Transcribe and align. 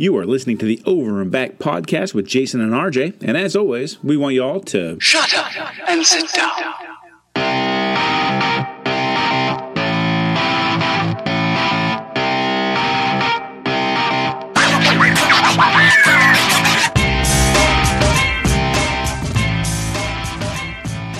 You 0.00 0.16
are 0.16 0.24
listening 0.24 0.58
to 0.58 0.64
the 0.64 0.80
Over 0.86 1.20
and 1.20 1.28
Back 1.28 1.58
podcast 1.58 2.14
with 2.14 2.24
Jason 2.24 2.60
and 2.60 2.70
RJ, 2.70 3.20
and 3.20 3.36
as 3.36 3.56
always, 3.56 4.00
we 4.04 4.16
want 4.16 4.36
you 4.36 4.44
all 4.44 4.60
to 4.60 4.96
shut 5.00 5.34
up 5.34 5.50
and 5.88 6.06
sit 6.06 6.32
down. 6.32 6.52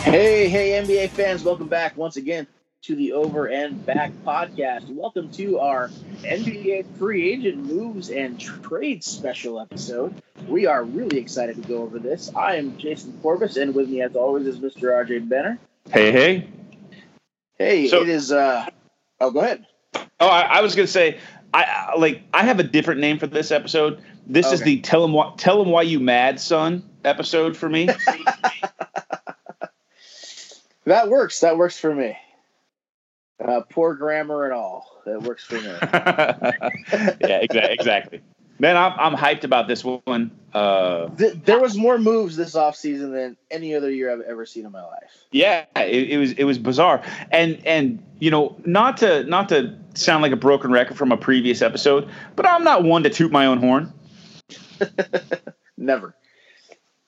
Hey, 0.04 0.48
hey, 0.48 0.80
NBA 0.80 1.10
fans, 1.10 1.42
welcome 1.42 1.66
back 1.66 1.96
once 1.96 2.16
again 2.16 2.46
to 2.88 2.96
the 2.96 3.12
Over 3.12 3.44
and 3.48 3.84
Back 3.84 4.12
podcast. 4.24 4.88
Welcome 4.88 5.30
to 5.32 5.58
our 5.58 5.90
NBA 6.22 6.96
free 6.96 7.30
agent 7.30 7.58
moves 7.58 8.08
and 8.08 8.40
trade 8.40 9.04
special 9.04 9.60
episode. 9.60 10.22
We 10.46 10.64
are 10.64 10.82
really 10.84 11.18
excited 11.18 11.62
to 11.62 11.68
go 11.68 11.82
over 11.82 11.98
this. 11.98 12.34
I 12.34 12.56
am 12.56 12.78
Jason 12.78 13.12
Corbis, 13.22 13.60
and 13.60 13.74
with 13.74 13.90
me, 13.90 14.00
as 14.00 14.16
always, 14.16 14.46
is 14.46 14.58
Mr. 14.58 14.84
RJ 14.84 15.28
Benner. 15.28 15.58
Hey, 15.90 16.12
hey. 16.12 16.48
Hey, 17.58 17.88
So- 17.88 18.00
it 18.00 18.08
is. 18.08 18.32
uh 18.32 18.64
Oh, 19.20 19.32
go 19.32 19.40
ahead. 19.40 19.66
Oh, 20.18 20.26
I, 20.26 20.40
I 20.40 20.60
was 20.62 20.74
gonna 20.74 20.86
say, 20.86 21.18
I 21.52 21.92
like 21.98 22.22
I 22.32 22.44
have 22.44 22.58
a 22.58 22.64
different 22.64 23.02
name 23.02 23.18
for 23.18 23.26
this 23.26 23.50
episode. 23.50 24.02
This 24.26 24.50
is 24.50 24.62
the 24.62 24.80
tell 24.80 25.04
him 25.04 25.12
why 25.12 25.34
tell 25.36 25.60
him 25.60 25.68
why 25.68 25.82
you 25.82 26.00
mad 26.00 26.40
son 26.40 26.88
episode 27.04 27.54
for 27.54 27.68
me. 27.68 27.90
That 30.84 31.10
works. 31.10 31.40
That 31.40 31.58
works 31.58 31.78
for 31.78 31.94
me. 31.94 32.16
Uh, 33.42 33.60
poor 33.70 33.94
grammar 33.94 34.44
and 34.44 34.52
all. 34.52 35.00
That 35.06 35.22
works 35.22 35.44
for 35.44 35.54
me. 35.54 35.62
yeah, 37.20 37.38
exactly. 37.40 37.72
Exactly. 37.72 38.20
Man, 38.60 38.76
I'm 38.76 38.92
I'm 38.98 39.14
hyped 39.14 39.44
about 39.44 39.68
this 39.68 39.84
one. 39.84 40.32
Uh, 40.52 41.08
Th- 41.10 41.34
there 41.44 41.60
was 41.60 41.76
more 41.76 41.96
moves 41.98 42.36
this 42.36 42.54
offseason 42.56 43.12
than 43.12 43.36
any 43.52 43.76
other 43.76 43.88
year 43.88 44.12
I've 44.12 44.22
ever 44.22 44.44
seen 44.44 44.66
in 44.66 44.72
my 44.72 44.82
life. 44.82 45.24
yeah, 45.30 45.66
it, 45.76 46.10
it 46.10 46.18
was 46.18 46.32
it 46.32 46.42
was 46.42 46.58
bizarre, 46.58 47.00
and 47.30 47.64
and 47.64 48.02
you 48.18 48.32
know 48.32 48.56
not 48.64 48.96
to 48.98 49.22
not 49.24 49.50
to 49.50 49.78
sound 49.94 50.22
like 50.22 50.32
a 50.32 50.36
broken 50.36 50.72
record 50.72 50.96
from 50.96 51.12
a 51.12 51.16
previous 51.16 51.62
episode, 51.62 52.08
but 52.34 52.46
I'm 52.46 52.64
not 52.64 52.82
one 52.82 53.04
to 53.04 53.10
toot 53.10 53.30
my 53.30 53.46
own 53.46 53.58
horn. 53.58 53.92
Never. 55.76 56.16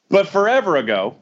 But 0.08 0.28
forever 0.28 0.76
ago, 0.76 1.16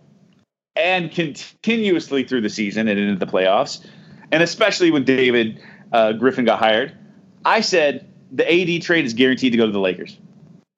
and 0.77 1.11
continuously 1.11 2.25
through 2.25 2.43
the 2.43 2.51
season 2.51 2.89
and 2.89 2.99
into 2.99 3.25
the 3.25 3.31
playoffs, 3.31 3.85
and 4.33 4.43
especially 4.43 4.91
when 4.91 5.05
David 5.05 5.61
uh, 5.93 6.13
Griffin 6.13 6.45
got 6.45 6.59
hired, 6.59 6.97
I 7.45 7.61
said 7.61 8.07
the 8.33 8.45
AD 8.47 8.83
trade 8.83 9.05
is 9.05 9.15
guaranteed 9.15 9.53
to 9.53 9.59
go 9.59 9.67
to 9.67 9.73
the 9.73 9.81
Lakers. 9.81 10.19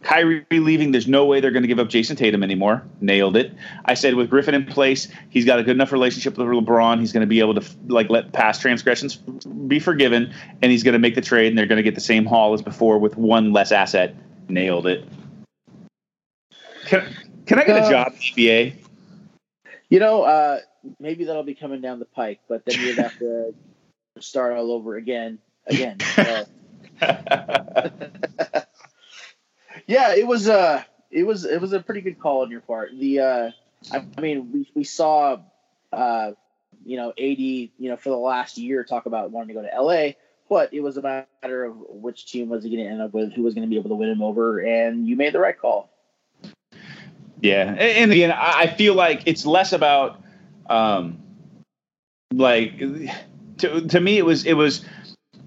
Kyrie 0.03 0.47
leaving, 0.51 0.93
there's 0.93 1.09
no 1.09 1.27
way 1.27 1.41
they're 1.41 1.51
going 1.51 1.62
to 1.62 1.69
give 1.69 1.78
up 1.78 1.89
Jayson 1.89 2.17
Tatum 2.17 2.43
anymore. 2.43 2.83
Nailed 3.03 3.37
it. 3.37 3.53
I 3.84 3.93
said 3.93 4.15
with 4.15 4.31
Griffin 4.31 4.55
in 4.55 4.65
place, 4.65 5.09
he's 5.28 5.45
got 5.45 5.59
a 5.59 5.62
good 5.62 5.77
enough 5.77 5.93
relationship 5.93 6.39
with 6.39 6.47
LeBron. 6.47 7.01
He's 7.01 7.12
going 7.12 7.21
to 7.21 7.27
be 7.27 7.41
able 7.41 7.55
to 7.55 7.65
like 7.89 8.09
let 8.09 8.33
past 8.33 8.62
transgressions 8.62 9.17
be 9.17 9.78
forgiven, 9.78 10.33
and 10.62 10.73
he's 10.73 10.83
going 10.83 10.95
to 10.95 10.98
make 10.98 11.17
the 11.17 11.21
trade, 11.21 11.48
and 11.48 11.59
they're 11.59 11.67
going 11.67 11.77
to 11.77 11.83
get 11.83 11.95
the 11.95 12.01
same 12.01 12.25
haul 12.25 12.55
as 12.55 12.62
before 12.62 12.98
with 12.98 13.19
one 13.19 13.53
less 13.53 13.73
asset. 13.73 14.15
Nailed 14.48 14.87
it. 14.87 15.06
Can, 16.87 17.06
can 17.45 17.59
I 17.59 17.65
get 17.65 17.77
a 17.77 17.84
Uh, 17.84 17.91
job 17.91 18.12
in 18.12 18.19
the 18.37 18.47
NBA? 18.48 18.75
You 19.91 19.98
know, 20.01 20.23
uh, 20.23 20.61
maybe 20.98 21.25
that'll 21.25 21.42
be 21.42 21.55
coming 21.55 21.81
down 21.81 21.98
the 21.98 22.05
pike, 22.05 22.41
but 22.48 22.64
then 22.64 22.81
you'd 22.81 22.98
have 22.98 23.19
to 23.19 23.55
start 24.20 24.56
all 24.56 24.73
over 24.73 24.97
again. 24.97 25.39
Again. 25.67 25.98
Uh, 26.20 26.45
yeah, 29.87 30.14
it 30.14 30.27
was 30.27 30.48
uh 30.50 30.83
it 31.11 31.22
was 31.25 31.47
it 31.47 31.59
was 31.59 31.72
a 31.72 31.81
pretty 31.81 32.03
good 32.03 32.19
call 32.20 32.42
on 32.42 32.50
your 32.50 32.61
part. 32.61 32.91
The 32.98 33.20
uh 33.20 33.50
I, 33.91 34.05
I 34.19 34.20
mean 34.20 34.53
we 34.53 34.70
we 34.75 34.84
saw 34.84 35.39
uh 35.92 36.33
you 36.84 36.97
know 36.98 37.11
AD, 37.11 37.19
you 37.19 37.71
know, 37.78 37.97
for 37.97 38.10
the 38.10 38.16
last 38.16 38.59
year 38.59 38.84
talk 38.84 39.06
about 39.06 39.31
wanting 39.31 39.55
to 39.56 39.62
go 39.62 39.62
to 39.62 39.82
LA, 39.82 40.12
but 40.50 40.75
it 40.75 40.81
was 40.81 40.97
a 40.97 41.03
matter 41.03 41.65
of 41.65 41.76
which 41.88 42.26
team 42.26 42.49
was 42.49 42.65
he 42.65 42.71
going 42.71 42.84
to 42.84 42.91
end 42.91 43.00
up 43.00 43.15
with, 43.15 43.32
who 43.32 43.43
was 43.43 43.55
going 43.55 43.66
to 43.66 43.71
be 43.71 43.78
able 43.78 43.91
to 43.91 43.94
win 43.94 44.10
him 44.10 44.22
over, 44.22 44.59
and 44.59 45.06
you 45.06 45.16
made 45.16 45.32
the 45.32 45.38
right 45.38 45.59
call. 45.59 45.91
Yeah, 47.41 47.69
and, 47.71 47.81
and 47.81 48.12
again, 48.12 48.32
I 48.32 48.66
feel 48.66 48.94
like 48.94 49.22
it's 49.26 49.47
less 49.47 49.72
about, 49.72 50.22
um, 50.70 51.19
like, 52.32 52.78
to 53.58 53.88
to 53.88 54.00
me, 54.00 54.19
it 54.19 54.25
was 54.25 54.47
it 54.47 54.54
was 54.54 54.84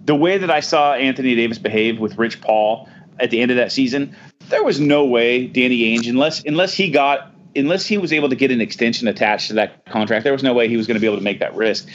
the 0.05 0.15
way 0.15 0.37
that 0.37 0.51
I 0.51 0.59
saw 0.59 0.93
Anthony 0.93 1.35
Davis 1.35 1.57
behave 1.57 1.99
with 1.99 2.17
Rich 2.17 2.41
Paul 2.41 2.89
at 3.19 3.31
the 3.31 3.41
end 3.41 3.51
of 3.51 3.57
that 3.57 3.71
season. 3.71 4.15
There 4.49 4.63
was 4.63 4.79
no 4.79 5.05
way 5.05 5.47
Danny 5.47 5.97
Ainge, 5.97 6.09
unless 6.09 6.43
unless 6.43 6.73
he 6.73 6.91
got 6.91 7.33
unless 7.55 7.85
he 7.85 7.97
was 7.97 8.11
able 8.11 8.29
to 8.29 8.35
get 8.35 8.51
an 8.51 8.61
extension 8.61 9.07
attached 9.07 9.47
to 9.47 9.53
that 9.53 9.85
contract, 9.85 10.23
there 10.23 10.33
was 10.33 10.43
no 10.43 10.53
way 10.53 10.67
he 10.67 10.77
was 10.77 10.87
going 10.87 10.95
to 10.95 11.01
be 11.01 11.07
able 11.07 11.17
to 11.17 11.23
make 11.23 11.39
that 11.39 11.55
risk. 11.55 11.87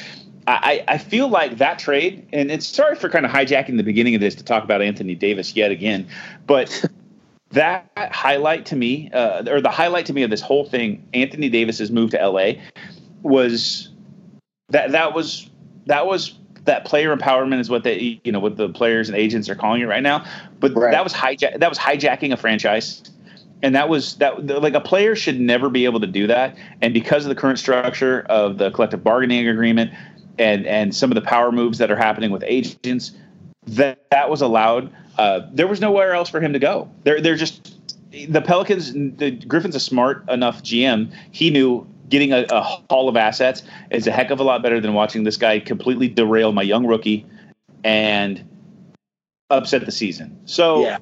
I, 0.46 0.82
I 0.88 0.96
feel 0.96 1.28
like 1.28 1.58
that 1.58 1.78
trade, 1.78 2.26
and 2.32 2.50
it's 2.50 2.66
sorry 2.66 2.96
for 2.96 3.10
kind 3.10 3.26
of 3.26 3.30
hijacking 3.30 3.76
the 3.76 3.82
beginning 3.82 4.14
of 4.14 4.22
this 4.22 4.34
to 4.36 4.42
talk 4.42 4.64
about 4.64 4.80
Anthony 4.80 5.14
Davis 5.14 5.54
yet 5.54 5.70
again, 5.70 6.08
but 6.46 6.86
that 7.50 7.90
highlight 7.96 8.64
to 8.66 8.76
me, 8.76 9.10
uh, 9.12 9.44
or 9.46 9.60
the 9.60 9.70
highlight 9.70 10.06
to 10.06 10.14
me 10.14 10.22
of 10.22 10.30
this 10.30 10.40
whole 10.40 10.64
thing, 10.64 11.06
Anthony 11.12 11.50
Davis's 11.50 11.90
move 11.90 12.12
to 12.12 12.26
LA, 12.26 12.52
was 13.22 13.88
that 14.70 14.92
that 14.92 15.14
was 15.14 15.48
that 15.86 16.06
was 16.06 16.34
that 16.64 16.84
player 16.84 17.16
empowerment 17.16 17.60
is 17.60 17.70
what 17.70 17.82
they 17.82 18.20
you 18.24 18.32
know 18.32 18.40
what 18.40 18.56
the 18.56 18.68
players 18.68 19.08
and 19.08 19.16
agents 19.16 19.48
are 19.48 19.54
calling 19.54 19.80
it 19.80 19.86
right 19.86 20.02
now. 20.02 20.24
But 20.60 20.74
Right. 20.74 20.92
that 20.92 21.02
was 21.04 21.12
hijack 21.12 21.60
that 21.60 21.68
was 21.68 21.78
hijacking 21.78 22.32
a 22.32 22.36
franchise. 22.36 23.02
And 23.60 23.74
that 23.74 23.88
was 23.88 24.16
that 24.16 24.46
like 24.46 24.74
a 24.74 24.80
player 24.80 25.16
should 25.16 25.40
never 25.40 25.68
be 25.68 25.84
able 25.84 25.98
to 26.00 26.06
do 26.06 26.26
that. 26.28 26.56
And 26.80 26.94
because 26.94 27.24
of 27.24 27.28
the 27.28 27.34
current 27.34 27.58
structure 27.58 28.24
of 28.28 28.58
the 28.58 28.70
collective 28.70 29.02
bargaining 29.02 29.48
agreement 29.48 29.90
and 30.38 30.64
and 30.66 30.94
some 30.94 31.10
of 31.10 31.16
the 31.16 31.22
power 31.22 31.50
moves 31.50 31.78
that 31.78 31.90
are 31.90 31.96
happening 31.96 32.30
with 32.30 32.44
agents, 32.46 33.12
that 33.66 34.08
that 34.10 34.30
was 34.30 34.40
allowed. 34.42 34.92
Uh, 35.18 35.40
there 35.52 35.66
was 35.66 35.80
nowhere 35.80 36.14
else 36.14 36.28
for 36.28 36.40
him 36.40 36.52
to 36.52 36.60
go. 36.60 36.88
They're 37.02 37.20
they're 37.20 37.34
just 37.34 37.74
the 38.12 38.40
Pelicans. 38.40 38.92
The 38.92 39.32
Griffin's 39.32 39.74
a 39.74 39.80
smart 39.80 40.28
enough 40.28 40.62
GM. 40.62 41.12
He 41.32 41.50
knew 41.50 41.84
getting 42.08 42.32
a, 42.32 42.46
a 42.50 42.62
haul 42.62 43.08
of 43.08 43.16
assets 43.16 43.62
is 43.91 44.06
a 44.06 44.10
heck 44.12 44.30
of 44.30 44.41
a 44.41 44.42
lot 44.42 44.62
better 44.62 44.80
than 44.80 44.94
watching 44.94 45.24
this 45.24 45.36
guy 45.36 45.60
completely 45.60 46.08
derail 46.08 46.52
my 46.52 46.62
young 46.62 46.86
rookie 46.86 47.26
and 47.84 48.44
upset 49.50 49.84
the 49.84 49.92
season. 49.92 50.38
So 50.46 50.82
Yeah. 50.82 50.98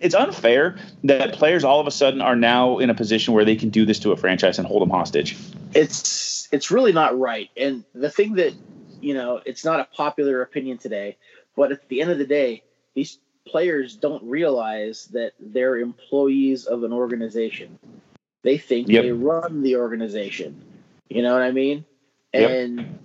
it's 0.00 0.14
unfair 0.14 0.78
that 1.04 1.34
players 1.34 1.64
all 1.64 1.80
of 1.80 1.86
a 1.86 1.90
sudden 1.90 2.20
are 2.20 2.36
now 2.36 2.78
in 2.78 2.90
a 2.90 2.94
position 2.94 3.34
where 3.34 3.44
they 3.44 3.56
can 3.56 3.68
do 3.70 3.84
this 3.84 3.98
to 4.00 4.12
a 4.12 4.16
franchise 4.16 4.58
and 4.58 4.66
hold 4.66 4.82
them 4.82 4.90
hostage. 4.90 5.36
it's 5.74 6.48
it's 6.52 6.70
really 6.70 6.92
not 6.92 7.16
right 7.18 7.48
and 7.56 7.84
the 7.94 8.10
thing 8.10 8.34
that 8.34 8.52
you 9.00 9.14
know 9.14 9.40
it's 9.46 9.64
not 9.64 9.78
a 9.78 9.84
popular 9.96 10.42
opinion 10.42 10.78
today 10.78 11.16
but 11.54 11.70
at 11.70 11.88
the 11.88 12.00
end 12.00 12.10
of 12.10 12.18
the 12.18 12.26
day 12.26 12.62
these 12.94 13.18
players 13.46 13.94
don't 13.94 14.22
realize 14.24 15.06
that 15.12 15.32
they're 15.38 15.76
employees 15.76 16.66
of 16.66 16.82
an 16.82 16.92
organization 16.92 17.78
they 18.42 18.58
think 18.58 18.88
Yep. 18.88 19.02
they 19.02 19.12
run 19.12 19.62
the 19.62 19.76
organization 19.76 20.62
you 21.08 21.22
know 21.22 21.32
what 21.32 21.42
i 21.42 21.50
mean 21.50 21.84
Yep. 22.32 22.50
and 22.50 22.98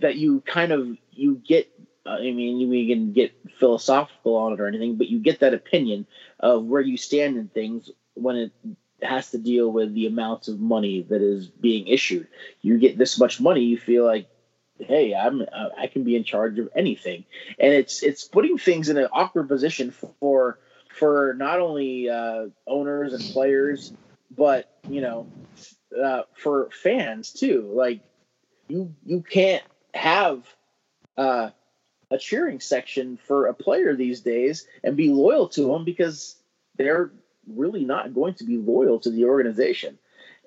that 0.00 0.16
you 0.16 0.40
kind 0.40 0.72
of 0.72 0.96
you 1.12 1.40
get 1.46 1.70
uh, 2.06 2.10
i 2.10 2.30
mean 2.32 2.68
we 2.68 2.88
can 2.88 3.12
get 3.12 3.32
philosophical 3.58 4.36
on 4.36 4.52
it 4.52 4.60
or 4.60 4.66
anything 4.66 4.96
but 4.96 5.08
you 5.08 5.18
get 5.18 5.40
that 5.40 5.54
opinion 5.54 6.06
of 6.40 6.64
where 6.64 6.80
you 6.80 6.96
stand 6.96 7.36
in 7.36 7.48
things 7.48 7.90
when 8.14 8.36
it 8.36 8.52
has 9.02 9.30
to 9.30 9.38
deal 9.38 9.70
with 9.70 9.94
the 9.94 10.06
amounts 10.06 10.48
of 10.48 10.60
money 10.60 11.02
that 11.02 11.22
is 11.22 11.46
being 11.46 11.86
issued. 11.88 12.26
You 12.60 12.78
get 12.78 12.98
this 12.98 13.18
much 13.18 13.40
money, 13.40 13.62
you 13.62 13.78
feel 13.78 14.04
like, 14.04 14.28
hey, 14.78 15.14
I'm 15.14 15.42
I 15.78 15.86
can 15.86 16.04
be 16.04 16.16
in 16.16 16.24
charge 16.24 16.58
of 16.58 16.68
anything, 16.74 17.24
and 17.58 17.72
it's 17.72 18.02
it's 18.02 18.24
putting 18.24 18.58
things 18.58 18.88
in 18.88 18.98
an 18.98 19.08
awkward 19.12 19.48
position 19.48 19.90
for 19.90 20.58
for 20.88 21.34
not 21.38 21.60
only 21.60 22.08
uh, 22.08 22.46
owners 22.66 23.12
and 23.12 23.22
players, 23.32 23.92
but 24.30 24.70
you 24.88 25.00
know, 25.00 25.26
uh, 26.02 26.22
for 26.34 26.70
fans 26.70 27.32
too. 27.32 27.70
Like 27.74 28.00
you 28.68 28.94
you 29.04 29.22
can't 29.22 29.64
have 29.94 30.46
uh, 31.16 31.50
a 32.10 32.18
cheering 32.18 32.60
section 32.60 33.18
for 33.26 33.46
a 33.46 33.54
player 33.54 33.94
these 33.94 34.20
days 34.20 34.66
and 34.82 34.96
be 34.96 35.08
loyal 35.10 35.48
to 35.48 35.62
them 35.72 35.84
because 35.84 36.36
they're 36.76 37.10
really 37.46 37.84
not 37.84 38.14
going 38.14 38.34
to 38.34 38.44
be 38.44 38.56
loyal 38.56 39.00
to 39.00 39.10
the 39.10 39.24
organization. 39.24 39.98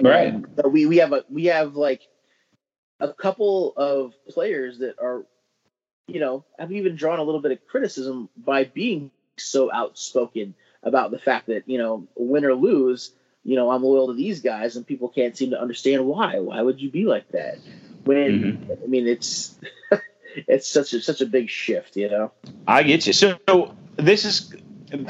Right. 0.01 0.33
And 0.33 0.47
so 0.59 0.67
we 0.67 0.85
we 0.85 0.97
have 0.97 1.13
a 1.13 1.23
we 1.29 1.45
have 1.45 1.75
like 1.75 2.01
a 2.99 3.13
couple 3.13 3.73
of 3.75 4.13
players 4.29 4.79
that 4.79 4.95
are, 4.99 5.25
you 6.07 6.19
know, 6.19 6.45
have 6.57 6.71
even 6.71 6.95
drawn 6.95 7.19
a 7.19 7.23
little 7.23 7.41
bit 7.41 7.51
of 7.51 7.67
criticism 7.67 8.29
by 8.35 8.63
being 8.63 9.11
so 9.37 9.71
outspoken 9.71 10.55
about 10.81 11.11
the 11.11 11.19
fact 11.19 11.47
that 11.47 11.67
you 11.67 11.77
know, 11.77 12.07
win 12.15 12.45
or 12.45 12.55
lose, 12.55 13.11
you 13.43 13.55
know, 13.55 13.71
I'm 13.71 13.83
loyal 13.83 14.07
to 14.07 14.13
these 14.13 14.41
guys, 14.41 14.75
and 14.75 14.87
people 14.87 15.09
can't 15.09 15.35
seem 15.35 15.51
to 15.51 15.61
understand 15.61 16.05
why. 16.05 16.39
Why 16.39 16.61
would 16.61 16.81
you 16.81 16.89
be 16.89 17.05
like 17.05 17.29
that? 17.29 17.57
When 18.05 18.67
I 18.83 18.87
mean, 18.87 19.07
it's 19.07 19.55
it's 20.35 20.67
such 20.67 20.93
a 20.93 21.01
such 21.01 21.21
a 21.21 21.25
big 21.25 21.49
shift, 21.49 21.95
you 21.95 22.09
know. 22.09 22.31
I 22.67 22.83
get 22.83 23.05
you. 23.05 23.13
So 23.13 23.37
this 23.97 24.25
is 24.25 24.53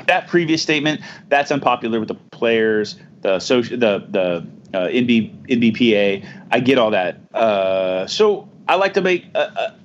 that 0.07 0.27
previous 0.27 0.62
statement 0.62 1.01
that's 1.30 1.51
unpopular 1.51 2.00
with 2.00 2.09
the 2.09 2.15
players, 2.15 2.97
the 3.21 3.39
social, 3.39 3.77
the 3.77 4.06
the 4.09 4.47
uh, 4.77 4.88
NB, 4.88 5.47
NBPA. 5.47 6.27
I 6.51 6.59
get 6.59 6.77
all 6.77 6.91
that. 6.91 7.18
Uh, 7.33 8.07
so 8.07 8.50
I 8.68 8.75
like 8.75 8.94
to 8.95 9.01
make 9.01 9.25
a, 9.36 9.39
a 9.39 9.77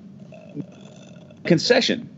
concession. 1.45 2.09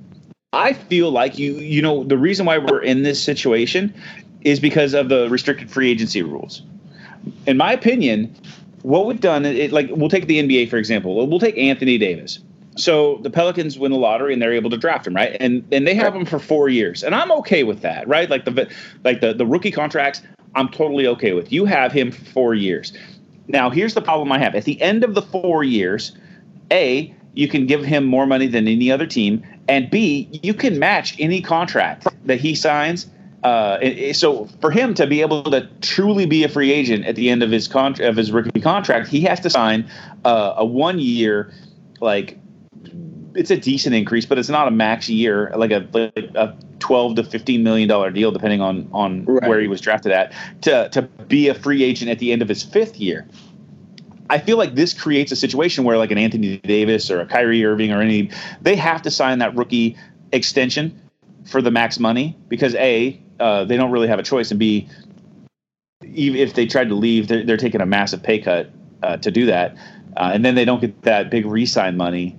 I 0.54 0.74
feel 0.74 1.12
like 1.12 1.38
you 1.38 1.56
you 1.56 1.82
know 1.82 2.04
the 2.04 2.18
reason 2.18 2.46
why 2.46 2.58
we're 2.58 2.84
in 2.84 3.04
this 3.04 3.22
situation 3.22 3.94
is 4.42 4.60
because 4.60 4.94
of 4.94 5.10
the 5.10 5.30
restricted 5.30 5.70
free 5.70 5.92
agency 5.92 6.22
rules. 6.22 6.62
In 7.46 7.58
my 7.58 7.74
opinion, 7.74 8.36
what 8.82 9.06
we've 9.06 9.20
done, 9.20 9.46
it, 9.46 9.72
like 9.72 9.90
we'll 9.92 10.10
take 10.10 10.28
the 10.28 10.42
NBA 10.42 10.70
for 10.70 10.78
example. 10.78 11.28
We'll 11.28 11.40
take 11.40 11.58
Anthony 11.58 11.98
Davis. 11.98 12.40
So 12.78 13.20
the 13.22 13.30
Pelicans 13.30 13.78
win 13.78 13.92
the 13.92 13.98
lottery 13.98 14.34
and 14.34 14.42
they're 14.42 14.54
able 14.54 14.70
to 14.70 14.78
draft 14.78 15.06
him, 15.06 15.16
right? 15.16 15.36
And 15.40 15.68
and 15.72 15.86
they 15.86 15.94
have 15.94 16.16
him 16.16 16.26
for 16.26 16.40
four 16.40 16.70
years, 16.70 17.04
and 17.04 17.14
I'm 17.14 17.32
okay 17.34 17.64
with 17.64 17.82
that, 17.82 18.08
right? 18.08 18.30
Like 18.30 18.46
the 18.46 18.70
like 19.04 19.22
the 19.22 19.34
the 19.34 19.46
rookie 19.46 19.72
contracts, 19.72 20.22
I'm 20.56 20.70
totally 20.70 21.06
okay 21.08 21.34
with. 21.34 21.52
You 21.52 21.66
have 21.66 21.92
him 21.92 22.12
for 22.12 22.24
four 22.26 22.54
years. 22.56 22.94
Now 23.48 23.70
here's 23.70 23.94
the 23.94 24.02
problem 24.02 24.32
I 24.32 24.40
have. 24.40 24.56
At 24.56 24.64
the 24.64 24.82
end 24.82 25.04
of 25.04 25.16
the 25.16 25.22
four 25.22 25.64
years, 25.64 26.14
a 26.72 27.14
you 27.34 27.48
can 27.48 27.66
give 27.66 27.84
him 27.84 28.06
more 28.06 28.26
money 28.26 28.48
than 28.48 28.68
any 28.68 28.92
other 28.92 29.06
team, 29.06 29.44
and 29.68 29.90
B, 29.90 30.30
you 30.44 30.54
can 30.54 30.80
match 30.80 31.16
any 31.20 31.42
contract 31.42 32.08
that 32.26 32.40
he 32.40 32.56
signs. 32.56 33.08
Uh, 33.44 34.14
so 34.14 34.48
for 34.60 34.70
him 34.70 34.94
to 34.94 35.08
be 35.08 35.22
able 35.22 35.44
to 35.44 35.68
truly 35.82 36.26
be 36.26 36.44
a 36.44 36.50
free 36.50 36.72
agent 36.72 37.06
at 37.06 37.16
the 37.16 37.30
end 37.30 37.42
of 37.42 37.50
his 37.50 37.68
con- 37.68 38.02
of 38.02 38.16
his 38.16 38.32
rookie 38.32 38.62
contract, 38.62 39.08
he 39.08 39.22
has 39.22 39.40
to 39.40 39.50
sign 39.50 39.90
uh, 40.26 40.54
a 40.58 40.66
one 40.66 41.00
year, 41.00 41.52
like 42.00 42.38
it's 43.34 43.50
a 43.50 43.58
decent 43.58 43.96
increase, 43.96 44.26
but 44.26 44.38
it's 44.38 44.50
not 44.50 44.68
a 44.68 44.72
max 44.72 45.10
year, 45.10 45.52
like 45.56 45.72
a 45.72 45.88
like 45.92 46.18
a 46.36 46.56
twelve 46.80 47.16
to 47.16 47.24
fifteen 47.24 47.64
million 47.64 47.90
dollar 47.90 48.12
deal, 48.12 48.32
depending 48.32 48.62
on 48.62 48.88
on 48.94 49.26
right. 49.26 49.50
where 49.50 49.60
he 49.60 49.68
was 49.68 49.82
drafted 49.82 50.12
at, 50.12 50.34
to 50.62 50.90
to 50.90 51.02
be 51.02 51.48
a 51.48 51.56
free 51.56 51.84
agent 51.84 52.12
at 52.12 52.20
the 52.20 52.32
end 52.32 52.44
of 52.44 52.50
his 52.50 52.62
fifth 52.62 52.98
year. 52.98 53.28
I 54.30 54.38
feel 54.38 54.58
like 54.58 54.76
this 54.76 54.94
creates 54.94 55.32
a 55.32 55.36
situation 55.36 55.84
where 55.84 55.98
like 55.98 56.12
an 56.12 56.18
Anthony 56.18 56.58
Davis 56.58 57.12
or 57.12 57.20
a 57.20 57.26
Kyrie 57.26 57.66
Irving 57.66 57.92
or 57.92 58.02
any 58.02 58.30
they 58.62 58.76
have 58.76 59.02
to 59.02 59.12
sign 59.12 59.40
that 59.40 59.56
rookie 59.56 59.98
extension 60.32 61.02
for 61.46 61.62
the 61.62 61.72
max 61.72 62.00
money 62.00 62.38
because 62.48 62.76
a 62.76 63.22
uh, 63.42 63.66
they 63.66 63.76
don't 63.76 63.92
really 63.92 64.08
have 64.08 64.20
a 64.20 64.24
choice 64.24 64.52
and 64.52 64.60
b 64.60 64.88
even 66.04 66.40
if 66.40 66.54
they 66.54 66.66
tried 66.66 66.90
to 66.90 66.96
leave 66.96 67.28
they're, 67.28 67.44
they're 67.44 67.58
taking 67.58 67.82
a 67.82 67.86
massive 67.86 68.22
pay 68.24 68.40
cut 68.40 68.70
uh, 69.04 69.18
to 69.18 69.32
do 69.32 69.46
that 69.48 69.76
uh, 70.18 70.32
and 70.34 70.44
then 70.44 70.56
they 70.56 70.66
don't 70.66 70.82
get 70.82 71.02
that 71.04 71.30
big 71.30 71.46
re-sign 71.46 71.96
money. 71.96 72.36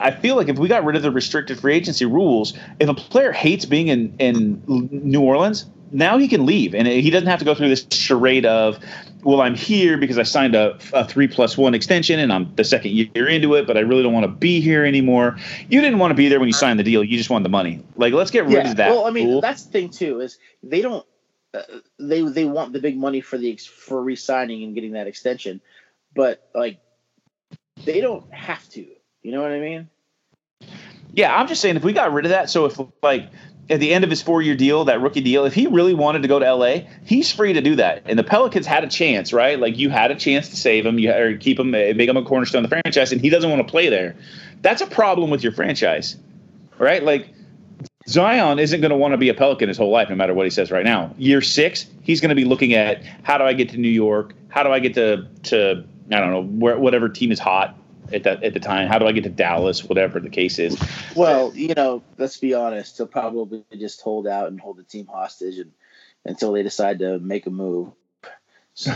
I 0.00 0.10
feel 0.10 0.36
like 0.36 0.48
if 0.48 0.58
we 0.58 0.68
got 0.68 0.84
rid 0.84 0.96
of 0.96 1.02
the 1.02 1.10
restricted 1.10 1.60
free 1.60 1.74
agency 1.74 2.04
rules, 2.04 2.54
if 2.78 2.88
a 2.88 2.94
player 2.94 3.32
hates 3.32 3.64
being 3.64 3.88
in, 3.88 4.14
in 4.18 4.62
New 4.66 5.20
Orleans, 5.20 5.66
now 5.94 6.18
he 6.18 6.26
can 6.26 6.44
leave 6.44 6.74
and 6.74 6.88
he 6.88 7.08
doesn't 7.08 7.28
have 7.28 7.38
to 7.38 7.44
go 7.44 7.54
through 7.54 7.68
this 7.68 7.86
charade 7.90 8.44
of 8.44 8.78
well 9.22 9.40
i'm 9.40 9.54
here 9.54 9.96
because 9.96 10.18
i 10.18 10.22
signed 10.22 10.54
a, 10.54 10.76
a 10.92 11.06
three 11.06 11.28
plus 11.28 11.56
one 11.56 11.72
extension 11.72 12.18
and 12.18 12.32
i'm 12.32 12.52
the 12.56 12.64
second 12.64 12.90
year 12.90 13.28
into 13.28 13.54
it 13.54 13.66
but 13.66 13.76
i 13.76 13.80
really 13.80 14.02
don't 14.02 14.12
want 14.12 14.24
to 14.24 14.28
be 14.32 14.60
here 14.60 14.84
anymore. 14.84 15.36
You 15.70 15.80
didn't 15.80 16.00
want 16.00 16.10
to 16.10 16.14
be 16.14 16.28
there 16.28 16.40
when 16.40 16.48
you 16.48 16.52
signed 16.52 16.78
the 16.78 16.84
deal 16.84 17.02
you 17.02 17.16
just 17.16 17.30
wanted 17.30 17.44
the 17.44 17.50
money. 17.50 17.82
Like 17.96 18.12
let's 18.12 18.30
get 18.30 18.44
rid 18.44 18.52
yeah, 18.52 18.70
of 18.70 18.76
that 18.76 18.90
well 18.90 19.06
i 19.06 19.10
mean 19.10 19.40
that's 19.40 19.64
the 19.64 19.70
thing 19.70 19.88
too 19.88 20.20
is 20.20 20.38
they 20.62 20.82
don't 20.82 21.06
uh, 21.54 21.62
they 22.00 22.22
they 22.22 22.44
want 22.44 22.72
the 22.72 22.80
big 22.80 22.98
money 22.98 23.20
for 23.20 23.38
the 23.38 23.56
for 23.56 24.02
re-signing 24.02 24.64
and 24.64 24.74
getting 24.74 24.92
that 24.92 25.06
extension 25.06 25.60
but 26.14 26.48
like 26.54 26.80
they 27.84 28.00
don't 28.00 28.32
have 28.34 28.68
to 28.70 28.84
you 29.22 29.32
know 29.32 29.40
what 29.40 29.52
i 29.52 29.60
mean? 29.60 29.88
Yeah 31.12 31.36
i'm 31.36 31.46
just 31.46 31.60
saying 31.60 31.76
if 31.76 31.84
we 31.84 31.92
got 31.92 32.12
rid 32.12 32.24
of 32.24 32.30
that 32.30 32.50
so 32.50 32.64
if 32.64 32.80
like 33.02 33.30
at 33.70 33.80
the 33.80 33.92
end 33.92 34.04
of 34.04 34.10
his 34.10 34.20
four 34.20 34.42
year 34.42 34.54
deal, 34.54 34.84
that 34.84 35.00
rookie 35.00 35.20
deal, 35.20 35.44
if 35.44 35.54
he 35.54 35.66
really 35.66 35.94
wanted 35.94 36.22
to 36.22 36.28
go 36.28 36.38
to 36.38 36.54
LA, 36.54 36.80
he's 37.04 37.32
free 37.32 37.52
to 37.52 37.60
do 37.60 37.76
that. 37.76 38.02
And 38.04 38.18
the 38.18 38.24
Pelicans 38.24 38.66
had 38.66 38.84
a 38.84 38.88
chance, 38.88 39.32
right? 39.32 39.58
Like 39.58 39.78
you 39.78 39.90
had 39.90 40.10
a 40.10 40.14
chance 40.14 40.50
to 40.50 40.56
save 40.56 40.84
him, 40.84 40.98
you 40.98 41.08
had 41.08 41.20
or 41.20 41.36
keep 41.36 41.58
him, 41.58 41.74
eh, 41.74 41.92
make 41.94 42.08
him 42.08 42.16
a 42.16 42.22
cornerstone 42.22 42.64
of 42.64 42.70
the 42.70 42.80
franchise, 42.82 43.12
and 43.12 43.20
he 43.20 43.30
doesn't 43.30 43.48
want 43.48 43.66
to 43.66 43.70
play 43.70 43.88
there. 43.88 44.16
That's 44.62 44.82
a 44.82 44.86
problem 44.86 45.30
with 45.30 45.42
your 45.42 45.52
franchise, 45.52 46.16
right? 46.78 47.02
Like 47.02 47.28
Zion 48.06 48.58
isn't 48.58 48.80
going 48.80 48.90
to 48.90 48.96
want 48.96 49.12
to 49.12 49.18
be 49.18 49.30
a 49.30 49.34
Pelican 49.34 49.68
his 49.68 49.78
whole 49.78 49.90
life, 49.90 50.10
no 50.10 50.16
matter 50.16 50.34
what 50.34 50.44
he 50.44 50.50
says 50.50 50.70
right 50.70 50.84
now. 50.84 51.14
Year 51.16 51.40
six, 51.40 51.86
he's 52.02 52.20
going 52.20 52.30
to 52.30 52.34
be 52.34 52.44
looking 52.44 52.74
at 52.74 53.02
how 53.22 53.38
do 53.38 53.44
I 53.44 53.54
get 53.54 53.70
to 53.70 53.78
New 53.78 53.88
York? 53.88 54.34
How 54.48 54.62
do 54.62 54.70
I 54.70 54.78
get 54.78 54.94
to 54.94 55.26
to 55.44 55.84
I 56.12 56.20
don't 56.20 56.30
know 56.30 56.42
where, 56.42 56.78
whatever 56.78 57.08
team 57.08 57.32
is 57.32 57.38
hot 57.38 57.78
at 58.12 58.24
that 58.24 58.42
at 58.42 58.54
the 58.54 58.60
time? 58.60 58.88
How 58.88 58.98
do 58.98 59.06
I 59.06 59.12
get 59.12 59.24
to 59.24 59.30
Dallas? 59.30 59.84
Whatever 59.84 60.20
the 60.20 60.30
case 60.30 60.58
is. 60.58 60.80
Well, 61.14 61.54
you 61.54 61.74
know, 61.74 62.02
let's 62.18 62.36
be 62.36 62.54
honest. 62.54 62.96
He'll 62.96 63.06
probably 63.06 63.64
just 63.72 64.00
hold 64.00 64.26
out 64.26 64.48
and 64.48 64.60
hold 64.60 64.76
the 64.76 64.82
team 64.82 65.06
hostage 65.06 65.58
and 65.58 65.72
until 66.24 66.52
they 66.52 66.62
decide 66.62 66.98
to 67.00 67.18
make 67.18 67.46
a 67.46 67.50
move. 67.50 67.92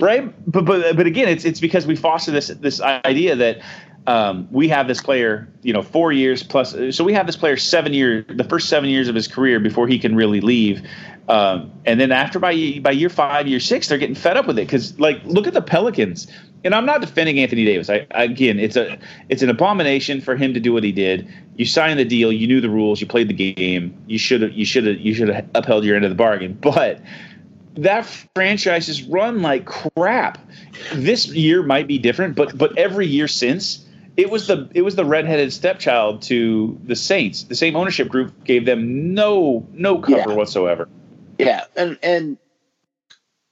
right, 0.00 0.34
but 0.50 0.64
but 0.64 0.96
but 0.96 1.06
again, 1.06 1.28
it's 1.28 1.44
it's 1.44 1.60
because 1.60 1.86
we 1.86 1.94
foster 1.94 2.32
this 2.32 2.48
this 2.48 2.80
idea 2.80 3.36
that 3.36 3.62
um, 4.06 4.48
we 4.50 4.68
have 4.68 4.86
this 4.86 5.02
player, 5.02 5.48
you 5.62 5.72
know, 5.72 5.82
four 5.82 6.12
years 6.12 6.42
plus. 6.42 6.74
So 6.90 7.04
we 7.04 7.12
have 7.12 7.26
this 7.26 7.36
player 7.36 7.56
seven 7.56 7.92
years, 7.92 8.24
the 8.28 8.44
first 8.44 8.68
seven 8.68 8.88
years 8.88 9.08
of 9.08 9.14
his 9.14 9.26
career 9.28 9.58
before 9.60 9.88
he 9.88 9.98
can 9.98 10.14
really 10.14 10.40
leave. 10.40 10.86
Um, 11.28 11.72
and 11.84 12.00
then 12.00 12.12
after 12.12 12.38
by 12.38 12.78
by 12.80 12.92
year 12.92 13.08
five, 13.08 13.48
year 13.48 13.58
six, 13.58 13.88
they're 13.88 13.98
getting 13.98 14.14
fed 14.14 14.36
up 14.36 14.46
with 14.46 14.58
it 14.58 14.66
because 14.66 14.98
like 15.00 15.24
look 15.24 15.46
at 15.46 15.54
the 15.54 15.62
Pelicans 15.62 16.28
and 16.66 16.74
I'm 16.74 16.84
not 16.84 17.00
defending 17.00 17.38
Anthony 17.38 17.64
Davis. 17.64 17.88
I, 17.88 18.06
again, 18.10 18.58
it's 18.58 18.76
a 18.76 18.98
it's 19.28 19.42
an 19.42 19.50
abomination 19.50 20.20
for 20.20 20.36
him 20.36 20.54
to 20.54 20.60
do 20.60 20.72
what 20.72 20.84
he 20.84 20.92
did. 20.92 21.28
You 21.56 21.64
signed 21.64 21.98
the 21.98 22.04
deal, 22.04 22.32
you 22.32 22.46
knew 22.46 22.60
the 22.60 22.70
rules, 22.70 23.00
you 23.00 23.06
played 23.06 23.28
the 23.28 23.54
game. 23.54 23.96
You 24.06 24.18
should 24.18 24.42
have 24.42 24.52
you 24.52 24.64
should 24.64 24.86
have 24.86 24.98
you 24.98 25.14
should 25.14 25.28
have 25.28 25.48
upheld 25.54 25.84
your 25.84 25.96
end 25.96 26.04
of 26.04 26.10
the 26.10 26.16
bargain. 26.16 26.58
But 26.60 27.00
that 27.76 28.06
franchise 28.34 28.88
is 28.88 29.02
run 29.04 29.42
like 29.42 29.66
crap. 29.66 30.38
This 30.92 31.28
year 31.28 31.62
might 31.62 31.86
be 31.86 31.98
different, 31.98 32.34
but 32.34 32.58
but 32.58 32.76
every 32.76 33.06
year 33.06 33.28
since 33.28 33.85
it 34.16 34.30
was 34.30 34.46
the 34.46 34.68
it 34.74 34.82
was 34.82 34.96
the 34.96 35.04
redheaded 35.04 35.52
stepchild 35.52 36.22
to 36.22 36.78
the 36.84 36.96
Saints. 36.96 37.44
The 37.44 37.54
same 37.54 37.76
ownership 37.76 38.08
group 38.08 38.44
gave 38.44 38.64
them 38.64 39.14
no 39.14 39.66
no 39.72 39.98
cover 39.98 40.30
yeah. 40.30 40.34
whatsoever. 40.34 40.88
Yeah, 41.38 41.64
and 41.76 41.98
and 42.02 42.38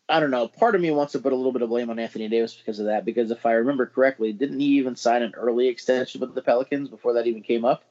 I 0.08 0.20
don't 0.20 0.30
know. 0.30 0.48
Part 0.48 0.74
of 0.74 0.80
me 0.80 0.90
wants 0.90 1.12
to 1.12 1.18
put 1.18 1.32
a 1.32 1.36
little 1.36 1.52
bit 1.52 1.62
of 1.62 1.68
blame 1.68 1.90
on 1.90 1.98
Anthony 1.98 2.28
Davis 2.28 2.54
because 2.54 2.78
of 2.78 2.86
that. 2.86 3.04
Because 3.04 3.30
if 3.30 3.44
I 3.44 3.52
remember 3.52 3.86
correctly, 3.86 4.32
didn't 4.32 4.60
he 4.60 4.66
even 4.78 4.96
sign 4.96 5.22
an 5.22 5.34
early 5.34 5.68
extension 5.68 6.20
with 6.20 6.34
the 6.34 6.42
Pelicans 6.42 6.88
before 6.88 7.14
that 7.14 7.26
even 7.26 7.42
came 7.42 7.64
up? 7.64 7.84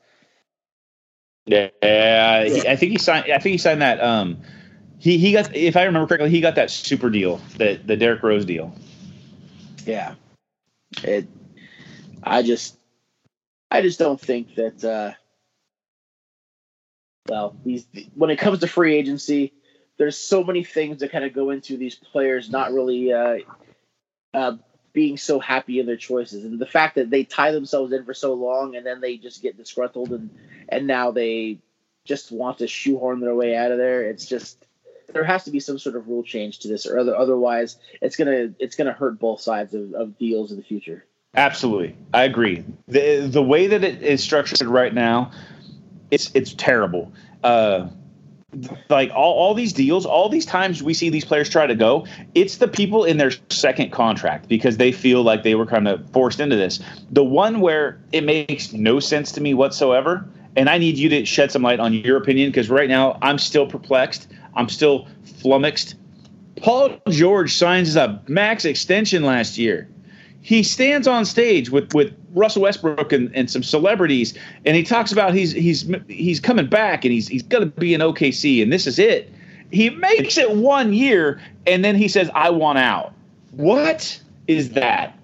Yeah, 1.46 1.70
I 1.84 2.76
think 2.76 2.92
he 2.92 2.98
signed. 2.98 3.32
I 3.32 3.38
think 3.38 3.52
he 3.52 3.58
signed 3.58 3.82
that. 3.82 4.02
Um, 4.02 4.42
he 4.98 5.18
he 5.18 5.34
got. 5.34 5.56
If 5.56 5.76
I 5.76 5.84
remember 5.84 6.08
correctly, 6.08 6.30
he 6.30 6.42
got 6.42 6.56
that 6.56 6.72
super 6.72 7.10
deal, 7.10 7.40
the 7.58 7.80
the 7.84 7.98
Derrick 7.98 8.24
Rose 8.24 8.46
deal. 8.46 8.74
Yeah, 9.86 10.16
it. 11.04 11.28
I 12.24 12.42
just, 12.44 12.78
I 13.72 13.82
just 13.82 14.00
don't 14.00 14.20
think 14.20 14.56
that. 14.56 14.84
uh 14.84 15.14
Well, 17.28 17.56
these 17.66 17.86
when 18.16 18.30
it 18.30 18.38
comes 18.38 18.60
to 18.60 18.68
free 18.68 18.96
agency 18.96 19.54
there's 19.98 20.18
so 20.18 20.44
many 20.44 20.64
things 20.64 21.00
that 21.00 21.12
kind 21.12 21.24
of 21.24 21.34
go 21.34 21.52
into 21.52 21.78
these 21.78 21.96
players 21.96 22.50
not 22.50 22.74
really 22.74 23.14
uh, 23.14 23.38
uh, 24.34 24.58
being 24.92 25.18
so 25.18 25.40
happy 25.40 25.80
in 25.80 25.86
their 25.86 25.98
choices, 25.98 26.46
and 26.46 26.60
the 26.60 26.66
fact 26.66 26.96
that 26.96 27.10
they 27.10 27.24
tie 27.24 27.52
themselves 27.52 27.94
in 27.94 28.04
for 28.06 28.14
so 28.14 28.34
long 28.34 28.76
and 28.76 28.86
then 28.86 29.02
they 29.02 29.18
just 29.18 29.42
get 29.42 29.58
disgruntled 29.58 30.12
and 30.12 30.30
and 30.70 30.88
now 30.88 31.12
they 31.12 31.60
just 32.06 32.32
want 32.32 32.58
to 32.58 32.68
shoehorn 32.68 33.20
their 33.22 33.36
way 33.36 33.56
out 33.56 33.72
of 33.72 33.78
there. 33.78 34.04
It's 34.04 34.26
just 34.26 34.66
there 35.14 35.24
has 35.24 35.44
to 35.46 35.52
be 35.52 35.60
some 35.60 35.78
sort 35.80 35.96
of 35.96 36.08
rule 36.08 36.24
change 36.24 36.60
to 36.60 36.68
this, 36.68 36.88
or 36.88 36.98
other, 36.98 37.16
otherwise 37.16 37.78
it's 38.02 38.16
gonna 38.16 38.54
it's 38.60 38.76
gonna 38.76 38.94
hurt 38.94 39.20
both 39.20 39.42
sides 39.42 39.74
of, 39.74 39.94
of 39.94 40.18
deals 40.18 40.52
in 40.52 40.58
the 40.58 40.64
future. 40.64 41.06
Absolutely, 41.36 41.96
I 42.14 42.24
agree. 42.24 42.64
the 42.88 43.28
The 43.28 43.42
way 43.42 43.68
that 43.68 43.84
it 43.84 44.04
is 44.04 44.24
structured 44.24 44.68
right 44.68 44.94
now, 44.94 45.32
it's 46.12 46.32
it's 46.36 46.54
terrible. 46.54 47.12
Uh, 47.44 47.88
like 48.90 49.10
all, 49.12 49.34
all 49.34 49.54
these 49.56 49.74
deals, 49.74 50.06
all 50.06 50.30
these 50.30 50.46
times 50.46 50.84
we 50.84 50.94
see 50.94 51.10
these 51.10 51.26
players 51.26 51.50
try 51.50 51.66
to 51.66 51.74
go, 51.74 52.06
it's 52.36 52.58
the 52.58 52.68
people 52.68 53.04
in 53.04 53.18
their 53.18 53.32
second 53.50 53.92
contract 53.92 54.48
because 54.48 54.78
they 54.78 54.92
feel 54.92 55.24
like 55.24 55.42
they 55.42 55.56
were 55.56 55.66
kind 55.66 55.88
of 55.88 56.08
forced 56.12 56.40
into 56.40 56.56
this. 56.56 56.80
The 57.12 57.24
one 57.24 57.62
where 57.62 58.00
it 58.12 58.24
makes 58.24 58.72
no 58.72 59.00
sense 59.00 59.32
to 59.34 59.42
me 59.42 59.56
whatsoever, 59.56 60.28
and 60.56 60.70
I 60.70 60.78
need 60.78 60.98
you 60.98 61.10
to 61.10 61.26
shed 61.26 61.52
some 61.52 61.64
light 61.64 61.80
on 61.80 61.94
your 61.94 62.18
opinion 62.18 62.50
because 62.50 62.70
right 62.70 62.90
now 62.90 63.18
I'm 63.24 63.40
still 63.40 63.66
perplexed. 63.66 64.28
I'm 64.54 64.70
still 64.70 65.08
flummoxed. 65.42 65.96
Paul 66.58 67.02
George 67.10 67.56
signs 67.56 67.96
a 67.96 68.22
max 68.28 68.66
extension 68.66 69.24
last 69.24 69.58
year 69.58 69.90
he 70.44 70.62
stands 70.62 71.08
on 71.08 71.24
stage 71.26 71.72
with 71.72 71.94
with 71.96 72.14
Russell 72.34 72.64
Westbrook 72.64 73.14
and, 73.14 73.34
and 73.34 73.50
some 73.50 73.64
celebrities, 73.64 74.38
and 74.66 74.76
he 74.76 74.84
talks 74.84 75.12
about 75.12 75.34
he's 75.34 75.54
he's 75.54 75.90
he's 76.10 76.40
coming 76.40 76.68
back 76.68 77.06
and 77.06 77.14
he's 77.14 77.30
he's 77.30 77.42
going 77.42 77.64
to 77.64 77.80
be 77.80 77.94
in 77.94 78.02
OKC 78.02 78.62
and 78.62 78.72
this 78.72 78.86
is 78.86 79.00
it. 79.00 79.32
He 79.72 79.90
makes 79.90 80.38
it 80.38 80.52
one 80.52 80.94
year 80.94 81.42
and 81.66 81.84
then 81.84 81.96
he 81.96 82.10
says, 82.10 82.30
"I 82.36 82.50
want 82.50 82.78
out." 82.78 83.14
What 83.52 84.22
is 84.48 84.72
that? 84.72 85.18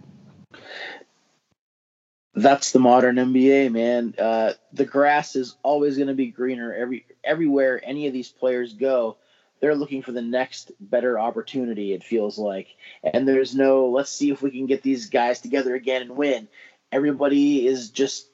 That's 2.33 2.71
the 2.71 2.79
modern 2.79 3.17
NBA, 3.17 3.73
man. 3.73 4.15
Uh, 4.17 4.53
the 4.71 4.85
grass 4.85 5.35
is 5.35 5.57
always 5.63 5.97
going 5.97 6.07
to 6.07 6.13
be 6.13 6.27
greener 6.27 6.73
every 6.73 7.05
everywhere 7.25 7.81
any 7.83 8.07
of 8.07 8.13
these 8.13 8.29
players 8.29 8.71
go, 8.71 9.17
they're 9.59 9.75
looking 9.75 10.01
for 10.01 10.11
the 10.11 10.21
next 10.21 10.71
better 10.79 11.19
opportunity. 11.19 11.93
It 11.93 12.03
feels 12.03 12.37
like, 12.37 12.75
and 13.03 13.27
there's 13.27 13.55
no 13.55 13.89
let's 13.89 14.11
see 14.11 14.31
if 14.31 14.41
we 14.41 14.51
can 14.51 14.65
get 14.65 14.81
these 14.81 15.07
guys 15.07 15.39
together 15.41 15.75
again 15.75 16.03
and 16.03 16.11
win. 16.15 16.47
Everybody 16.91 17.65
is 17.65 17.89
just 17.89 18.27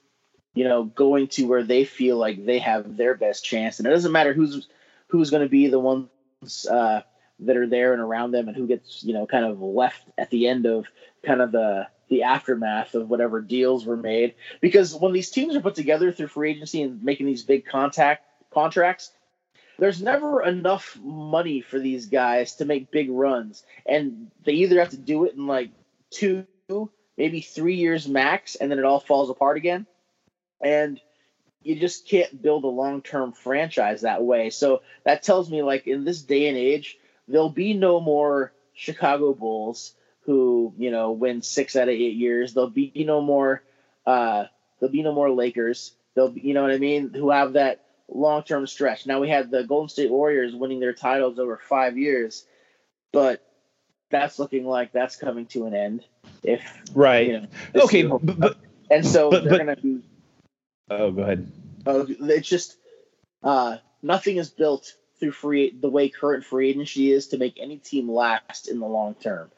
you 0.54 0.64
know 0.64 0.84
going 0.84 1.28
to 1.30 1.48
where 1.48 1.64
they 1.64 1.84
feel 1.84 2.18
like 2.18 2.46
they 2.46 2.60
have 2.60 2.96
their 2.98 3.16
best 3.16 3.44
chance, 3.44 3.80
and 3.80 3.88
it 3.88 3.92
doesn't 3.92 4.12
matter 4.12 4.34
who's 4.34 4.68
who's 5.08 5.30
going 5.30 5.44
to 5.44 5.50
be 5.50 5.68
the 5.68 5.80
ones 5.80 6.10
uh, 6.70 7.02
that 7.40 7.58
are 7.58 7.68
there 7.68 7.94
and 7.94 8.02
around 8.02 8.32
them, 8.32 8.48
and 8.48 8.56
who 8.56 8.68
gets 8.68 9.04
you 9.04 9.14
know 9.14 9.26
kind 9.26 9.46
of 9.46 9.62
left 9.62 10.04
at 10.18 10.30
the 10.30 10.48
end 10.48 10.66
of 10.66 10.86
kind 11.24 11.42
of 11.42 11.52
the 11.52 11.88
the 12.08 12.24
aftermath 12.24 12.94
of 12.94 13.10
whatever 13.10 13.42
deals 13.42 13.86
were 13.86 13.98
made. 13.98 14.36
Because 14.62 14.94
when 14.94 15.12
these 15.12 15.32
teams 15.32 15.56
are 15.56 15.62
put 15.62 15.76
together 15.76 16.12
through 16.12 16.28
free 16.28 16.52
agency 16.52 16.84
and 16.84 17.04
making 17.04 17.26
these 17.26 17.44
big 17.44 17.66
contact 17.66 18.24
contracts, 18.54 19.12
there's 19.78 20.02
never 20.02 20.44
enough 20.44 20.98
money 21.04 21.62
for 21.62 21.80
these 21.80 22.08
guys 22.08 22.56
to 22.56 22.66
make 22.66 22.92
big 22.92 23.10
runs. 23.10 23.64
And 23.86 24.32
they 24.44 24.54
either 24.54 24.80
have 24.80 24.92
to 24.92 24.98
do 24.98 25.26
it 25.26 25.36
in 25.36 25.48
like 25.48 25.72
two, 26.12 26.46
maybe 27.18 27.42
three 27.42 27.76
years 27.76 28.08
max, 28.08 28.56
and 28.56 28.72
then 28.72 28.80
it 28.80 28.86
all 28.86 29.00
falls 29.00 29.30
apart 29.30 29.58
again. 29.58 29.86
And 30.62 31.00
you 31.62 31.76
just 31.80 32.08
can't 32.08 32.42
build 32.42 32.64
a 32.64 32.68
long 32.68 33.02
term 33.02 33.32
franchise 33.32 34.02
that 34.02 34.24
way. 34.24 34.50
So 34.50 34.82
that 35.04 35.24
tells 35.24 35.50
me, 35.50 35.64
like, 35.64 35.88
in 35.88 36.06
this 36.06 36.22
day 36.22 36.48
and 36.48 36.58
age, 36.58 36.98
there'll 37.28 37.50
be 37.50 37.74
no 37.74 38.00
more 38.00 38.54
Chicago 38.74 39.34
Bulls 39.34 39.94
who, 40.22 40.74
you 40.78 40.92
know, 40.92 41.12
win 41.12 41.42
six 41.42 41.76
out 41.76 41.84
of 41.84 41.90
eight 41.90 42.16
years. 42.16 42.54
There'll 42.54 42.70
be 42.70 42.92
no 42.96 43.22
more, 43.22 43.64
uh, 44.06 44.46
there'll 44.80 44.92
be 44.92 45.04
no 45.04 45.14
more 45.14 45.32
Lakers. 45.32 45.94
There'll 46.14 46.32
be, 46.32 46.42
you 46.42 46.54
know 46.54 46.64
what 46.64 46.72
I 46.72 46.78
mean, 46.78 47.14
who 47.14 47.30
have 47.30 47.54
that 47.54 47.85
long 48.10 48.44
term 48.44 48.68
stretch. 48.68 49.06
Now 49.06 49.20
we 49.20 49.30
had 49.30 49.52
the 49.52 49.64
Golden 49.64 49.90
State 49.90 50.12
Warriors 50.12 50.54
winning 50.56 50.80
their 50.80 50.94
titles 50.94 51.40
over 51.40 51.58
five 51.58 51.98
years, 51.98 52.46
but 53.12 53.46
that's 54.12 54.40
looking 54.40 54.66
like 54.66 54.92
that's 54.92 55.16
coming 55.16 55.46
to 55.48 55.66
an 55.66 55.74
end. 55.74 56.04
If 56.44 56.62
right, 56.94 57.28
you 57.28 57.34
know, 57.42 57.48
okay, 57.76 58.04
but, 58.04 58.40
but, 58.40 58.58
and 58.92 59.06
so 59.06 59.32
but, 59.32 59.44
they're 59.44 59.64
going 59.64 59.76
to 59.76 59.82
be. 59.82 60.02
Oh, 60.90 61.12
go 61.12 61.24
ahead. 61.24 61.52
Uh, 61.86 62.06
it's 62.08 62.48
just 62.48 62.78
uh, 63.44 63.78
nothing 64.02 64.38
is 64.38 64.50
built 64.50 64.94
through 65.20 65.32
free 65.32 65.76
the 65.80 65.90
way 65.90 66.10
current 66.10 66.44
free 66.44 66.70
agency 66.70 67.12
is 67.12 67.30
to 67.30 67.38
make 67.38 67.58
any 67.60 67.78
team 67.78 68.10
last 68.10 68.68
in 68.68 68.80
the 68.80 68.86
long 68.86 69.16
term. 69.16 69.50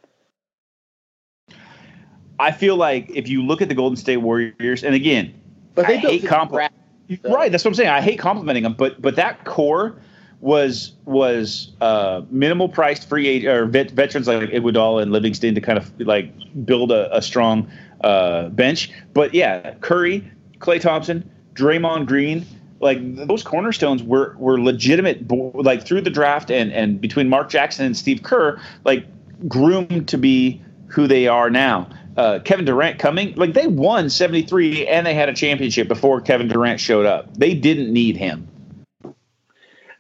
I 2.40 2.52
feel 2.52 2.76
like 2.76 3.10
if 3.10 3.28
you 3.28 3.44
look 3.44 3.62
at 3.62 3.70
the 3.70 3.76
Golden 3.76 3.98
State 3.98 4.18
Warriors, 4.18 4.84
and 4.84 4.94
again, 4.94 5.42
but 5.74 5.88
they 5.88 5.96
I 5.96 5.98
hate 5.98 6.24
compl- 6.24 6.67
so. 7.10 7.34
Right, 7.34 7.52
that's 7.52 7.64
what 7.64 7.72
I'm 7.72 7.76
saying. 7.76 7.90
I 7.90 8.02
hate 8.02 8.20
complimenting 8.20 8.64
them, 8.64 8.74
but 8.74 9.02
but 9.02 9.16
that 9.16 9.46
core 9.46 9.96
was 10.40 10.94
was 11.06 11.72
uh, 11.82 12.22
minimal 12.30 12.70
priced 12.70 13.10
free 13.10 13.28
agent 13.28 13.54
or 13.54 13.66
vet, 13.66 13.92
veterans 13.92 14.28
like 14.28 14.50
Iguodala 14.50 15.02
and 15.02 15.12
Livingston 15.12 15.56
to 15.56 15.62
kind 15.62 15.78
of 15.78 16.00
like 16.00 16.32
build 16.66 16.92
a, 16.92 17.16
a 17.16 17.22
strong 17.22 17.70
uh, 18.02 18.50
bench. 18.50 18.92
But 19.14 19.34
yeah, 19.34 19.74
Curry, 19.76 20.30
Klay 20.60 20.80
Thompson, 20.80 21.30
Draymond 21.54 22.06
Green, 22.06 22.46
like 22.80 23.00
those 23.28 23.44
cornerstones 23.44 24.04
were 24.04 24.36
were 24.38 24.60
legitimate. 24.62 25.30
Like 25.32 25.86
through 25.86 26.02
the 26.02 26.10
draft 26.10 26.52
and 26.52 26.72
and 26.72 27.02
between 27.02 27.30
Mark 27.30 27.50
Jackson 27.50 27.86
and 27.86 27.98
Steve 27.98 28.24
Kerr, 28.24 28.60
like 28.86 29.06
groomed 29.48 30.08
to 30.10 30.18
be 30.18 30.62
who 30.88 31.08
they 31.08 31.28
are 31.28 31.50
now 31.50 31.90
uh, 32.18 32.40
Kevin 32.44 32.66
Durant 32.66 32.98
coming, 33.00 33.36
like 33.36 33.54
they 33.54 33.68
won 33.68 34.10
73 34.10 34.88
and 34.88 35.06
they 35.06 35.14
had 35.14 35.30
a 35.30 35.34
championship 35.34 35.88
before 35.88 36.20
Kevin 36.22 36.48
Durant 36.48 36.80
showed 36.80 37.06
up. 37.06 37.34
They 37.36 37.54
didn't 37.54 37.94
need 37.94 38.18
him. 38.18 38.48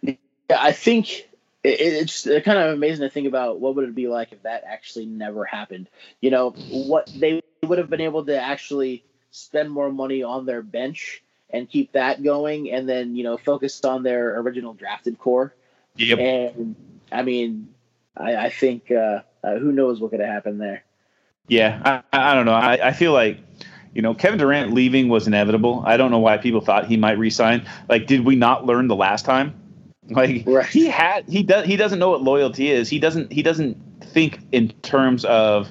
Yeah, 0.01 0.15
I 0.49 0.71
think 0.71 1.27
it's 1.63 2.23
kind 2.23 2.57
of 2.57 2.73
amazing 2.73 3.07
to 3.07 3.09
think 3.09 3.27
about 3.27 3.59
what 3.59 3.75
would 3.75 3.87
it 3.87 3.95
be 3.95 4.07
like 4.07 4.31
if 4.31 4.43
that 4.43 4.63
actually 4.65 5.05
never 5.05 5.45
happened. 5.45 5.89
You 6.19 6.31
know, 6.31 6.51
what 6.51 7.11
they 7.15 7.43
would 7.63 7.77
have 7.77 7.89
been 7.89 8.01
able 8.01 8.25
to 8.25 8.41
actually 8.41 9.03
spend 9.31 9.69
more 9.69 9.91
money 9.91 10.23
on 10.23 10.45
their 10.45 10.61
bench 10.61 11.21
and 11.49 11.69
keep 11.69 11.91
that 11.93 12.23
going, 12.23 12.71
and 12.71 12.89
then 12.89 13.15
you 13.15 13.23
know 13.23 13.37
focused 13.37 13.85
on 13.85 14.03
their 14.03 14.39
original 14.39 14.73
drafted 14.73 15.19
core. 15.19 15.53
Yep. 15.97 16.19
And 16.19 16.75
I 17.11 17.21
mean, 17.21 17.69
I, 18.15 18.35
I 18.35 18.49
think 18.49 18.91
uh, 18.91 19.21
uh, 19.43 19.57
who 19.59 19.71
knows 19.71 19.99
what 19.99 20.11
could 20.11 20.19
have 20.19 20.29
happened 20.29 20.59
there. 20.61 20.83
Yeah, 21.47 22.01
I, 22.11 22.31
I 22.31 22.33
don't 22.33 22.45
know. 22.45 22.53
I, 22.53 22.89
I 22.89 22.91
feel 22.91 23.13
like 23.13 23.39
you 23.93 24.03
know, 24.03 24.13
Kevin 24.13 24.37
Durant 24.37 24.73
leaving 24.73 25.09
was 25.09 25.25
inevitable. 25.25 25.81
I 25.85 25.97
don't 25.97 26.11
know 26.11 26.19
why 26.19 26.37
people 26.37 26.61
thought 26.61 26.85
he 26.85 26.97
might 26.97 27.17
resign. 27.17 27.67
Like, 27.89 28.05
did 28.05 28.25
we 28.25 28.35
not 28.35 28.65
learn 28.65 28.87
the 28.87 28.95
last 28.95 29.25
time? 29.25 29.55
Like 30.09 30.43
right. 30.47 30.65
he 30.65 30.85
had 30.87 31.27
he 31.27 31.43
does 31.43 31.65
he 31.65 31.75
doesn't 31.75 31.99
know 31.99 32.11
what 32.11 32.21
loyalty 32.21 32.71
is. 32.71 32.87
He 32.87 32.97
doesn't 32.97 33.29
he 33.29 33.43
doesn't 33.43 33.75
think 34.01 34.39
in 34.53 34.69
terms 34.81 35.25
of 35.25 35.69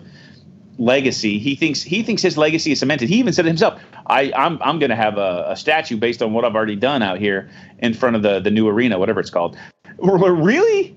legacy. 0.76 1.38
He 1.38 1.54
thinks 1.54 1.80
he 1.80 2.02
thinks 2.02 2.20
his 2.20 2.36
legacy 2.36 2.72
is 2.72 2.80
cemented. 2.80 3.08
He 3.08 3.16
even 3.16 3.32
said 3.32 3.46
it 3.46 3.48
himself, 3.48 3.80
I, 4.08 4.32
I'm 4.36 4.60
I'm 4.60 4.78
gonna 4.78 4.94
have 4.96 5.16
a, 5.16 5.46
a 5.48 5.56
statue 5.56 5.96
based 5.96 6.20
on 6.20 6.34
what 6.34 6.44
I've 6.44 6.54
already 6.54 6.76
done 6.76 7.02
out 7.02 7.18
here 7.18 7.48
in 7.78 7.94
front 7.94 8.14
of 8.14 8.20
the, 8.22 8.40
the 8.40 8.50
new 8.50 8.68
arena, 8.68 8.98
whatever 8.98 9.20
it's 9.20 9.30
called. 9.30 9.56
Really? 9.98 10.94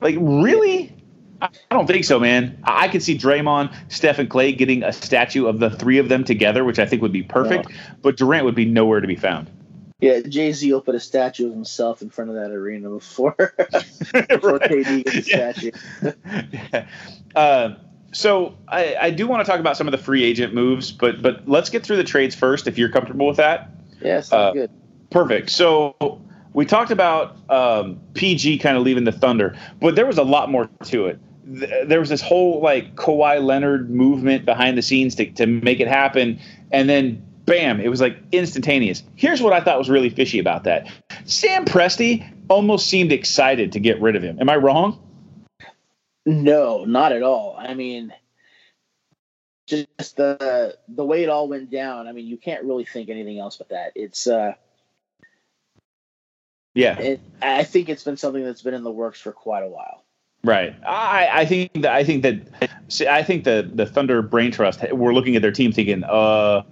Like 0.00 0.16
really? 0.18 0.94
I 1.42 1.48
don't 1.70 1.86
think 1.86 2.04
so, 2.04 2.20
man. 2.20 2.58
I 2.64 2.88
could 2.88 3.02
see 3.02 3.16
Draymond, 3.16 3.74
Steph, 3.88 4.18
and 4.18 4.28
Klay 4.28 4.56
getting 4.56 4.82
a 4.82 4.92
statue 4.92 5.46
of 5.46 5.58
the 5.58 5.70
three 5.70 5.98
of 5.98 6.08
them 6.08 6.24
together, 6.24 6.64
which 6.64 6.78
I 6.78 6.86
think 6.86 7.02
would 7.02 7.12
be 7.12 7.22
perfect. 7.22 7.70
But 8.02 8.16
Durant 8.16 8.44
would 8.44 8.54
be 8.54 8.64
nowhere 8.64 9.00
to 9.00 9.06
be 9.06 9.16
found. 9.16 9.50
Yeah, 10.00 10.20
Jay 10.20 10.52
Z 10.52 10.72
will 10.72 10.80
put 10.80 10.94
a 10.94 11.00
statue 11.00 11.46
of 11.46 11.52
himself 11.52 12.00
in 12.00 12.08
front 12.08 12.30
of 12.30 12.36
that 12.36 12.50
arena 12.50 12.88
before, 12.88 13.34
before 13.36 13.48
KD 14.58 15.04
gets 15.04 15.16
a 15.16 15.22
statue. 15.22 15.70
yeah. 16.52 16.86
uh, 17.34 17.74
so 18.12 18.56
I, 18.66 18.96
I 19.00 19.10
do 19.10 19.26
want 19.26 19.44
to 19.44 19.50
talk 19.50 19.60
about 19.60 19.76
some 19.76 19.86
of 19.86 19.92
the 19.92 19.98
free 19.98 20.24
agent 20.24 20.54
moves, 20.54 20.90
but 20.90 21.20
but 21.20 21.46
let's 21.46 21.68
get 21.68 21.84
through 21.84 21.98
the 21.98 22.04
trades 22.04 22.34
first, 22.34 22.66
if 22.66 22.78
you're 22.78 22.88
comfortable 22.88 23.26
with 23.26 23.36
that. 23.36 23.70
Yeah, 24.00 24.20
sounds 24.20 24.32
uh, 24.32 24.52
good. 24.52 24.70
Perfect. 25.10 25.50
So 25.50 25.94
we 26.54 26.64
talked 26.64 26.90
about 26.90 27.36
um, 27.50 28.00
PG 28.14 28.58
kind 28.58 28.76
of 28.76 28.82
leaving 28.82 29.04
the 29.04 29.12
Thunder, 29.12 29.56
but 29.80 29.96
there 29.96 30.06
was 30.06 30.18
a 30.18 30.24
lot 30.24 30.50
more 30.50 30.68
to 30.84 31.06
it 31.06 31.20
there 31.50 32.00
was 32.00 32.08
this 32.08 32.22
whole 32.22 32.60
like 32.60 32.94
Kawhi 32.94 33.42
Leonard 33.42 33.90
movement 33.90 34.44
behind 34.44 34.78
the 34.78 34.82
scenes 34.82 35.14
to, 35.16 35.30
to 35.32 35.46
make 35.46 35.80
it 35.80 35.88
happen. 35.88 36.38
And 36.70 36.88
then 36.88 37.26
bam, 37.44 37.80
it 37.80 37.88
was 37.88 38.00
like 38.00 38.16
instantaneous. 38.32 39.02
Here's 39.16 39.42
what 39.42 39.52
I 39.52 39.60
thought 39.60 39.78
was 39.78 39.90
really 39.90 40.10
fishy 40.10 40.38
about 40.38 40.64
that. 40.64 40.88
Sam 41.24 41.64
Presti 41.64 42.26
almost 42.48 42.88
seemed 42.88 43.12
excited 43.12 43.72
to 43.72 43.80
get 43.80 44.00
rid 44.00 44.16
of 44.16 44.22
him. 44.22 44.38
Am 44.40 44.48
I 44.48 44.56
wrong? 44.56 45.02
No, 46.26 46.84
not 46.84 47.12
at 47.12 47.22
all. 47.22 47.56
I 47.58 47.74
mean, 47.74 48.12
just 49.66 50.16
the 50.16 50.76
the 50.88 51.04
way 51.04 51.24
it 51.24 51.28
all 51.28 51.48
went 51.48 51.70
down. 51.70 52.06
I 52.06 52.12
mean, 52.12 52.26
you 52.26 52.36
can't 52.36 52.64
really 52.64 52.84
think 52.84 53.08
anything 53.08 53.38
else 53.38 53.56
but 53.56 53.70
that. 53.70 53.92
It's 53.94 54.26
uh 54.26 54.54
yeah. 56.74 56.98
It, 56.98 57.20
I 57.42 57.64
think 57.64 57.88
it's 57.88 58.04
been 58.04 58.16
something 58.16 58.44
that's 58.44 58.62
been 58.62 58.74
in 58.74 58.84
the 58.84 58.92
works 58.92 59.20
for 59.20 59.32
quite 59.32 59.62
a 59.62 59.68
while. 59.68 60.04
Right. 60.42 60.74
I, 60.86 61.28
I 61.32 61.44
think 61.44 61.72
that 61.82 61.92
I 61.92 62.02
think 62.02 62.22
that 62.22 63.08
I 63.08 63.22
think 63.22 63.44
the 63.44 63.70
the 63.74 63.84
Thunder 63.84 64.22
Brain 64.22 64.50
Trust 64.50 64.80
we're 64.92 65.12
looking 65.12 65.36
at 65.36 65.42
their 65.42 65.52
team 65.52 65.70
thinking, 65.70 66.02
uh, 66.04 66.62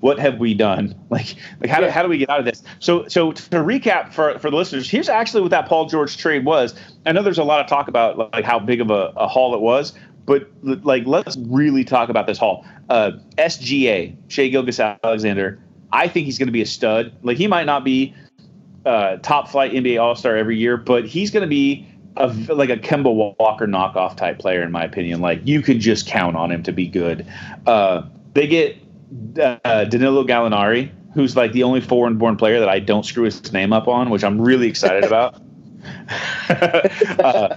what 0.00 0.20
have 0.20 0.38
we 0.38 0.54
done? 0.54 0.94
Like 1.10 1.36
like 1.60 1.70
how 1.70 1.80
do 1.80 1.88
how 1.88 2.02
do 2.02 2.08
we 2.08 2.18
get 2.18 2.28
out 2.28 2.38
of 2.38 2.44
this? 2.44 2.62
So 2.78 3.08
so 3.08 3.32
to 3.32 3.56
recap 3.56 4.12
for 4.12 4.38
for 4.38 4.50
the 4.50 4.56
listeners, 4.56 4.88
here's 4.88 5.08
actually 5.08 5.40
what 5.40 5.50
that 5.50 5.66
Paul 5.66 5.86
George 5.86 6.16
trade 6.16 6.44
was. 6.44 6.74
I 7.06 7.12
know 7.12 7.22
there's 7.22 7.38
a 7.38 7.44
lot 7.44 7.60
of 7.60 7.66
talk 7.66 7.88
about 7.88 8.18
like 8.32 8.44
how 8.44 8.58
big 8.58 8.80
of 8.80 8.90
a, 8.90 9.12
a 9.16 9.26
haul 9.26 9.54
it 9.54 9.60
was, 9.60 9.94
but 10.26 10.48
like 10.62 11.06
let's 11.06 11.36
really 11.48 11.82
talk 11.82 12.10
about 12.10 12.26
this 12.26 12.36
haul. 12.38 12.64
Uh, 12.90 13.12
SGA 13.38 14.14
Shai 14.28 14.48
Gilgeous-Alexander. 14.48 15.58
I 15.90 16.08
think 16.08 16.26
he's 16.26 16.38
going 16.38 16.48
to 16.48 16.52
be 16.52 16.62
a 16.62 16.66
stud. 16.66 17.12
Like 17.22 17.38
he 17.38 17.46
might 17.46 17.64
not 17.64 17.82
be 17.84 18.14
uh, 18.84 19.16
top 19.16 19.48
flight 19.48 19.72
NBA 19.72 20.00
All 20.00 20.14
Star 20.14 20.36
every 20.36 20.58
year, 20.58 20.76
but 20.76 21.06
he's 21.06 21.30
going 21.30 21.42
to 21.42 21.48
be 21.48 21.88
a, 22.18 22.54
like 22.54 22.70
a 22.70 22.76
Kemba 22.76 23.36
Walker 23.38 23.66
knockoff 23.66 24.16
type 24.16 24.38
player, 24.38 24.62
in 24.62 24.72
my 24.72 24.84
opinion. 24.84 25.20
Like 25.20 25.40
you 25.44 25.62
can 25.62 25.80
just 25.80 26.06
count 26.06 26.36
on 26.36 26.50
him 26.50 26.62
to 26.64 26.72
be 26.72 26.86
good. 26.86 27.26
Uh, 27.66 28.02
they 28.34 28.46
get 28.46 28.76
uh, 29.40 29.84
Danilo 29.84 30.24
Gallinari, 30.24 30.90
who's 31.14 31.36
like 31.36 31.52
the 31.52 31.62
only 31.62 31.80
foreign-born 31.80 32.36
player 32.36 32.60
that 32.60 32.68
I 32.68 32.80
don't 32.80 33.04
screw 33.04 33.24
his 33.24 33.52
name 33.52 33.72
up 33.72 33.88
on, 33.88 34.10
which 34.10 34.24
I'm 34.24 34.40
really 34.40 34.68
excited 34.68 35.04
about. 35.06 35.40
uh, 36.48 37.56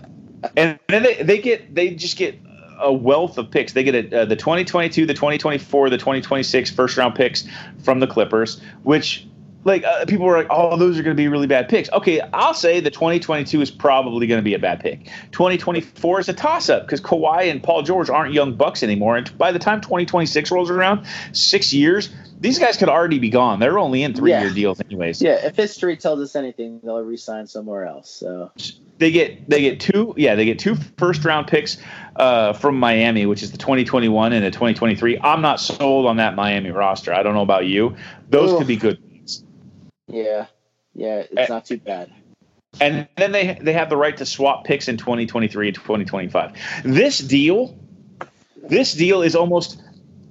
and 0.56 0.80
then 0.88 1.04
they, 1.04 1.22
they 1.22 1.38
get 1.40 1.74
they 1.76 1.94
just 1.94 2.18
get 2.18 2.40
a 2.80 2.92
wealth 2.92 3.38
of 3.38 3.50
picks. 3.52 3.74
They 3.74 3.84
get 3.84 4.14
a, 4.14 4.22
uh, 4.22 4.26
the 4.26 4.36
2022, 4.36 5.06
the 5.06 5.14
2024, 5.14 5.90
the 5.90 5.98
2026 5.98 6.72
first 6.72 6.98
round 6.98 7.16
picks 7.16 7.48
from 7.84 8.00
the 8.00 8.08
Clippers, 8.08 8.62
which 8.84 9.28
like 9.64 9.84
uh, 9.84 10.06
people 10.06 10.26
were 10.26 10.38
like, 10.38 10.48
"Oh, 10.50 10.78
those 10.78 10.98
are 10.98 11.04
going 11.04 11.16
to 11.16 11.22
be 11.22 11.28
really 11.28 11.48
bad 11.48 11.70
picks." 11.70 11.90
Okay, 11.92 12.20
I'll 12.34 12.54
say 12.54 12.80
the 12.80 12.90
2022 12.92 13.62
is 13.62 13.72
probably 13.72 14.28
going 14.28 14.40
to 14.40 14.44
be 14.44 14.54
a 14.54 14.60
bad 14.60 14.80
pick. 14.80 15.06
2024 15.32 16.20
is 16.20 16.30
a 16.30 16.34
toss-up 16.34 16.84
because 16.86 17.02
Kawhi 17.02 17.50
and 17.52 17.62
Paul 17.62 17.84
George 17.84 18.10
aren't 18.10 18.34
young 18.34 18.56
bucks 18.56 18.84
anymore, 18.84 19.18
and 19.18 19.38
by 19.38 19.52
the 19.52 19.60
time 19.60 19.82
2026 19.82 20.52
rolls 20.52 20.70
around, 20.70 21.06
six 21.32 21.74
years, 21.74 22.10
these 22.40 22.58
guys 22.58 22.78
could 22.78 22.90
already 22.90 23.20
be 23.20 23.30
gone. 23.30 23.60
They're 23.60 23.78
only 23.80 24.02
in 24.04 24.14
three 24.14 24.32
year 24.32 24.48
Yeah. 24.48 24.54
deals 24.54 24.82
anyways. 24.82 25.22
Yeah, 25.22 25.46
if 25.46 25.56
history 25.56 25.96
tells 25.96 26.20
us 26.22 26.36
anything, 26.36 26.80
they'll 26.84 27.02
resign 27.04 27.46
somewhere 27.48 27.86
else. 27.86 28.10
So 28.10 28.52
They 28.98 29.12
get 29.12 29.50
they 29.50 29.62
get 29.62 29.80
two 29.80 30.14
yeah 30.18 30.36
they 30.36 30.46
get 30.46 30.60
two 30.60 30.76
first 30.98 31.26
round 31.26 31.48
picks 31.48 31.78
uh, 32.16 32.54
from 32.54 32.80
Miami, 32.80 33.26
which 33.26 33.42
is 33.44 33.52
the 33.52 33.58
2021 33.58 34.34
and 34.34 34.44
the 34.46 34.52
2023. 34.52 35.20
I'm 35.20 35.42
not 35.42 35.60
sold 35.60 36.06
on 36.08 36.18
that 36.18 36.36
Miami 36.36 36.72
roster. 36.72 37.14
I 37.14 37.24
don't 37.24 37.34
know 37.34 37.42
about 37.42 37.66
you. 37.66 37.96
Those 38.30 38.58
could 38.58 38.68
be 38.68 38.76
good. 38.76 39.02
Yeah, 40.12 40.46
yeah, 40.94 41.20
it's 41.20 41.38
Eh. 41.38 41.46
not 41.50 41.66
too 41.66 41.78
bad. 41.78 42.12
And 42.80 43.08
then 43.18 43.32
they 43.34 43.58
they 43.62 43.74
have 43.74 43.90
the 43.90 43.98
right 43.98 44.16
to 44.18 44.26
swap 44.26 44.64
picks 44.64 44.88
in 44.88 44.98
2023 44.98 45.68
and 45.68 45.76
2025. 45.76 46.54
This 46.86 47.20
deal, 47.20 47.78
this 48.64 48.94
deal 48.94 49.22
is 49.22 49.36
almost 49.36 49.82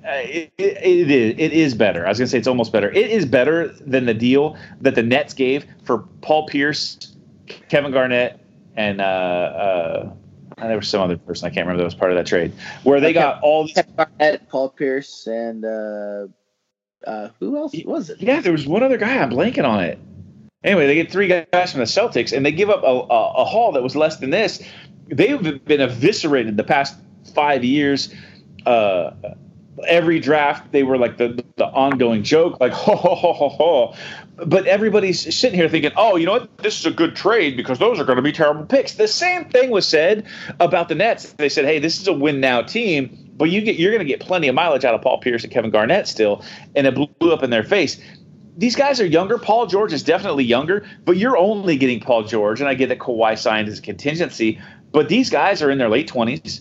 uh, 0.07 0.13
it, 0.23 0.53
it, 0.57 0.77
it 0.83 1.11
is 1.11 1.35
it 1.39 1.53
is 1.53 1.75
better. 1.75 2.07
I 2.07 2.09
was 2.09 2.19
gonna 2.19 2.29
say 2.29 2.39
it's 2.39 2.49
almost 2.49 2.73
better. 2.73 2.91
It 2.91 3.11
is 3.11 3.27
better 3.27 3.69
than 3.69 4.07
the 4.07 4.15
deal 4.15 4.57
that 4.81 4.95
the 4.95 5.03
Nets 5.03 5.35
gave 5.35 5.67
for 5.85 5.99
Paul 6.23 6.47
Pierce, 6.47 7.15
Kevin 7.69 7.93
Garnett, 7.93 8.41
and 8.75 9.03
uh, 9.03 9.05
uh, 9.05 10.13
there 10.57 10.77
was 10.77 10.89
some 10.89 11.03
other 11.03 11.19
person 11.19 11.47
I 11.47 11.51
can't 11.51 11.67
remember 11.67 11.83
that 11.83 11.85
was 11.85 11.95
part 11.95 12.11
of 12.11 12.17
that 12.17 12.27
trade 12.27 12.53
where 12.85 13.01
they 13.01 13.13
got 13.13 13.43
all 13.43 13.67
these. 13.67 13.75
Kevin 13.75 13.95
Garnett, 13.97 14.49
Paul 14.49 14.71
Pierce, 14.71 15.27
and 15.27 15.65
uh, 15.65 16.27
uh, 17.07 17.29
who 17.39 17.57
else 17.57 17.73
was 17.85 18.11
it? 18.11 18.21
Yeah, 18.21 18.41
there 18.41 18.53
was 18.53 18.67
one 18.67 18.83
other 18.83 18.99
guy. 18.99 19.19
I'm 19.19 19.31
blanking 19.31 19.69
on 19.69 19.85
it. 19.85 19.99
Anyway, 20.63 20.87
they 20.87 20.95
get 20.95 21.11
three 21.11 21.29
guys 21.29 21.73
from 21.73 21.81
the 21.81 21.87
Celtics, 21.87 22.37
and 22.37 22.45
they 22.45 22.53
give 22.53 22.69
up 22.69 22.83
a, 22.83 22.87
a, 22.87 23.33
a 23.43 23.45
haul 23.45 23.73
that 23.73 23.83
was 23.83 23.97
less 23.97 24.19
than 24.19 24.31
this. 24.31 24.63
They've 25.09 25.65
been 25.65 25.81
eviscerated 25.81 26.57
the 26.57 26.65
past 26.65 26.97
five 27.35 27.65
years. 27.65 28.15
Uh, 28.67 29.13
every 29.87 30.21
draft, 30.21 30.73
they 30.73 30.83
were 30.83 30.99
like 30.99 31.17
the 31.17 31.45
the 31.57 31.67
ongoing 31.67 32.23
joke, 32.23 32.61
like 32.61 32.73
ho 32.73 32.97
ho 32.97 33.15
ho 33.15 33.33
ho 33.33 33.49
ho. 33.49 33.95
But 34.37 34.67
everybody's 34.67 35.35
sitting 35.35 35.59
here 35.59 35.69
thinking, 35.69 35.93
oh, 35.97 36.17
you 36.17 36.27
know 36.27 36.33
what? 36.33 36.59
This 36.59 36.81
is 36.81 36.87
a 36.87 36.91
good 36.91 37.15
trade 37.15 37.57
because 37.57 37.79
those 37.79 38.01
are 38.01 38.05
going 38.05 38.17
to 38.17 38.23
be 38.23 38.33
terrible 38.33 38.65
picks. 38.65 38.95
The 38.95 39.09
same 39.09 39.45
thing 39.47 39.71
was 39.71 39.87
said 39.87 40.27
about 40.61 40.89
the 40.89 40.95
Nets. 40.95 41.33
They 41.35 41.49
said, 41.51 41.67
hey, 41.67 41.79
this 41.79 42.01
is 42.01 42.09
a 42.09 42.13
win 42.13 42.41
now 42.41 42.63
team, 42.63 43.31
but 43.37 43.51
you 43.51 43.61
get 43.61 43.77
you're 43.77 43.93
going 43.93 44.07
to 44.07 44.11
get 44.11 44.21
plenty 44.21 44.49
of 44.49 44.55
mileage 44.55 44.85
out 44.85 44.95
of 44.95 45.03
Paul 45.03 45.19
Pierce 45.19 45.45
and 45.45 45.53
Kevin 45.53 45.71
Garnett 45.71 46.09
still, 46.09 46.45
and 46.75 46.87
it 46.87 46.95
blew 46.95 47.33
up 47.33 47.43
in 47.43 47.51
their 47.51 47.65
face 47.65 48.01
these 48.57 48.77
guys 48.77 49.01
are 49.01 49.07
younger. 49.07 49.39
Paul 49.39 49.67
George 49.67 49.93
is 49.93 50.03
definitely 50.03 50.45
younger, 50.45 50.87
but 51.07 51.17
you're 51.17 51.39
only 51.39 51.79
getting 51.79 51.99
Paul 51.99 52.25
George, 52.25 52.61
and 52.61 52.69
I 52.69 52.75
get 52.75 52.91
that 52.91 52.99
Kawhi 52.99 53.39
signed 53.39 53.69
as 53.69 53.79
a 53.79 53.83
contingency, 53.83 54.61
but 54.93 55.09
these 55.09 55.31
guys 55.31 55.63
are 55.63 55.71
in 55.71 55.79
their 55.79 55.89
late 55.89 56.09
twenties. 56.09 56.61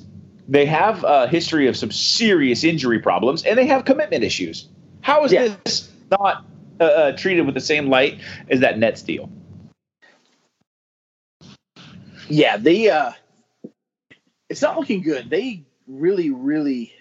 They 0.50 0.66
have 0.66 1.04
a 1.04 1.28
history 1.28 1.68
of 1.68 1.78
some 1.78 1.92
serious 1.92 2.64
injury 2.64 2.98
problems, 3.00 3.44
and 3.44 3.56
they 3.58 3.68
have 3.68 3.86
commitment 3.86 4.24
issues. 4.24 4.68
How 5.02 5.24
is 5.24 5.32
Yeah. 5.32 5.56
this 5.64 5.92
not 6.10 6.44
uh, 6.80 6.84
uh, 6.84 7.12
treated 7.16 7.46
with 7.46 7.54
the 7.54 7.62
same 7.62 7.88
light 7.88 8.20
as 8.50 8.62
that 8.62 8.80
Nets 8.80 9.04
deal? 9.04 9.30
Yeah, 12.28 12.58
they. 12.58 12.90
Uh, 12.90 13.12
it's 14.50 14.62
not 14.64 14.76
looking 14.78 15.04
good. 15.04 15.30
They 15.30 15.64
really, 15.88 16.32
really, 16.32 16.94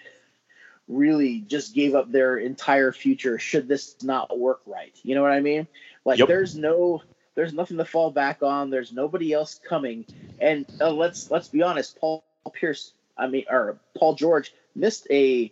really 0.87 1.41
just 1.41 1.73
gave 1.73 1.95
up 1.95 2.11
their 2.11 2.37
entire 2.37 2.91
future. 2.91 3.39
Should 3.39 3.67
this 3.67 3.95
not 4.03 4.37
work 4.37 4.61
right? 4.67 4.95
You 5.01 5.15
know 5.15 5.23
what 5.23 5.31
I 5.31 5.39
mean? 5.39 5.67
Like, 6.05 6.19
Yep. 6.19 6.27
there's 6.27 6.55
no, 6.55 7.01
there's 7.33 7.53
nothing 7.53 7.77
to 7.77 7.85
fall 7.85 8.11
back 8.11 8.43
on. 8.43 8.69
There's 8.69 8.91
nobody 8.91 9.33
else 9.33 9.59
coming. 9.67 10.05
And 10.39 10.65
uh, 10.79 10.91
let's 10.91 11.31
let's 11.31 11.47
be 11.47 11.63
honest. 11.63 11.97
Paul 11.99 12.23
Pierce, 12.53 12.93
I 13.19 13.27
mean, 13.27 13.45
or 13.49 13.79
Paul 13.97 14.15
George 14.15 14.53
missed 14.75 15.07
a 15.11 15.51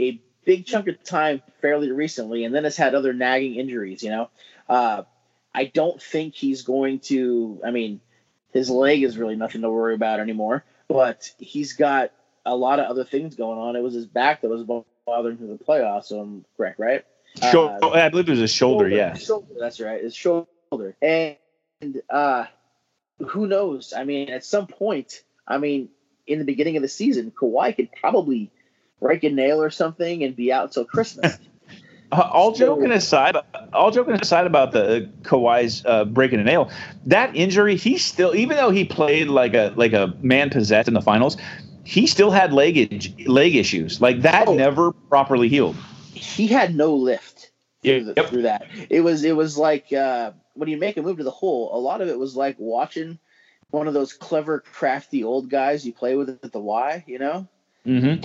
a 0.00 0.20
big 0.44 0.64
chunk 0.64 0.88
of 0.88 1.02
time 1.02 1.42
fairly 1.60 1.90
recently, 1.90 2.44
and 2.44 2.54
then 2.54 2.64
has 2.64 2.76
had 2.76 2.94
other 2.94 3.12
nagging 3.12 3.56
injuries. 3.56 4.02
You 4.02 4.10
know, 4.10 4.30
uh, 4.68 5.02
I 5.54 5.64
don't 5.66 6.00
think 6.00 6.34
he's 6.34 6.62
going 6.62 7.00
to. 7.00 7.60
I 7.64 7.70
mean, 7.70 8.00
his 8.52 8.70
leg 8.70 9.02
is 9.02 9.18
really 9.18 9.36
nothing 9.36 9.62
to 9.62 9.70
worry 9.70 9.94
about 9.94 10.20
anymore, 10.20 10.64
but 10.88 11.30
he's 11.38 11.74
got 11.74 12.12
a 12.46 12.56
lot 12.56 12.80
of 12.80 12.86
other 12.86 13.04
things 13.04 13.34
going 13.34 13.58
on. 13.58 13.76
It 13.76 13.82
was 13.82 13.94
his 13.94 14.06
back 14.06 14.42
that 14.42 14.48
was 14.48 14.64
bothering 15.06 15.36
him 15.38 15.50
in 15.50 15.58
the 15.58 15.64
playoffs. 15.64 16.06
So 16.06 16.20
I'm 16.20 16.44
correct, 16.56 16.78
right? 16.78 17.04
Uh, 17.42 17.90
I 17.92 18.08
believe 18.08 18.28
it 18.28 18.32
was 18.32 18.40
a 18.40 18.48
shoulder. 18.48 18.88
Yeah. 18.88 19.14
shoulder. 19.14 19.54
That's 19.58 19.80
right. 19.80 20.02
His 20.02 20.14
shoulder. 20.14 20.96
And 21.02 21.36
uh, 22.08 22.46
who 23.26 23.46
knows? 23.46 23.92
I 23.96 24.04
mean, 24.04 24.30
at 24.30 24.44
some 24.44 24.66
point, 24.66 25.22
I 25.46 25.58
mean, 25.58 25.90
in 26.28 26.38
the 26.38 26.44
beginning 26.44 26.76
of 26.76 26.82
the 26.82 26.88
season, 26.88 27.32
Kawhi 27.32 27.74
could 27.74 27.90
probably 27.92 28.50
break 29.00 29.24
a 29.24 29.30
nail 29.30 29.60
or 29.62 29.70
something 29.70 30.22
and 30.22 30.36
be 30.36 30.52
out 30.52 30.72
till 30.72 30.84
Christmas. 30.84 31.38
Uh, 32.10 32.26
all 32.32 32.54
So- 32.54 32.64
joking 32.74 32.90
aside, 32.90 33.36
all 33.74 33.90
joking 33.90 34.14
aside 34.14 34.46
about 34.46 34.72
the 34.72 35.10
Kawhi's 35.24 35.84
uh, 35.84 36.06
breaking 36.06 36.40
a 36.40 36.42
nail, 36.42 36.70
that 37.04 37.36
injury, 37.36 37.76
he 37.76 37.98
still, 37.98 38.34
even 38.34 38.56
though 38.56 38.70
he 38.70 38.86
played 38.86 39.28
like 39.28 39.52
a 39.52 39.74
like 39.76 39.92
a 39.92 40.14
man 40.22 40.48
possessed 40.48 40.88
in 40.88 40.94
the 40.94 41.02
finals, 41.02 41.36
he 41.84 42.06
still 42.06 42.30
had 42.30 42.54
leg 42.54 43.28
leg 43.28 43.54
issues. 43.54 44.00
Like 44.00 44.22
that 44.22 44.48
Oh. 44.48 44.54
never 44.54 44.92
properly 44.92 45.50
healed. 45.50 45.76
he 46.14 46.46
had 46.46 46.74
no 46.74 46.94
lift 46.94 47.50
through, 47.82 48.04
the, 48.04 48.14
Yep. 48.16 48.26
through 48.30 48.42
that. 48.42 48.66
It 48.88 49.02
was 49.02 49.22
it 49.22 49.36
was 49.36 49.58
like 49.58 49.92
uh, 49.92 50.30
when 50.54 50.70
you 50.70 50.78
make 50.78 50.96
a 50.96 51.02
move 51.02 51.18
to 51.18 51.24
the 51.24 51.30
hole. 51.30 51.76
A 51.76 51.78
lot 51.78 52.00
of 52.00 52.08
it 52.08 52.18
was 52.18 52.34
like 52.34 52.56
watching 52.58 53.18
one 53.70 53.88
of 53.88 53.94
those 53.94 54.12
clever, 54.12 54.60
crafty 54.60 55.24
old 55.24 55.50
guys 55.50 55.86
you 55.86 55.92
play 55.92 56.16
with 56.16 56.30
at 56.30 56.52
the 56.52 56.60
Y. 56.60 57.04
You 57.06 57.18
know. 57.18 57.48
Mm-hmm. 57.88 58.22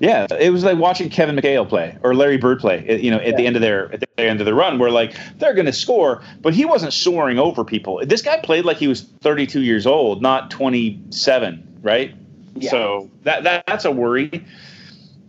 Yeah, 0.00 0.26
it 0.38 0.50
was 0.50 0.64
like 0.64 0.78
watching 0.78 1.08
Kevin 1.08 1.36
McHale 1.36 1.68
play 1.68 1.96
or 2.02 2.14
Larry 2.14 2.38
Bird 2.38 2.58
play. 2.58 3.00
You 3.00 3.10
know, 3.12 3.18
at 3.18 3.36
the 3.36 3.46
end 3.46 3.54
of 3.54 3.62
their 3.62 3.92
at 3.92 4.00
the 4.00 4.08
end 4.18 4.40
of 4.40 4.46
the 4.46 4.54
run, 4.54 4.78
where 4.78 4.90
like 4.90 5.16
they're 5.36 5.54
going 5.54 5.66
to 5.66 5.72
score, 5.72 6.22
but 6.40 6.54
he 6.54 6.64
wasn't 6.64 6.92
soaring 6.92 7.38
over 7.38 7.64
people. 7.64 8.00
This 8.04 8.20
guy 8.20 8.40
played 8.40 8.64
like 8.64 8.78
he 8.78 8.88
was 8.88 9.02
32 9.02 9.62
years 9.62 9.86
old, 9.86 10.22
not 10.22 10.50
27, 10.50 11.78
right? 11.82 12.14
Yeah. 12.56 12.70
So 12.70 13.10
that, 13.22 13.44
that 13.44 13.64
that's 13.66 13.84
a 13.84 13.92
worry. 13.92 14.44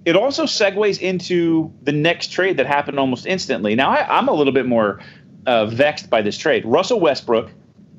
It 0.06 0.16
also 0.16 0.46
segues 0.46 1.00
into 1.00 1.72
the 1.84 1.92
next 1.92 2.32
trade 2.32 2.58
that 2.58 2.66
happened 2.66 2.98
almost 2.98 3.28
instantly. 3.28 3.76
Now 3.76 3.92
I, 3.92 4.18
I'm 4.18 4.28
a 4.28 4.34
little 4.34 4.54
bit 4.54 4.66
more 4.66 5.02
uh, 5.46 5.68
vexed 5.68 6.10
by 6.10 6.24
this 6.24 6.38
trade. 6.38 6.66
Russell 6.66 7.00
Westbrook 7.00 7.52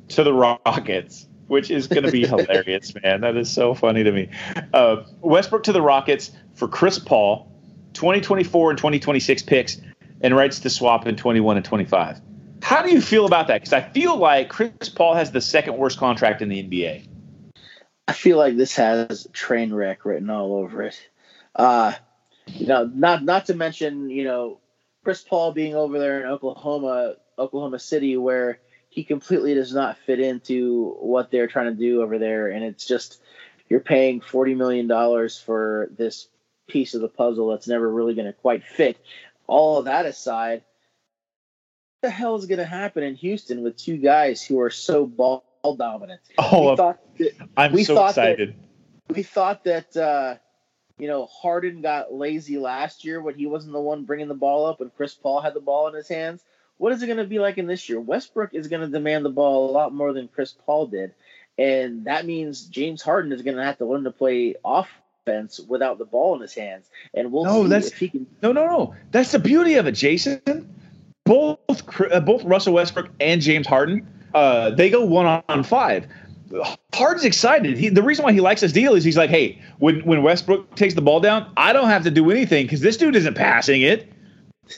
to 0.09 0.25
the 0.25 0.33
Rockets, 0.67 1.28
which 1.49 1.71
is 1.71 1.89
going 1.89 2.05
to 2.05 2.13
be 2.13 2.27
hilarious, 2.27 2.95
man. 3.03 3.23
That 3.23 3.37
is 3.37 3.51
so 3.51 3.75
funny 3.75 4.05
to 4.05 4.13
me. 4.13 4.31
Uh, 4.73 5.05
Westbrook 5.21 5.65
to 5.65 5.73
the 5.73 5.83
Rockets 5.83 6.31
for 6.55 6.69
Chris 6.69 6.99
Paul, 6.99 7.51
2024 7.95 8.71
and 8.71 8.79
2026 8.79 9.43
picks, 9.43 9.81
and 10.21 10.37
rights 10.37 10.61
to 10.61 10.71
swap 10.71 11.07
in 11.07 11.17
21 11.17 11.57
and 11.57 11.65
25. 11.65 12.21
How 12.63 12.83
do 12.83 12.91
you 12.91 13.01
feel 13.01 13.25
about 13.25 13.49
that? 13.49 13.63
Because 13.63 13.73
I 13.73 13.81
feel 13.81 14.17
like 14.17 14.49
Chris 14.49 14.89
Paul 14.89 15.15
has 15.15 15.31
the 15.31 15.41
second 15.41 15.77
worst 15.77 15.99
contract 15.99 16.43
in 16.43 16.49
the 16.49 16.63
NBA. 16.63 17.09
I 18.07 18.13
feel 18.13 18.39
like 18.39 18.57
this 18.57 18.75
has 18.77 19.27
train 19.33 19.73
wreck 19.73 20.05
written 20.05 20.31
all 20.31 20.55
over 20.55 20.83
it. 20.83 20.99
Uh, 21.55 21.93
you 22.47 22.67
know, 22.67 22.91
not 22.93 23.25
not 23.25 23.47
to 23.47 23.55
mention, 23.55 24.11
you 24.11 24.25
know, 24.25 24.61
Chris 25.05 25.23
Paul 25.23 25.53
being 25.53 25.75
over 25.75 25.99
there 25.99 26.21
in 26.21 26.27
Oklahoma, 26.27 27.15
Oklahoma 27.39 27.79
City, 27.79 28.17
where 28.17 28.61
he 28.99 29.05
completely 29.05 29.55
does 29.55 29.73
not 29.73 29.97
fit 29.97 30.19
into 30.19 30.97
what 30.99 31.31
they're 31.31 31.47
trying 31.47 31.73
to 31.73 31.81
do 31.81 32.03
over 32.03 32.19
there, 32.19 32.49
and 32.49 32.65
it's 32.65 32.85
just 32.85 33.23
you're 33.69 33.79
paying 33.79 34.21
forty 34.21 34.57
million 34.57 34.89
dollars 34.89 35.39
for 35.39 35.89
this 35.97 36.27
piece 36.67 36.95
of 36.95 37.01
the 37.01 37.09
puzzle 37.09 37.49
that's 37.51 37.69
never 37.69 37.89
really 37.89 38.15
going 38.15 38.27
to 38.27 38.33
quite 38.33 38.65
fit. 38.65 38.99
All 39.47 39.79
of 39.79 39.85
that 39.85 40.05
aside, 40.05 40.63
what 42.01 42.09
the 42.09 42.11
hell 42.11 42.35
is 42.35 42.47
going 42.47 42.59
to 42.59 42.65
happen 42.65 43.05
in 43.05 43.15
Houston 43.15 43.63
with 43.63 43.77
two 43.77 43.99
guys 43.99 44.43
who 44.45 44.61
are 44.61 44.71
so 44.71 45.07
ball 45.07 45.45
dominant? 45.77 46.21
Oh, 46.37 46.71
we 46.71 46.77
thought 46.77 46.99
that, 47.19 47.49
I'm 47.57 47.73
we 47.73 47.85
so 47.85 47.95
thought 47.95 48.15
that- 48.17 48.53
we 49.15 49.23
thought 49.23 49.63
that 49.63 49.97
uh, 49.97 50.35
you 50.99 51.07
know 51.07 51.27
Harden 51.27 51.83
got 51.83 52.13
lazy 52.13 52.59
last 52.59 53.05
year 53.05 53.21
when 53.21 53.37
he 53.37 53.47
wasn't 53.47 53.75
the 53.75 53.81
one 53.81 54.03
bringing 54.03 54.27
the 54.27 54.35
ball 54.35 54.67
up 54.67 54.81
and 54.81 54.93
Chris 54.97 55.15
Paul 55.15 55.41
had 55.41 55.55
the 55.55 55.61
ball 55.61 55.87
in 55.87 55.95
his 55.95 56.09
hands. 56.09 56.43
What 56.79 56.93
is 56.93 57.03
it 57.03 57.07
going 57.07 57.19
to 57.19 57.25
be 57.25 57.39
like 57.39 57.59
in 57.59 57.67
this 57.67 57.89
year? 57.89 58.01
Westbrook 58.01 58.55
is 58.55 58.69
going 58.69 58.83
to 58.83 58.89
demand 58.89 59.25
the 59.25 59.31
ball 59.31 59.71
a 59.71 59.73
lot 59.73 59.93
more 59.93 60.13
than 60.13 60.29
Chris 60.29 60.55
Paul 60.67 60.87
did, 60.87 61.13
and 61.59 62.05
that 62.07 62.25
means 62.25 62.63
James 62.67 63.03
Harden 63.03 63.33
is 63.33 63.43
going 63.43 63.57
to 63.57 63.65
have 63.65 63.79
to 63.79 63.85
learn 63.85 64.05
to 64.05 64.11
play 64.13 64.55
offense 64.65 65.61
without 65.61 65.99
the 65.99 66.05
ball 66.05 66.35
in 66.37 66.41
his 66.41 66.55
hands. 66.55 66.87
And 67.15 67.33
we'll 67.33 67.45
No, 67.45 67.65
see 67.65 67.69
that's- 67.69 67.89
if 67.93 67.99
he 67.99 68.09
can. 68.09 68.27
No, 68.43 68.53
no, 68.53 68.65
no. 68.67 68.95
That's 69.11 69.33
the 69.33 69.39
beauty 69.39 69.75
of 69.75 69.87
it, 69.87 69.93
Jason. 69.93 70.41
Both 71.25 71.59
uh, 72.11 72.21
both 72.21 72.43
Russell 72.45 72.73
Westbrook 72.75 73.11
and 73.21 73.43
James 73.43 73.67
Harden, 73.67 74.07
uh, 74.35 74.71
they 74.71 74.89
go 74.89 75.05
one 75.05 75.43
on 75.49 75.63
five. 75.65 76.07
Harden's 76.95 77.27
excited. 77.27 77.77
He, 77.77 77.91
the 77.91 78.03
reason 78.03 78.25
why 78.25 78.33
he 78.33 78.41
likes 78.41 78.63
this 78.63 78.73
deal 78.73 78.95
is 78.95 79.05
he's 79.05 79.19
like, 79.19 79.29
hey, 79.29 79.61
when 79.79 80.01
when 80.07 80.23
Westbrook 80.23 80.75
takes 80.77 80.95
the 80.95 81.03
ball 81.03 81.21
down, 81.21 81.53
I 81.59 81.75
don't 81.75 81.89
have 81.89 82.05
to 82.05 82.11
do 82.11 82.31
anything 82.31 82.65
because 82.65 82.81
this 82.81 82.97
dude 82.97 83.15
isn't 83.17 83.35
passing 83.35 83.83
it. 83.83 84.11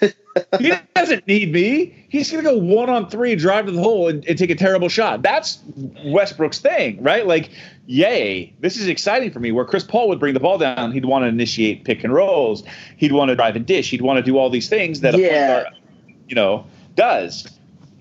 he 0.59 0.73
doesn't 0.95 1.27
need 1.27 1.53
me. 1.53 2.07
He's 2.09 2.31
going 2.31 2.45
to 2.45 2.51
go 2.51 2.57
one 2.57 2.91
on 2.91 3.09
three, 3.09 3.37
drive 3.37 3.67
to 3.67 3.73
the 3.73 3.81
hole, 3.81 4.09
and, 4.09 4.25
and, 4.27 4.37
take 4.37 4.51
a 4.51 4.55
terrible 4.55 4.89
shot. 4.89 5.23
That's 5.23 5.61
Westbrook's 6.05 6.59
thing, 6.59 7.03
right? 7.03 7.27
Like, 7.27 7.51
yay, 7.87 8.53
this 8.61 8.77
is 8.77 8.89
exciting 8.89 9.31
for 9.31 9.39
me. 9.39 9.53
Where 9.53 9.65
Chris 9.65 9.85
Paul 9.85 10.09
would 10.09 10.19
bring 10.19 10.35
the 10.35 10.41
ball 10.41 10.59
down, 10.59 10.93
he'd 10.93 11.05
want 11.05 11.23
to 11.23 11.29
initiate 11.29 11.85
pick 11.85 12.03
and 12.03 12.13
rolls. 12.13 12.65
He'd 12.97 13.13
want 13.13 13.29
to 13.29 13.37
drive 13.37 13.55
and 13.55 13.65
dish. 13.65 13.91
He'd 13.91 14.03
want 14.03 14.17
to 14.17 14.23
do 14.23 14.39
all 14.39 14.51
these 14.51 14.69
things 14.69 15.01
that 15.01 15.17
Yeah. 15.17 15.27
a 15.27 15.63
point 15.63 15.65
guard, 15.65 15.83
you 16.29 16.35
know, 16.35 16.67
does. 16.97 17.47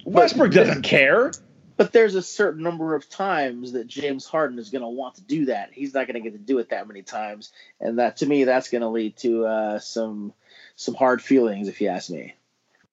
Westbrook 0.06 0.52
doesn't 0.52 0.82
care. 0.82 1.32
But 1.78 1.94
there's 1.94 2.16
a 2.16 2.22
certain 2.22 2.62
number 2.62 2.94
of 2.94 3.08
times 3.10 3.72
that 3.72 3.88
James 3.88 4.26
Harden 4.26 4.60
is 4.60 4.70
going 4.70 4.82
to 4.82 4.90
want 4.90 5.16
to 5.16 5.22
do 5.22 5.46
that. 5.46 5.70
He's 5.72 5.94
not 5.94 6.08
going 6.08 6.16
to 6.16 6.30
get 6.30 6.34
to 6.34 6.44
do 6.44 6.58
it 6.58 6.72
that 6.72 6.88
many 6.90 7.04
times, 7.04 7.54
and 7.80 8.00
that 8.00 8.18
to 8.18 8.26
me, 8.26 8.44
that's 8.44 8.70
going 8.70 8.82
to 8.82 8.90
lead 8.90 9.16
to 9.18 9.46
uh, 9.46 9.80
some 9.80 10.34
some 10.76 10.96
hard 10.96 11.22
feelings, 11.22 11.70
if 11.70 11.80
you 11.80 11.88
ask 11.88 12.10
me. 12.10 12.34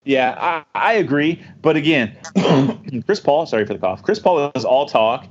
Yeah, 0.06 0.64
I, 0.74 0.90
I 0.90 0.92
agree. 0.94 1.42
But 1.60 1.76
again, 1.76 2.16
Chris 3.06 3.20
Paul, 3.20 3.44
sorry 3.44 3.66
for 3.66 3.72
the 3.74 3.80
cough. 3.80 4.02
Chris 4.02 4.20
Paul 4.20 4.52
is 4.54 4.64
all 4.64 4.86
talk, 4.86 5.26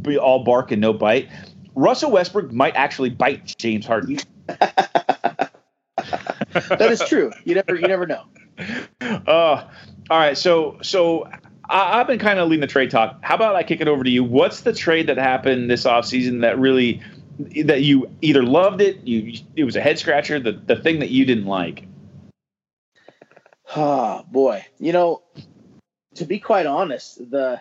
be 0.00 0.16
all 0.16 0.44
bark 0.44 0.70
and 0.70 0.80
no 0.80 0.92
bite. 0.92 1.28
Russell 1.74 2.12
Westbrook 2.12 2.52
might 2.52 2.74
actually 2.76 3.10
bite 3.10 3.54
James 3.58 3.86
Harden. 3.86 4.18
That 6.52 6.90
is 6.90 7.00
true. 7.00 7.30
You 7.44 7.54
never 7.54 7.76
you 7.76 7.86
never 7.86 8.06
know. 8.06 8.24
Uh, 9.00 9.64
all 10.10 10.18
right. 10.18 10.36
So, 10.36 10.78
so 10.82 11.28
I, 11.68 12.00
I've 12.00 12.06
been 12.06 12.18
kind 12.18 12.38
of 12.38 12.48
leading 12.48 12.60
the 12.60 12.66
trade 12.66 12.90
talk. 12.90 13.18
How 13.22 13.36
about 13.36 13.54
I 13.54 13.62
kick 13.62 13.80
it 13.80 13.88
over 13.88 14.02
to 14.02 14.10
you? 14.10 14.24
What's 14.24 14.62
the 14.62 14.72
trade 14.72 15.06
that 15.06 15.16
happened 15.16 15.70
this 15.70 15.84
offseason 15.84 16.40
that 16.40 16.58
really 16.58 17.00
that 17.64 17.82
you 17.82 18.10
either 18.20 18.42
loved 18.42 18.80
it, 18.80 19.06
you 19.06 19.40
it 19.56 19.64
was 19.64 19.76
a 19.76 19.80
head 19.80 19.98
scratcher, 19.98 20.40
the 20.40 20.52
the 20.52 20.76
thing 20.76 20.98
that 21.00 21.10
you 21.10 21.24
didn't 21.24 21.46
like? 21.46 21.84
Oh 23.74 24.24
boy, 24.30 24.66
you 24.78 24.92
know, 24.92 25.22
to 26.16 26.24
be 26.24 26.40
quite 26.40 26.66
honest, 26.66 27.18
the 27.30 27.60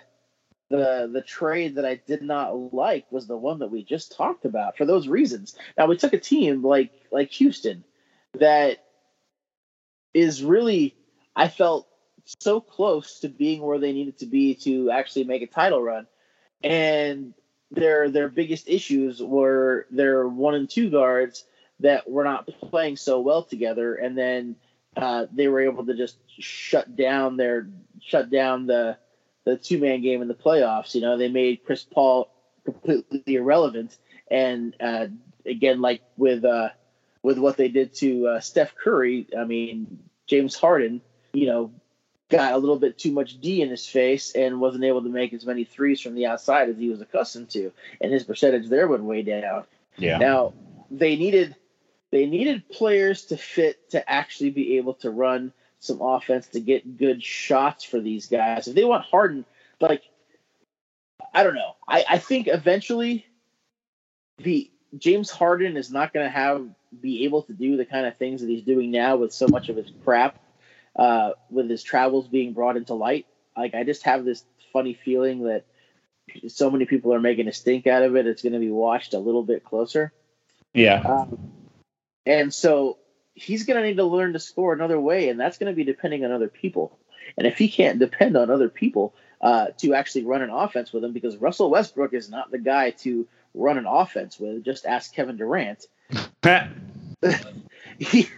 the 0.70 1.10
the 1.12 1.22
trade 1.22 1.76
that 1.76 1.86
I 1.86 1.96
did 1.96 2.22
not 2.22 2.74
like 2.74 3.12
was 3.12 3.28
the 3.28 3.38
one 3.38 3.60
that 3.60 3.72
we 3.72 3.84
just 3.84 4.16
talked 4.16 4.46
about 4.46 4.78
for 4.78 4.86
those 4.86 5.08
reasons. 5.08 5.56
Now 5.78 5.86
we 5.88 5.98
took 5.98 6.14
a 6.14 6.20
team 6.20 6.64
like 6.64 6.92
like 7.12 7.30
Houston 7.32 7.84
that 8.40 8.84
is 10.14 10.44
really 10.44 10.96
I 11.36 11.48
felt 11.48 11.88
so 12.40 12.60
close 12.60 13.20
to 13.20 13.30
being 13.30 13.62
where 13.62 13.80
they 13.80 13.92
needed 13.92 14.18
to 14.20 14.26
be 14.26 14.56
to 14.56 14.92
actually 14.92 15.26
make 15.26 15.42
a 15.44 15.48
title 15.48 15.82
run, 15.82 16.08
and 16.64 17.34
their 17.72 18.10
their 18.10 18.30
biggest 18.30 18.68
issues 18.68 19.22
were 19.22 19.86
their 19.92 20.28
one 20.28 20.56
and 20.56 20.70
two 20.70 20.90
guards 20.90 21.46
that 21.82 22.10
were 22.10 22.24
not 22.24 22.48
playing 22.48 22.98
so 22.98 23.20
well 23.20 23.44
together, 23.44 23.94
and 23.96 24.18
then 24.18 24.56
uh, 25.04 25.28
they 25.32 25.48
were 25.48 25.62
able 25.62 25.86
to 25.86 25.94
just 25.94 26.18
shut 26.28 26.96
down 26.96 27.38
their 27.38 27.68
shut 28.02 28.30
down 28.30 28.68
the 28.68 28.98
the 29.46 29.58
two 29.58 29.80
man 29.80 30.02
game 30.02 30.22
in 30.22 30.28
the 30.28 30.34
playoffs. 30.34 30.96
You 30.96 31.02
know, 31.02 31.18
they 31.18 31.30
made 31.30 31.64
Chris 31.66 31.84
Paul 31.84 32.30
completely 32.66 33.36
irrelevant, 33.36 33.98
and 34.30 34.76
uh, 34.80 35.08
again, 35.46 35.82
like 35.82 36.02
with 36.18 36.46
uh, 36.46 36.70
with 37.22 37.38
what 37.38 37.58
they 37.58 37.70
did 37.70 37.94
to 37.96 38.28
uh, 38.28 38.40
Steph 38.40 38.76
Curry, 38.76 39.28
I 39.38 39.46
mean, 39.46 40.00
James 40.28 40.56
Harden, 40.56 41.02
you 41.34 41.48
know, 41.48 41.72
got 42.30 42.54
a 42.54 42.58
little 42.58 42.78
bit 42.78 42.98
too 42.98 43.12
much 43.12 43.42
D 43.42 43.62
in 43.62 43.70
his 43.70 43.86
face 43.86 44.34
and 44.34 44.62
wasn't 44.62 44.84
able 44.84 45.04
to 45.04 45.10
make 45.10 45.34
as 45.34 45.46
many 45.46 45.66
threes 45.66 46.00
from 46.00 46.16
the 46.16 46.28
outside 46.28 46.70
as 46.70 46.78
he 46.78 46.90
was 46.90 47.02
accustomed 47.02 47.50
to, 47.52 47.72
and 48.02 48.12
his 48.12 48.24
percentage 48.24 48.70
there 48.70 48.88
went 48.88 49.04
way 49.04 49.24
down. 49.24 49.64
Yeah. 49.98 50.18
Now 50.18 50.54
they 50.92 51.16
needed 51.16 51.56
they 52.12 52.26
needed 52.26 52.70
players 52.70 53.26
to 53.26 53.38
fit 53.38 53.92
to 53.92 54.10
actually 54.10 54.50
be 54.50 54.78
able 54.78 54.96
to 54.96 55.10
run 55.10 55.54
some 55.80 56.02
offense 56.02 56.48
to 56.48 56.60
get 56.60 56.98
good 56.98 57.24
shots 57.24 57.84
for 57.84 58.00
these 58.00 58.28
guys. 58.28 58.68
If 58.68 58.76
they 58.76 58.84
want 58.84 59.06
Harden, 59.06 59.46
like 59.80 60.04
I 61.34 61.44
don't 61.44 61.56
know. 61.56 61.76
I, 61.88 62.06
I 62.10 62.18
think 62.18 62.48
eventually 62.48 63.26
the 64.38 64.70
James 64.98 65.30
Harden 65.30 65.78
is 65.78 65.92
not 65.92 66.14
going 66.14 66.26
to 66.26 66.32
have 66.32 66.68
be 67.02 67.26
able 67.26 67.44
to 67.44 67.54
do 67.54 67.78
the 67.78 67.86
kind 67.86 68.08
of 68.08 68.18
things 68.18 68.42
that 68.42 68.50
he's 68.50 68.64
doing 68.64 68.90
now 68.90 69.18
with 69.18 69.32
so 69.32 69.48
much 69.48 69.70
of 69.70 69.76
his 69.76 69.92
crap, 70.04 70.40
uh, 70.96 71.32
with 71.52 71.70
his 71.70 71.84
travels 71.84 72.28
being 72.28 72.54
brought 72.54 72.78
into 72.78 72.96
light. 72.96 73.28
Like 73.56 73.76
I 73.76 73.84
just 73.84 74.04
have 74.04 74.26
this 74.26 74.44
funny 74.74 74.96
feeling 74.96 75.44
that 75.44 75.66
so 76.48 76.72
many 76.72 76.86
people 76.86 77.14
are 77.14 77.20
making 77.20 77.48
a 77.48 77.54
stink 77.54 77.86
out 77.86 78.04
of 78.04 78.16
it. 78.16 78.26
It's 78.26 78.42
going 78.42 78.54
to 78.54 78.60
be 78.60 78.72
watched 78.72 79.14
a 79.14 79.20
little 79.20 79.44
bit 79.44 79.64
closer. 79.64 80.12
Yeah. 80.74 81.02
Um, 81.02 81.52
and 82.30 82.54
so 82.54 83.00
he's 83.34 83.66
going 83.66 83.82
to 83.82 83.88
need 83.88 83.98
to 83.98 84.06
learn 84.06 84.34
to 84.34 84.40
score 84.40 84.72
another 84.72 85.00
way, 85.00 85.30
and 85.30 85.40
that's 85.40 85.58
going 85.58 85.72
to 85.72 85.76
be 85.76 85.84
depending 85.84 86.24
on 86.24 86.32
other 86.32 86.48
people. 86.48 86.96
And 87.36 87.48
if 87.48 87.58
he 87.58 87.70
can't 87.70 87.98
depend 87.98 88.38
on 88.38 88.52
other 88.52 88.70
people 88.70 89.16
uh, 89.42 89.68
to 89.80 89.96
actually 89.96 90.26
run 90.26 90.44
an 90.44 90.52
offense 90.52 90.94
with 90.94 91.04
him, 91.04 91.12
because 91.12 91.38
Russell 91.38 91.72
Westbrook 91.72 92.14
is 92.14 92.30
not 92.30 92.52
the 92.52 92.60
guy 92.60 92.92
to 92.92 93.28
run 93.56 93.80
an 93.80 93.88
offense 93.88 94.40
with, 94.40 94.64
just 94.64 94.86
ask 94.86 95.12
Kevin 95.12 95.38
Durant. 95.38 95.88
he, 98.00 98.30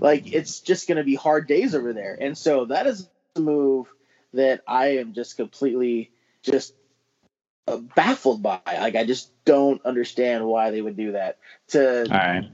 like 0.00 0.32
it's 0.32 0.60
just 0.60 0.88
going 0.88 0.98
to 0.98 1.04
be 1.04 1.14
hard 1.14 1.46
days 1.46 1.76
over 1.76 1.92
there. 1.92 2.16
And 2.20 2.36
so 2.36 2.64
that 2.64 2.88
is 2.88 3.08
a 3.36 3.40
move 3.40 3.86
that 4.34 4.62
I 4.66 4.98
am 4.98 5.14
just 5.14 5.36
completely 5.36 6.10
just 6.42 6.74
uh, 7.68 7.76
baffled 7.76 8.42
by. 8.42 8.60
Like 8.66 8.96
I 8.96 9.04
just 9.04 9.30
don't 9.44 9.84
understand 9.84 10.44
why 10.44 10.72
they 10.72 10.80
would 10.80 10.96
do 10.96 11.12
that. 11.12 11.38
To 11.68 12.02
All 12.02 12.18
right. 12.18 12.50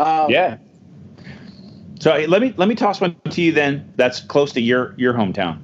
Um, 0.00 0.30
Yeah. 0.30 0.58
So 2.00 2.16
let 2.16 2.40
me 2.40 2.54
let 2.56 2.68
me 2.68 2.74
toss 2.74 3.00
one 3.00 3.14
to 3.28 3.42
you 3.42 3.52
then. 3.52 3.92
That's 3.96 4.20
close 4.20 4.52
to 4.54 4.60
your 4.60 4.94
your 4.96 5.12
hometown. 5.12 5.60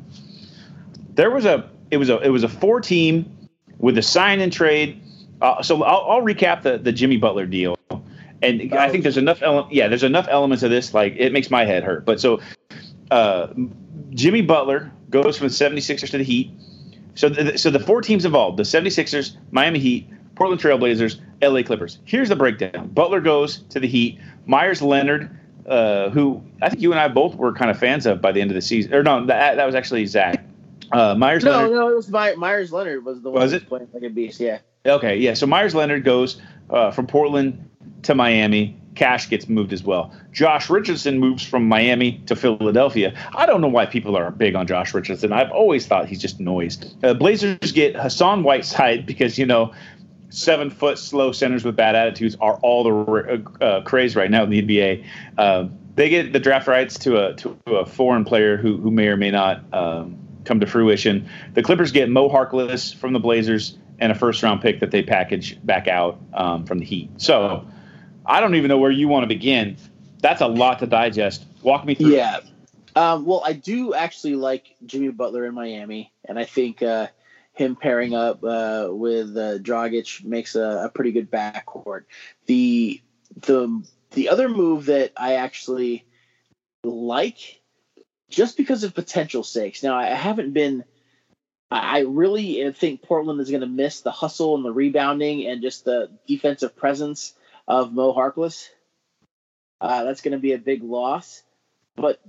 There 1.14 1.30
was 1.30 1.46
a 1.46 1.70
it 1.90 1.96
was 1.96 2.10
a 2.10 2.18
it 2.20 2.28
was 2.28 2.44
a 2.44 2.48
four 2.48 2.80
team 2.80 3.48
with 3.78 3.96
a 3.96 4.02
sign 4.02 4.40
and 4.40 4.52
trade. 4.52 5.02
Uh, 5.40 5.62
so 5.62 5.82
I'll, 5.82 6.10
I'll 6.10 6.22
recap 6.22 6.62
the 6.62 6.76
the 6.76 6.92
Jimmy 6.92 7.16
Butler 7.16 7.46
deal, 7.46 7.78
and 8.42 8.74
I 8.74 8.90
think 8.90 9.02
there's 9.02 9.16
enough 9.16 9.42
ele- 9.42 9.68
yeah 9.70 9.88
there's 9.88 10.02
enough 10.02 10.26
elements 10.28 10.62
of 10.62 10.70
this 10.70 10.92
like 10.92 11.14
it 11.16 11.32
makes 11.32 11.50
my 11.50 11.64
head 11.64 11.82
hurt. 11.84 12.04
But 12.04 12.20
so 12.20 12.40
uh, 13.10 13.48
Jimmy 14.10 14.42
Butler 14.42 14.92
goes 15.08 15.38
from 15.38 15.48
the 15.48 15.54
76ers 15.54 16.10
to 16.10 16.18
the 16.18 16.24
Heat. 16.24 16.50
So 17.14 17.30
the, 17.30 17.56
so 17.56 17.70
the 17.70 17.80
four 17.80 18.02
teams 18.02 18.26
involved: 18.26 18.58
the 18.58 18.62
76ers, 18.62 19.36
Miami 19.50 19.78
Heat, 19.78 20.08
Portland 20.36 20.60
Trailblazers, 20.60 21.18
LA 21.42 21.62
Clippers. 21.62 21.98
Here's 22.04 22.28
the 22.28 22.36
breakdown: 22.36 22.88
Butler 22.94 23.20
goes 23.20 23.58
to 23.70 23.80
the 23.80 23.88
Heat. 23.88 24.18
Meyers 24.46 24.80
Leonard, 24.80 25.36
uh, 25.66 26.10
who 26.10 26.40
I 26.62 26.68
think 26.68 26.80
you 26.82 26.92
and 26.92 27.00
I 27.00 27.08
both 27.08 27.34
were 27.34 27.52
kind 27.52 27.70
of 27.70 27.78
fans 27.78 28.06
of 28.06 28.20
by 28.22 28.30
the 28.32 28.40
end 28.40 28.50
of 28.50 28.54
the 28.54 28.62
season, 28.62 28.94
or 28.94 29.02
no, 29.02 29.26
that, 29.26 29.56
that 29.56 29.64
was 29.66 29.74
actually 29.74 30.06
Zach. 30.06 30.44
Uh, 30.92 31.16
Meyers 31.16 31.42
No, 31.42 31.50
Leonard. 31.50 31.70
no, 31.72 31.76
no, 31.78 31.88
it 31.88 31.96
was 31.96 32.08
My, 32.10 32.34
Meyers 32.36 32.72
Leonard 32.72 33.04
was 33.04 33.20
the 33.22 33.30
one 33.30 33.42
Was 33.42 33.52
it? 33.52 33.66
playing 33.66 33.88
like 33.92 34.04
a 34.04 34.08
beast. 34.08 34.38
Yeah. 34.38 34.58
Okay, 34.86 35.16
yeah. 35.16 35.34
So 35.34 35.44
Meyers 35.46 35.74
Leonard 35.74 36.04
goes 36.04 36.40
uh, 36.70 36.92
from 36.92 37.08
Portland 37.08 37.68
to 38.04 38.14
Miami. 38.14 38.80
Cash 38.94 39.28
gets 39.28 39.48
moved 39.48 39.72
as 39.72 39.82
well. 39.82 40.10
Josh 40.32 40.70
Richardson 40.70 41.18
moves 41.18 41.44
from 41.44 41.66
Miami 41.68 42.18
to 42.26 42.36
Philadelphia. 42.36 43.12
I 43.34 43.44
don't 43.46 43.60
know 43.60 43.68
why 43.68 43.84
people 43.84 44.16
are 44.16 44.30
big 44.30 44.54
on 44.54 44.66
Josh 44.66 44.94
Richardson. 44.94 45.32
I've 45.32 45.50
always 45.50 45.86
thought 45.86 46.06
he's 46.06 46.20
just 46.20 46.38
noise. 46.40 46.78
Uh, 47.02 47.12
Blazers 47.12 47.72
get 47.72 47.94
Hassan 47.96 48.42
Whiteside 48.44 49.04
because 49.12 49.38
you 49.38 49.44
know 49.44 49.74
seven 50.36 50.68
foot 50.68 50.98
slow 50.98 51.32
centers 51.32 51.64
with 51.64 51.76
bad 51.76 51.96
attitudes 51.96 52.36
are 52.40 52.56
all 52.56 52.84
the 52.84 53.42
uh, 53.60 53.64
uh, 53.64 53.80
craze 53.82 54.14
right 54.14 54.30
now 54.30 54.44
in 54.44 54.50
the 54.50 54.62
NBA. 54.62 55.04
Uh, 55.38 55.68
they 55.94 56.10
get 56.10 56.32
the 56.32 56.38
draft 56.38 56.68
rights 56.68 56.98
to 57.00 57.26
a 57.26 57.34
to 57.36 57.58
a 57.66 57.86
foreign 57.86 58.24
player 58.24 58.56
who 58.56 58.76
who 58.76 58.90
may 58.90 59.08
or 59.08 59.16
may 59.16 59.30
not 59.30 59.64
um, 59.72 60.18
come 60.44 60.60
to 60.60 60.66
fruition. 60.66 61.28
The 61.54 61.62
Clippers 61.62 61.90
get 61.90 62.10
Mo 62.10 62.28
Harkless 62.28 62.94
from 62.94 63.14
the 63.14 63.18
Blazers 63.18 63.78
and 63.98 64.12
a 64.12 64.14
first 64.14 64.42
round 64.42 64.60
pick 64.60 64.80
that 64.80 64.90
they 64.90 65.02
package 65.02 65.58
back 65.64 65.88
out 65.88 66.20
um, 66.34 66.66
from 66.66 66.78
the 66.80 66.84
Heat. 66.84 67.10
So 67.16 67.66
I 68.26 68.40
don't 68.40 68.54
even 68.54 68.68
know 68.68 68.78
where 68.78 68.90
you 68.90 69.08
want 69.08 69.24
to 69.24 69.28
begin. 69.28 69.78
That's 70.20 70.42
a 70.42 70.46
lot 70.46 70.80
to 70.80 70.86
digest. 70.86 71.46
Walk 71.62 71.86
me 71.86 71.94
through. 71.94 72.10
Yeah. 72.10 72.40
Um, 72.94 73.24
well, 73.24 73.42
I 73.44 73.52
do 73.52 73.94
actually 73.94 74.36
like 74.36 74.74
Jimmy 74.84 75.08
Butler 75.08 75.44
in 75.44 75.54
Miami, 75.54 76.12
and 76.24 76.38
I 76.38 76.44
think 76.44 76.82
uh, 76.82 77.08
him 77.56 77.74
pairing 77.74 78.14
up 78.14 78.44
uh, 78.44 78.88
with 78.90 79.36
uh, 79.36 79.58
Dragic 79.58 80.22
makes 80.22 80.54
a, 80.54 80.84
a 80.84 80.90
pretty 80.90 81.12
good 81.12 81.30
backcourt. 81.30 82.04
The 82.44 83.00
the 83.34 83.82
the 84.10 84.28
other 84.28 84.48
move 84.48 84.86
that 84.86 85.12
I 85.16 85.34
actually 85.34 86.04
like, 86.84 87.60
just 88.28 88.56
because 88.56 88.84
of 88.84 88.94
potential 88.94 89.42
sakes. 89.42 89.82
Now, 89.82 89.96
I 89.96 90.06
haven't 90.06 90.52
been. 90.52 90.84
I 91.68 92.00
really 92.00 92.70
think 92.72 93.02
Portland 93.02 93.40
is 93.40 93.50
going 93.50 93.62
to 93.62 93.66
miss 93.66 94.02
the 94.02 94.12
hustle 94.12 94.54
and 94.54 94.64
the 94.64 94.72
rebounding 94.72 95.46
and 95.48 95.62
just 95.62 95.84
the 95.84 96.10
defensive 96.28 96.76
presence 96.76 97.34
of 97.66 97.92
Mo 97.92 98.14
Harkless. 98.14 98.68
Uh, 99.80 100.04
that's 100.04 100.20
going 100.20 100.32
to 100.32 100.38
be 100.38 100.52
a 100.52 100.58
big 100.58 100.84
loss, 100.84 101.42
but 101.96 102.20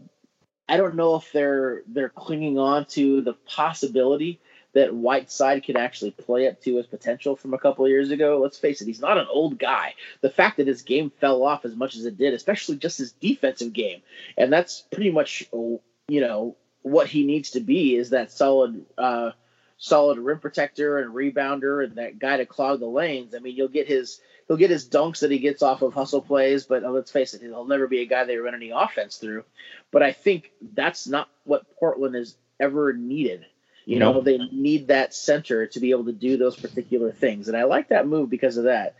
I 0.67 0.77
don't 0.77 0.95
know 0.95 1.15
if 1.15 1.31
they're 1.31 1.83
they're 1.87 2.09
clinging 2.09 2.57
on 2.57 2.85
to 2.85 3.21
the 3.21 3.33
possibility 3.33 4.39
that 4.77 4.93
Whiteside 4.93 5.65
could 5.65 5.75
actually 5.75 6.11
play 6.11 6.47
up 6.47 6.61
to 6.61 6.77
his 6.77 6.85
potential 6.85 7.35
from 7.35 7.55
a 7.55 7.57
couple 7.57 7.83
of 7.83 7.89
years 7.89 8.11
ago. 8.11 8.39
Let's 8.39 8.59
face 8.59 8.79
it, 8.79 8.85
he's 8.85 8.99
not 8.99 9.17
an 9.17 9.25
old 9.27 9.57
guy. 9.57 9.95
The 10.21 10.29
fact 10.29 10.57
that 10.57 10.67
his 10.67 10.83
game 10.83 11.09
fell 11.09 11.43
off 11.43 11.65
as 11.65 11.75
much 11.75 11.95
as 11.95 12.05
it 12.05 12.15
did, 12.15 12.35
especially 12.35 12.75
just 12.75 12.99
his 12.99 13.11
defensive 13.13 13.73
game, 13.73 14.03
and 14.37 14.53
that's 14.53 14.83
pretty 14.91 15.09
much 15.09 15.49
you 15.51 16.21
know 16.21 16.55
what 16.83 17.07
he 17.07 17.25
needs 17.25 17.51
to 17.51 17.59
be 17.59 17.95
is 17.95 18.11
that 18.11 18.31
solid. 18.31 18.85
Uh, 18.97 19.31
solid 19.79 20.17
rim 20.17 20.39
protector 20.39 20.97
and 20.97 21.13
rebounder 21.13 21.83
and 21.83 21.97
that 21.97 22.17
guy 22.17 22.37
to 22.37 22.47
clog 22.47 22.79
the 22.79 22.87
lanes. 22.87 23.35
I 23.35 23.37
mean, 23.37 23.55
you'll 23.55 23.67
get 23.67 23.87
his 23.87 24.19
he'll 24.47 24.57
get 24.57 24.71
his 24.71 24.89
dunks 24.89 25.19
that 25.19 25.29
he 25.29 25.37
gets 25.37 25.61
off 25.61 25.83
of 25.83 25.93
hustle 25.93 26.21
plays, 26.21 26.65
but 26.65 26.83
uh, 26.83 26.89
let's 26.89 27.11
face 27.11 27.35
it, 27.35 27.41
he'll 27.41 27.67
never 27.67 27.85
be 27.85 28.01
a 28.01 28.07
guy 28.07 28.23
they 28.23 28.37
run 28.37 28.55
any 28.55 28.71
offense 28.71 29.17
through. 29.17 29.43
But 29.91 30.01
I 30.01 30.13
think 30.13 30.51
that's 30.73 31.05
not 31.05 31.29
what 31.43 31.77
Portland 31.79 32.15
has 32.15 32.35
ever 32.59 32.91
needed. 32.91 33.45
You 33.87 33.99
know, 33.99 34.19
they 34.19 34.37
need 34.37 34.89
that 34.89 35.13
center 35.13 35.65
to 35.67 35.79
be 35.79 35.91
able 35.91 36.03
to 36.05 36.11
do 36.11 36.35
those 36.35 36.57
particular 36.57 37.09
things, 37.09 37.47
and 37.47 37.55
I 37.55 37.63
like 37.63 37.87
that 37.87 38.05
move 38.05 38.29
because 38.29 38.57
of 38.57 38.65
that. 38.65 38.95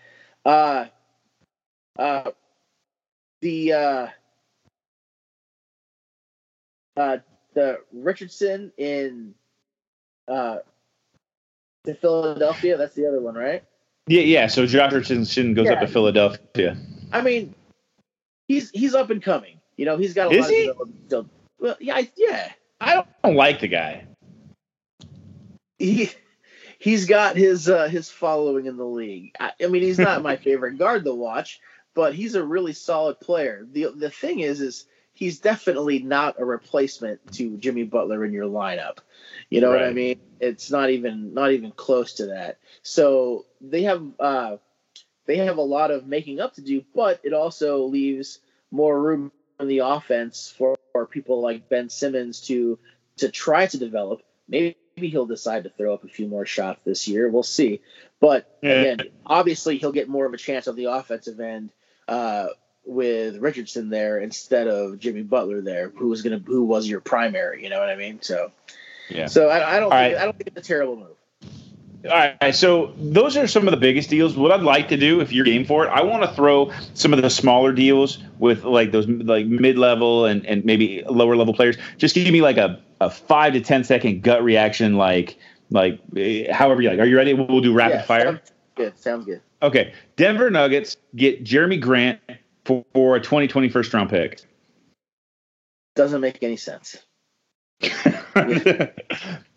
Uh, 0.46 0.86
uh, 2.00 2.32
the 3.42 3.74
uh, 3.74 4.08
uh, 6.96 7.18
the 7.54 7.82
Richardson 7.92 8.72
in 8.78 9.36
uh, 10.30 10.60
to 11.84 11.94
Philadelphia. 11.94 12.78
That's 12.78 12.96
the 12.96 13.10
other 13.10 13.20
one, 13.20 13.36
right? 13.36 13.66
Yeah, 14.08 14.22
yeah. 14.22 14.48
So 14.48 14.66
Josh 14.66 14.94
Richardson 14.94 15.54
goes 15.54 15.66
yeah. 15.66 15.74
up 15.74 15.82
to 15.82 15.88
Philadelphia. 15.88 16.78
I 17.12 17.20
mean, 17.20 17.54
he's 18.48 18.70
he's 18.70 18.96
up 18.96 19.10
and 19.10 19.22
coming. 19.22 19.60
You 19.76 19.86
know, 19.86 19.98
he's 19.98 20.14
got 20.14 20.32
a 20.32 20.36
Is 20.36 20.46
lot 20.46 20.50
he? 20.50 20.72
of. 21.12 21.30
Well, 21.60 21.76
yeah, 21.82 22.04
yeah. 22.16 22.54
I 22.80 22.94
don't, 22.94 23.08
I 23.22 23.28
don't 23.28 23.36
like 23.36 23.60
the 23.60 23.68
guy. 23.68 24.06
He 25.78 26.10
he's 26.80 27.06
got 27.06 27.36
his 27.36 27.70
uh, 27.70 27.88
his 27.88 28.10
following 28.10 28.66
in 28.66 28.78
the 28.78 28.86
league. 28.86 29.34
I, 29.40 29.52
I 29.64 29.68
mean, 29.68 29.84
he's 29.84 30.00
not 30.00 30.24
my 30.24 30.36
favorite 30.38 30.78
guard 30.78 31.06
to 31.06 31.14
watch, 31.14 31.60
but 31.94 32.14
he's 32.14 32.36
a 32.36 32.44
really 32.44 32.74
solid 32.74 33.20
player. 33.20 33.66
the 33.72 33.88
The 33.96 34.10
thing 34.10 34.40
is, 34.40 34.62
is 34.62 34.86
he's 35.14 35.40
definitely 35.40 36.00
not 36.00 36.40
a 36.40 36.46
replacement 36.46 37.34
to 37.34 37.58
Jimmy 37.58 37.84
Butler 37.84 38.24
in 38.24 38.34
your 38.34 38.46
lineup. 38.46 39.00
You 39.50 39.62
know 39.62 39.72
right. 39.72 39.82
what 39.82 39.90
I 39.90 39.94
mean? 39.94 40.20
It's 40.40 40.70
not 40.70 40.90
even 40.90 41.34
not 41.34 41.52
even 41.52 41.72
close 41.72 42.14
to 42.16 42.28
that. 42.28 42.60
So 42.84 43.46
they 43.62 43.84
have 43.84 44.04
uh, 44.20 44.58
they 45.26 45.38
have 45.38 45.58
a 45.58 45.62
lot 45.62 45.92
of 45.92 46.08
making 46.08 46.40
up 46.40 46.56
to 46.56 46.62
do, 46.62 46.84
but 46.96 47.20
it 47.24 47.34
also 47.34 47.86
leaves 47.86 48.40
more 48.72 49.00
room 49.00 49.32
in 49.60 49.68
the 49.68 49.80
offense 49.80 50.54
for, 50.56 50.76
for 50.92 51.06
people 51.06 51.42
like 51.42 51.70
Ben 51.70 51.90
Simmons 51.90 52.42
to 52.42 52.78
to 53.18 53.30
try 53.30 53.66
to 53.68 53.78
develop. 53.78 54.22
Maybe 54.48 54.78
he'll 54.98 55.26
decide 55.26 55.64
to 55.64 55.70
throw 55.70 55.94
up 55.94 56.04
a 56.04 56.08
few 56.08 56.28
more 56.28 56.46
shots 56.46 56.80
this 56.84 57.08
year. 57.08 57.30
We'll 57.30 57.44
see. 57.44 57.82
But 58.20 58.58
again, 58.64 59.00
obviously 59.26 59.78
he'll 59.78 59.92
get 59.92 60.10
more 60.10 60.26
of 60.26 60.34
a 60.34 60.38
chance 60.38 60.68
on 60.68 60.76
the 60.76 60.86
offensive 60.86 61.40
end 61.40 61.70
uh, 62.08 62.48
with 62.86 63.38
Richardson 63.38 63.90
there 63.90 64.20
instead 64.20 64.68
of 64.68 65.00
Jimmy 65.00 65.22
Butler 65.22 65.62
there, 65.62 65.90
who 65.90 66.08
was 66.08 66.22
gonna 66.22 66.40
who 66.40 66.64
was 66.64 66.88
your 66.88 67.02
primary. 67.02 67.64
You 67.64 67.70
know 67.70 67.80
what 67.80 67.90
I 67.90 67.96
mean? 67.96 68.22
So 68.22 68.52
yeah. 69.10 69.28
So 69.28 69.50
I, 69.50 69.76
I 69.76 69.80
don't 69.80 69.90
think, 69.90 69.94
right. 69.94 70.18
I 70.18 70.26
don't 70.26 70.38
think 70.38 70.48
it's 70.48 70.66
a 70.66 70.68
terrible 70.68 70.96
move. 70.96 71.18
All 72.08 72.32
right, 72.42 72.56
so 72.56 72.94
those 72.98 73.38
are 73.38 73.48
some 73.48 73.68
of 73.68 73.72
the 73.72 73.78
biggest 73.78 74.10
deals. 74.10 74.36
What 74.36 74.52
I'd 74.52 74.62
like 74.62 74.88
to 74.90 74.98
do, 74.98 75.20
if 75.20 75.32
you're 75.32 75.46
game 75.46 75.66
for 75.66 75.86
it, 75.86 75.90
I 75.90 76.04
want 76.04 76.24
to 76.24 76.30
throw 76.34 76.72
some 76.94 77.14
of 77.14 77.22
the 77.22 77.30
smaller 77.30 77.72
deals 77.72 78.20
with 78.40 78.64
like 78.64 78.92
those 78.92 79.08
like 79.08 79.46
mid 79.46 79.78
level 79.78 80.26
and, 80.26 80.46
and 80.46 80.64
maybe 80.66 81.04
lower 81.10 81.36
level 81.36 81.54
players. 81.54 81.78
Just 81.98 82.16
give 82.16 82.32
me 82.32 82.42
like 82.42 82.58
a, 82.58 82.82
a 83.02 83.10
five 83.10 83.54
to 83.54 83.62
ten 83.62 83.84
second 83.84 84.24
gut 84.24 84.44
reaction, 84.44 84.96
like 84.96 85.38
like 85.70 86.00
eh, 86.16 86.52
however 86.52 86.82
you 86.82 86.90
like. 86.90 87.00
Are 87.00 87.06
you 87.06 87.18
ready? 87.18 87.34
We'll 87.34 87.62
do 87.62 87.74
rapid 87.74 87.96
yeah, 87.96 88.04
fire. 88.04 88.24
Sounds 88.24 88.52
good. 88.76 89.00
Sounds 89.00 89.26
good. 89.26 89.42
Okay, 89.62 89.94
Denver 90.16 90.52
Nuggets 90.52 90.98
get 91.16 91.44
Jerami 91.44 91.82
Grant 91.82 92.20
for, 92.66 92.86
for 92.94 93.16
a 93.16 93.20
2020 93.20 93.70
first 93.70 93.94
round 93.94 94.10
pick. 94.10 94.42
Doesn't 95.96 96.22
make 96.22 96.44
any 96.44 96.58
sense. 96.58 96.98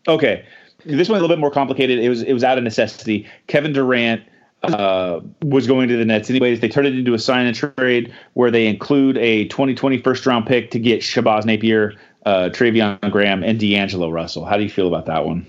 okay, 0.09 0.47
this 0.85 1.09
one's 1.09 1.19
a 1.19 1.23
little 1.23 1.29
bit 1.29 1.39
more 1.39 1.51
complicated. 1.51 1.99
It 1.99 2.09
was 2.09 2.23
it 2.23 2.33
was 2.33 2.45
out 2.45 2.59
of 2.59 2.65
necessity. 2.65 3.27
Kevin 3.47 3.73
Durant 3.73 4.23
uh, 4.63 5.21
was 5.43 5.67
going 5.67 5.89
to 5.89 5.97
the 5.97 6.05
Nets 6.05 6.31
anyways. 6.31 6.61
They 6.61 6.69
turned 6.69 6.87
it 6.87 6.95
into 6.95 7.15
a 7.15 7.19
sign 7.19 7.47
and 7.47 7.57
trade 7.57 8.13
where 8.35 8.51
they 8.51 8.67
include 8.67 9.17
a 9.19 9.47
2020 9.49 10.03
first 10.03 10.27
round 10.27 10.47
pick 10.47 10.71
to 10.73 10.79
get 10.79 11.01
Shabazz 11.01 11.45
Napier, 11.45 11.95
uh, 12.27 12.51
Treveon 12.53 13.11
Graham, 13.11 13.43
and 13.43 13.59
D'Angelo 13.59 14.11
Russell. 14.11 14.45
How 14.45 14.57
do 14.57 14.63
you 14.63 14.71
feel 14.71 14.89
about 14.89 15.07
that 15.07 15.25
one? 15.25 15.47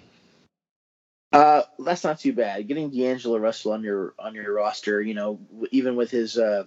Uh, 1.34 1.63
that's 1.80 2.04
not 2.04 2.20
too 2.20 2.34
bad. 2.34 2.67
Getting 2.67 2.89
D'Angelo 2.89 3.38
Russell 3.38 3.72
on 3.72 3.84
your 3.84 4.13
on 4.20 4.36
your 4.36 4.54
roster, 4.54 5.02
you 5.02 5.13
know, 5.13 5.39
even 5.72 5.96
with 5.96 6.12
his 6.12 6.38
uh, 6.38 6.65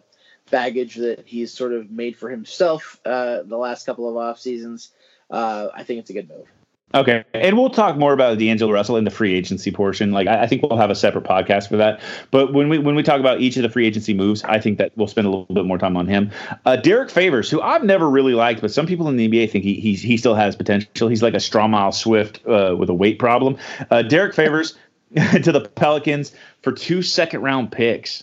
baggage 0.51 0.97
that 0.97 1.25
he's 1.27 1.53
sort 1.53 1.73
of 1.73 1.91
made 1.91 2.17
for 2.17 2.31
himself 2.31 2.99
uh, 3.05 3.43
the 3.43 3.57
last 3.57 3.85
couple 3.85 4.09
of 4.09 4.17
off 4.17 4.39
seasons, 4.39 4.91
uh, 5.31 5.69
I 5.75 5.83
think 5.85 6.01
it's 6.01 6.11
a 6.11 6.15
good 6.15 6.29
move. 6.29 6.47
Okay, 6.93 7.25
and 7.35 7.59
we'll 7.59 7.71
talk 7.71 7.97
more 7.97 8.13
about 8.13 8.39
D'Angelo 8.39 8.73
Russell 8.73 8.97
in 8.97 9.03
the 9.03 9.11
free 9.11 9.35
agency 9.35 9.73
portion. 9.73 10.13
Like, 10.13 10.29
I, 10.29 10.43
I, 10.43 10.47
think 10.47 10.63
we'll 10.63 10.79
have 10.79 10.91
a 10.91 10.95
separate 10.95 11.25
podcast 11.25 11.69
for 11.69 11.77
that. 11.77 12.01
But 12.31 12.53
when 12.53 12.69
we 12.69 12.79
when 12.79 12.95
we 12.95 13.03
talk 13.03 13.19
about 13.19 13.41
each 13.41 13.57
of 13.57 13.65
the 13.65 13.69
free 13.69 13.85
agency 13.85 14.15
moves, 14.15 14.45
I 14.45 14.61
think 14.61 14.79
that 14.79 14.93
we'll 14.95 15.09
spend 15.09 15.27
a 15.27 15.31
little 15.31 15.53
bit 15.53 15.65
more 15.65 15.77
time 15.77 15.97
on 15.97 16.07
him. 16.07 16.31
Uh, 16.65 16.77
Derrick 16.77 17.11
Favors, 17.11 17.51
who 17.51 17.61
I've 17.61 17.83
never 17.83 18.09
really 18.09 18.35
liked, 18.35 18.61
but 18.61 18.71
some 18.71 18.87
people 18.87 19.09
in 19.09 19.17
the 19.17 19.29
NBA 19.29 19.51
think 19.51 19.65
he 19.65 19.75
he, 19.75 19.95
he 19.95 20.17
still 20.17 20.37
has 20.37 20.55
potential. 20.55 21.09
He's 21.09 21.23
like 21.23 21.35
a 21.35 21.39
Stromile 21.39 21.93
Swift 21.93 22.47
uh, 22.47 22.77
with 22.79 22.89
a 22.89 22.95
weight 22.95 23.19
problem. 23.19 23.57
Uh, 23.91 24.03
Derrick 24.03 24.33
Favors 24.33 24.79
to 25.43 25.51
the 25.51 25.69
Pelicans 25.75 26.33
for 26.63 26.71
two 26.71 27.03
second 27.03 27.43
round 27.43 27.73
picks. 27.73 28.23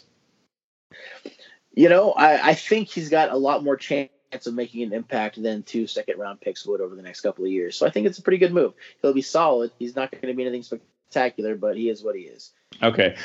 You 1.74 1.90
know, 1.90 2.12
I, 2.14 2.50
I 2.50 2.54
think 2.54 2.88
he's 2.88 3.10
got 3.10 3.32
a 3.32 3.38
lot 3.38 3.66
more 3.66 3.76
chance 3.76 4.12
of 4.34 4.54
making 4.54 4.84
an 4.84 4.94
impact 4.94 5.42
than 5.42 5.64
two 5.64 5.88
second 5.88 6.20
round 6.20 6.42
picks 6.42 6.66
would 6.66 6.82
over 6.82 6.96
the 6.96 7.02
next 7.02 7.22
couple 7.22 7.46
of 7.46 7.52
years. 7.52 7.76
So 7.76 7.86
I 7.86 7.90
think 7.90 8.08
it's 8.08 8.20
a 8.20 8.22
pretty 8.22 8.38
good 8.38 8.54
move. 8.54 8.74
He'll 9.02 9.14
be 9.14 9.22
solid. 9.22 9.72
He's 9.78 9.96
not 9.96 10.12
going 10.12 10.28
to 10.28 10.34
be 10.34 10.44
anything 10.44 10.64
spectacular, 10.64 11.56
but 11.56 11.78
he 11.78 11.90
is 11.90 12.04
what 12.04 12.16
he 12.16 12.24
is. 12.24 12.52
Okay. 12.82 13.16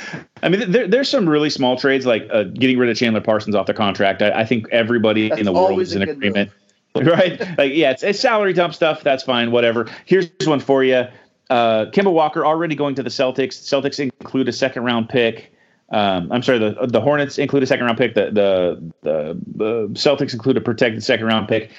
I 0.43 0.49
mean, 0.49 0.71
there, 0.71 0.87
there's 0.87 1.09
some 1.09 1.29
really 1.29 1.51
small 1.51 1.77
trades 1.77 2.05
like 2.05 2.29
uh, 2.31 2.45
getting 2.45 2.79
rid 2.79 2.91
of 2.91 2.97
Chandler 2.97 3.21
Parsons 3.21 3.55
off 3.55 3.67
the 3.67 3.75
contract. 3.75 4.23
I, 4.23 4.41
I 4.41 4.45
think 4.45 4.69
everybody 4.71 5.29
That's 5.29 5.41
in 5.41 5.45
the 5.47 5.53
world 5.53 5.81
is 5.81 5.95
in 5.95 6.03
agreement. 6.03 6.51
right? 6.97 7.41
Like, 7.59 7.73
yeah, 7.75 7.91
it's, 7.91 8.03
it's 8.03 8.21
salary 8.21 8.53
dump 8.53 8.75
stuff. 8.75 9.03
That's 9.03 9.23
fine. 9.23 9.51
Whatever. 9.51 9.87
Here's 10.05 10.31
one 10.45 10.61
for 10.61 10.83
you. 10.83 11.05
Uh, 11.49 11.87
Kemba 11.87 12.13
Walker 12.13 12.45
already 12.45 12.75
going 12.75 12.95
to 12.97 13.03
the 13.03 13.11
Celtics. 13.11 13.55
Celtics 13.55 14.01
include 14.01 14.49
a 14.49 14.53
second 14.53 14.85
round 14.85 15.09
pick. 15.09 15.53
Um, 15.91 16.33
I'm 16.33 16.43
sorry, 16.43 16.59
the 16.59 16.87
the 16.89 17.01
Hornets 17.01 17.39
include 17.39 17.63
a 17.63 17.67
second 17.67 17.87
round 17.87 17.99
pick. 17.99 18.15
The 18.15 18.31
the 18.31 18.93
the, 19.03 19.41
the 19.55 19.89
Celtics 19.95 20.33
include 20.33 20.57
a 20.57 20.61
protected 20.61 21.05
second 21.05 21.27
round 21.27 21.49
pick. 21.49 21.71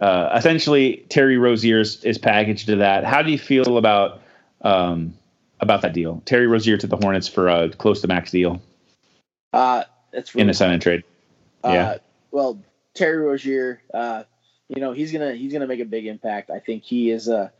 Uh, 0.00 0.34
essentially, 0.36 1.04
Terry 1.10 1.38
Rozier 1.38 1.78
is, 1.78 2.02
is, 2.04 2.18
packaged 2.18 2.66
to 2.66 2.74
that. 2.76 3.04
How 3.04 3.22
do 3.22 3.30
you 3.30 3.38
feel 3.38 3.78
about 3.78 4.20
um, 4.62 5.14
about 5.60 5.82
that 5.82 5.92
deal? 5.92 6.20
Terry 6.24 6.48
Rozier 6.48 6.76
to 6.76 6.88
the 6.88 6.96
Hornets 6.96 7.28
for 7.28 7.48
a 7.48 7.68
close 7.68 8.00
to 8.00 8.08
max 8.08 8.32
deal. 8.32 8.60
Uh, 9.52 9.84
that's 10.12 10.34
really 10.34 10.42
in 10.42 10.50
a 10.50 10.54
sign 10.54 10.72
and 10.72 10.82
trade. 10.82 11.04
Uh, 11.62 11.68
yeah. 11.68 11.96
Well, 12.32 12.60
Terry 12.94 13.18
Rozier, 13.18 13.80
uh, 13.94 14.24
you 14.68 14.80
know, 14.80 14.92
he's 14.92 15.12
gonna 15.12 15.34
he's 15.34 15.52
gonna 15.52 15.68
make 15.68 15.80
a 15.80 15.84
big 15.84 16.06
impact. 16.06 16.50
I 16.50 16.58
think 16.58 16.82
he 16.82 17.12
is 17.12 17.28
uh 17.28 17.50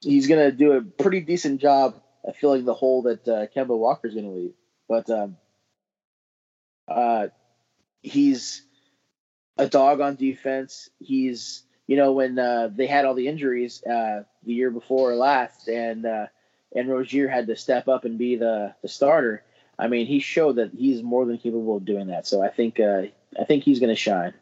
he's 0.00 0.26
gonna 0.26 0.50
do 0.50 0.72
a 0.72 0.82
pretty 0.82 1.20
decent 1.20 1.60
job 1.60 1.94
at 2.26 2.36
filling 2.36 2.64
the 2.64 2.74
hole 2.74 3.02
that 3.02 3.28
uh, 3.28 3.46
Kemba 3.54 3.78
Walker's 3.78 4.14
gonna 4.14 4.30
leave. 4.30 4.54
But 4.92 5.08
um, 5.08 5.38
uh, 6.86 7.28
he's 8.02 8.60
a 9.56 9.66
dog 9.66 10.02
on 10.02 10.16
defense. 10.16 10.90
He's 10.98 11.62
you 11.86 11.96
know 11.96 12.12
when 12.12 12.38
uh, 12.38 12.68
they 12.70 12.86
had 12.86 13.06
all 13.06 13.14
the 13.14 13.26
injuries 13.26 13.82
uh, 13.84 14.24
the 14.44 14.52
year 14.52 14.70
before 14.70 15.14
last, 15.14 15.66
and 15.66 16.04
uh, 16.04 16.26
and 16.76 16.90
Rozier 16.90 17.26
had 17.26 17.46
to 17.46 17.56
step 17.56 17.88
up 17.88 18.04
and 18.04 18.18
be 18.18 18.36
the 18.36 18.74
the 18.82 18.88
starter. 18.88 19.42
I 19.78 19.88
mean, 19.88 20.06
he 20.06 20.20
showed 20.20 20.56
that 20.56 20.72
he's 20.76 21.02
more 21.02 21.24
than 21.24 21.38
capable 21.38 21.78
of 21.78 21.86
doing 21.86 22.08
that. 22.08 22.26
So 22.26 22.42
I 22.42 22.50
think 22.50 22.78
uh, 22.78 23.04
I 23.40 23.44
think 23.44 23.64
he's 23.64 23.80
going 23.80 23.88
to 23.88 23.96
shine. 23.96 24.34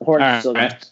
Hornets 0.00 0.38
still 0.38 0.54
right. 0.54 0.88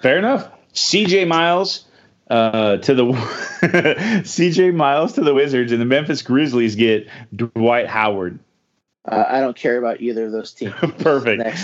Fair 0.00 0.18
enough. 0.18 0.48
C.J. 0.74 1.24
Miles 1.24 1.86
uh, 2.32 2.78
to 2.78 2.94
the 2.94 3.04
CJ 3.62 4.74
Miles 4.74 5.12
to 5.12 5.20
the 5.20 5.34
Wizards, 5.34 5.70
and 5.70 5.80
the 5.80 5.84
Memphis 5.84 6.22
Grizzlies 6.22 6.76
get 6.76 7.06
Dwight 7.36 7.86
Howard. 7.86 8.38
Uh, 9.06 9.24
I 9.28 9.40
don't 9.40 9.56
care 9.56 9.76
about 9.76 10.00
either 10.00 10.24
of 10.26 10.32
those 10.32 10.52
teams. 10.52 10.72
Perfect. 10.98 11.58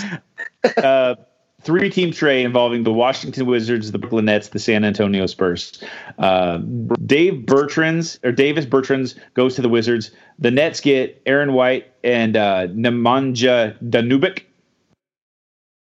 uh, 0.77 1.15
three 1.63 1.89
team 1.89 2.11
trade 2.11 2.45
involving 2.45 2.83
the 2.83 2.93
Washington 2.93 3.47
Wizards, 3.47 3.91
the 3.91 3.97
Brooklyn 3.97 4.25
Nets, 4.25 4.49
the 4.49 4.59
San 4.59 4.85
Antonio 4.85 5.25
Spurs. 5.25 5.83
Uh, 6.19 6.57
Dave 6.57 7.45
Bertrands 7.45 8.23
or 8.23 8.31
Davis 8.31 8.65
Bertrands 8.65 9.17
goes 9.33 9.55
to 9.55 9.63
the 9.63 9.69
Wizards. 9.69 10.11
The 10.37 10.51
Nets 10.51 10.81
get 10.81 11.19
Aaron 11.25 11.53
White 11.53 11.91
and 12.03 12.37
uh, 12.37 12.67
Nemanja 12.67 13.75
Dangubić. 13.83 14.43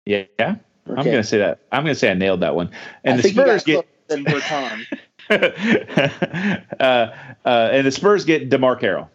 Yeah. 0.05 0.25
Okay. 0.39 0.55
I'm 0.87 1.05
gonna 1.05 1.23
say 1.23 1.39
that. 1.39 1.61
I'm 1.71 1.81
gonna 1.81 1.95
say 1.95 2.11
I 2.11 2.13
nailed 2.13 2.41
that 2.41 2.53
one. 2.53 2.69
And 3.03 3.17
I 3.17 3.21
the 3.23 3.29
Spurs 3.29 3.63
get 3.63 3.87
than 4.07 4.25
Bertan. 4.25 4.85
uh, 6.79 7.33
uh, 7.45 7.69
and 7.71 7.87
the 7.87 7.91
Spurs 7.91 8.25
get 8.25 8.49
DeMarre 8.49 8.79
Carroll. 8.79 9.09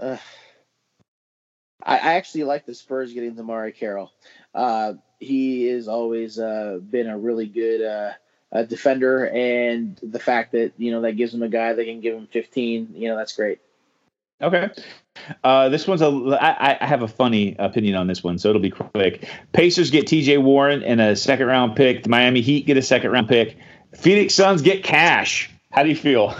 Uh, 0.00 0.16
I, 1.82 1.96
I 1.96 2.14
actually 2.14 2.44
like 2.44 2.66
the 2.66 2.74
Spurs 2.74 3.12
getting 3.12 3.34
DeMarre 3.34 3.74
Carroll. 3.74 4.12
Uh, 4.54 4.94
he 5.18 5.66
has 5.66 5.88
always 5.88 6.38
uh, 6.38 6.78
been 6.88 7.08
a 7.08 7.18
really 7.18 7.46
good 7.46 7.82
uh, 7.82 8.12
uh, 8.52 8.62
defender, 8.62 9.28
and 9.28 9.98
the 10.02 10.18
fact 10.18 10.52
that 10.52 10.72
you 10.78 10.92
know 10.92 11.00
that 11.02 11.12
gives 11.12 11.34
him 11.34 11.42
a 11.42 11.48
guy 11.48 11.72
that 11.72 11.84
can 11.84 12.00
give 12.00 12.16
him 12.16 12.28
15, 12.28 12.94
you 12.94 13.08
know, 13.08 13.16
that's 13.16 13.34
great. 13.34 13.58
Okay. 14.40 14.70
Uh, 15.44 15.68
this 15.68 15.86
one's 15.86 16.02
a. 16.02 16.06
I, 16.40 16.78
I 16.80 16.86
have 16.86 17.02
a 17.02 17.08
funny 17.08 17.54
opinion 17.58 17.94
on 17.96 18.06
this 18.06 18.22
one, 18.24 18.38
so 18.38 18.48
it'll 18.50 18.62
be 18.62 18.70
quick. 18.70 19.28
Pacers 19.52 19.90
get 19.90 20.06
T.J. 20.06 20.38
Warren 20.38 20.82
and 20.82 21.00
a 21.00 21.16
second 21.16 21.46
round 21.46 21.76
pick. 21.76 22.02
The 22.04 22.08
Miami 22.08 22.40
Heat 22.40 22.66
get 22.66 22.76
a 22.76 22.82
second 22.82 23.10
round 23.10 23.28
pick. 23.28 23.56
Phoenix 23.96 24.34
Suns 24.34 24.62
get 24.62 24.82
cash. 24.84 25.50
How 25.70 25.82
do 25.82 25.88
you 25.88 25.96
feel? 25.96 26.34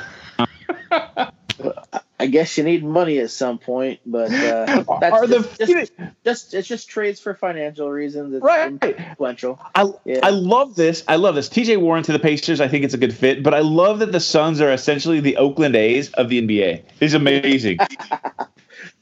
I 2.21 2.27
guess 2.27 2.59
you 2.59 2.65
need 2.65 2.85
money 2.85 3.19
at 3.19 3.31
some 3.31 3.59
point, 3.59 4.01
but 4.05 4.33
uh, 4.33 4.85
that's 5.01 5.13
Are 5.13 5.27
the 5.29 5.39
just, 5.57 5.59
just, 5.71 5.93
just 6.25 6.55
it's 6.55 6.67
just 6.69 6.89
trades 6.89 7.21
for 7.21 7.35
financial 7.35 7.89
reasons. 7.91 8.35
It's 8.35 8.43
Right. 8.43 8.73
influential. 8.83 9.61
I, 9.75 9.89
Yeah. 10.05 10.21
I 10.25 10.31
love 10.31 10.75
this. 10.75 11.05
I 11.07 11.15
love 11.17 11.37
this. 11.37 11.49
TJ 11.49 11.81
Warren 11.81 12.03
to 12.05 12.13
the 12.13 12.19
Pacers. 12.19 12.61
I 12.61 12.67
think 12.67 12.85
it's 12.85 12.95
a 12.95 12.99
good 12.99 13.15
fit, 13.15 13.45
but 13.45 13.55
I 13.55 13.61
love 13.61 14.01
that 14.01 14.11
the 14.11 14.19
Suns 14.21 14.61
are 14.61 14.73
essentially 14.73 15.21
the 15.21 15.37
Oakland 15.37 15.77
A's 15.77 16.11
of 16.15 16.29
the 16.29 16.43
NBA. 16.43 16.83
It's 17.01 17.15
amazing. 17.15 17.79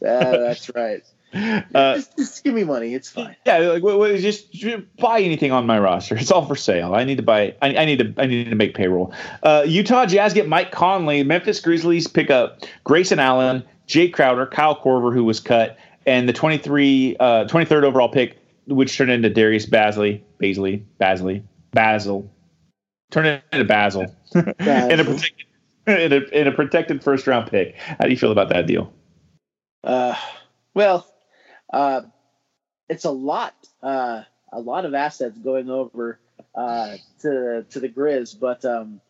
Uh, 0.05 0.37
that's 0.39 0.71
right. 0.75 1.03
uh, 1.35 1.97
just, 1.97 2.17
just 2.17 2.45
give 2.45 2.55
me 2.55 2.65
money. 2.65 2.95
It's 2.95 3.11
fine. 3.11 3.37
yeah, 3.45 3.59
like 3.59 3.83
just, 4.21 4.53
just 4.53 4.97
buy 4.97 5.21
anything 5.21 5.53
on 5.53 5.67
my 5.67 5.79
roster. 5.79 6.17
It's 6.17 6.31
all 6.31 6.47
for 6.47 6.57
sale. 6.57 6.95
I 6.95 7.05
need 7.05 7.17
to 7.17 7.23
buy. 7.23 7.55
I, 7.61 7.77
I 7.77 7.85
need 7.85 7.99
to. 7.99 8.15
I 8.17 8.27
need 8.27 8.49
to 8.51 8.57
make 8.57 8.75
payroll. 8.75 9.12
Uh, 9.43 9.65
Utah 9.67 10.07
Jazz 10.07 10.33
get 10.33 10.49
Mike 10.49 10.71
Conley. 10.71 11.23
Memphis 11.25 11.61
Grizzlies 11.61 12.07
pick 12.07 12.31
up 12.31 12.61
Grayson 12.85 13.19
Allen, 13.19 13.65
Jae 13.89 14.12
Crowder, 14.12 14.47
Kyle 14.47 14.81
Korver, 14.81 15.12
who 15.12 15.25
was 15.25 15.41
cut, 15.41 15.77
and 16.07 16.29
the 16.29 16.33
23, 16.33 17.17
uh, 17.19 17.45
23rd 17.45 17.83
overall 17.83 18.09
pick, 18.09 18.39
which 18.67 18.97
turned 18.97 19.11
into 19.11 19.29
Darius 19.29 19.67
Bazley, 19.67 20.23
Bazley, 20.41 20.83
Bazley, 21.01 21.43
Basil, 21.73 22.31
turned 23.11 23.43
into 23.53 23.65
Basil, 23.65 24.03
in 24.35 24.41
a 24.41 25.05
protected, 25.05 25.47
in 25.87 26.12
a, 26.12 26.17
in 26.33 26.47
a 26.47 26.53
protected 26.53 27.03
first 27.03 27.27
round 27.27 27.51
pick. 27.51 27.77
How 27.77 28.05
do 28.05 28.11
you 28.11 28.17
feel 28.17 28.33
about 28.33 28.49
that 28.51 28.67
deal? 28.67 28.93
Uh, 29.87 30.16
well, 30.75 31.07
uh, 31.72 32.03
it's 32.88 33.05
a 33.05 33.11
lot, 33.11 33.55
uh, 33.83 34.22
a 34.53 34.61
lot 34.61 34.85
of 34.85 34.94
assets 34.94 35.38
going 35.38 35.70
over 35.70 36.18
uh, 36.55 36.96
to 37.20 37.64
to 37.70 37.81
the 37.81 37.88
Grizz, 37.88 38.38
but 38.38 38.64
um, 38.64 39.01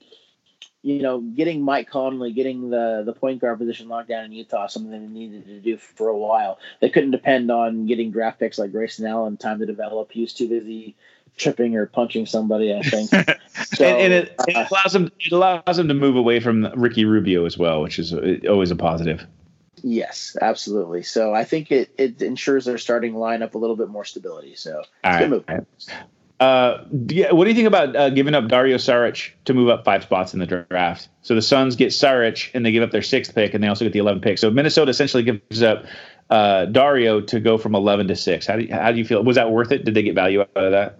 you 0.82 1.02
know, 1.02 1.20
getting 1.20 1.62
Mike 1.62 1.88
Conley, 1.88 2.32
getting 2.32 2.70
the 2.70 3.02
the 3.04 3.12
point 3.12 3.40
guard 3.40 3.58
position 3.58 3.88
locked 3.88 4.08
down 4.08 4.26
in 4.26 4.32
Utah, 4.32 4.66
something 4.66 4.92
they 4.92 4.98
needed 4.98 5.46
to 5.46 5.60
do 5.60 5.78
for 5.78 6.08
a 6.08 6.16
while. 6.16 6.58
They 6.80 6.90
couldn't 6.90 7.10
depend 7.10 7.50
on 7.50 7.86
getting 7.86 8.12
draft 8.12 8.38
picks 8.38 8.58
like 8.58 8.72
Grayson 8.72 9.06
Allen 9.06 9.36
time 9.38 9.58
to 9.60 9.66
develop. 9.66 10.12
He 10.12 10.20
was 10.20 10.34
too 10.34 10.48
busy 10.48 10.94
tripping 11.36 11.74
or 11.74 11.86
punching 11.86 12.26
somebody, 12.26 12.74
I 12.74 12.82
think. 12.82 13.10
So, 13.74 13.84
and, 13.84 14.12
and 14.12 14.12
it, 14.12 14.34
uh, 14.38 14.44
it 14.48 14.70
allows 14.70 14.92
them 14.92 15.10
it 15.18 15.32
allows 15.32 15.76
them 15.76 15.88
to 15.88 15.94
move 15.94 16.14
away 16.14 16.40
from 16.40 16.66
Ricky 16.76 17.04
Rubio 17.04 17.46
as 17.46 17.56
well, 17.56 17.82
which 17.82 17.98
is 17.98 18.12
uh, 18.12 18.36
always 18.48 18.70
a 18.70 18.76
positive. 18.76 19.26
Yes, 19.82 20.36
absolutely. 20.40 21.02
So 21.02 21.34
I 21.34 21.44
think 21.44 21.70
it 21.70 21.90
it 21.98 22.22
ensures 22.22 22.64
their 22.64 22.78
starting 22.78 23.14
lineup 23.14 23.54
a 23.54 23.58
little 23.58 23.76
bit 23.76 23.88
more 23.88 24.04
stability. 24.04 24.54
So 24.56 24.82
good 25.20 25.30
move. 25.30 25.44
right. 25.48 25.64
Uh, 26.38 26.84
yeah, 27.08 27.32
what 27.32 27.44
do 27.44 27.50
you 27.50 27.56
think 27.56 27.66
about 27.66 27.96
uh, 27.96 28.10
giving 28.10 28.34
up 28.34 28.46
Dario 28.48 28.76
Saric 28.76 29.30
to 29.46 29.54
move 29.54 29.70
up 29.70 29.84
five 29.84 30.02
spots 30.02 30.34
in 30.34 30.40
the 30.40 30.66
draft? 30.70 31.08
So 31.22 31.34
the 31.34 31.40
Suns 31.40 31.76
get 31.76 31.88
Saric 31.88 32.50
and 32.52 32.64
they 32.64 32.72
give 32.72 32.82
up 32.82 32.90
their 32.90 33.02
sixth 33.02 33.34
pick, 33.34 33.54
and 33.54 33.64
they 33.64 33.68
also 33.68 33.86
get 33.86 33.92
the 33.92 34.00
11th 34.00 34.22
pick. 34.22 34.38
So 34.38 34.50
Minnesota 34.50 34.90
essentially 34.90 35.22
gives 35.22 35.62
up 35.62 35.86
uh, 36.28 36.66
Dario 36.66 37.20
to 37.22 37.40
go 37.40 37.56
from 37.56 37.74
11 37.74 38.08
to 38.08 38.16
six. 38.16 38.46
How 38.46 38.56
do 38.56 38.64
you, 38.64 38.74
how 38.74 38.92
do 38.92 38.98
you 38.98 39.04
feel? 39.04 39.24
Was 39.24 39.36
that 39.36 39.50
worth 39.50 39.72
it? 39.72 39.84
Did 39.84 39.94
they 39.94 40.02
get 40.02 40.14
value 40.14 40.42
out 40.42 40.50
of 40.54 40.72
that? 40.72 40.98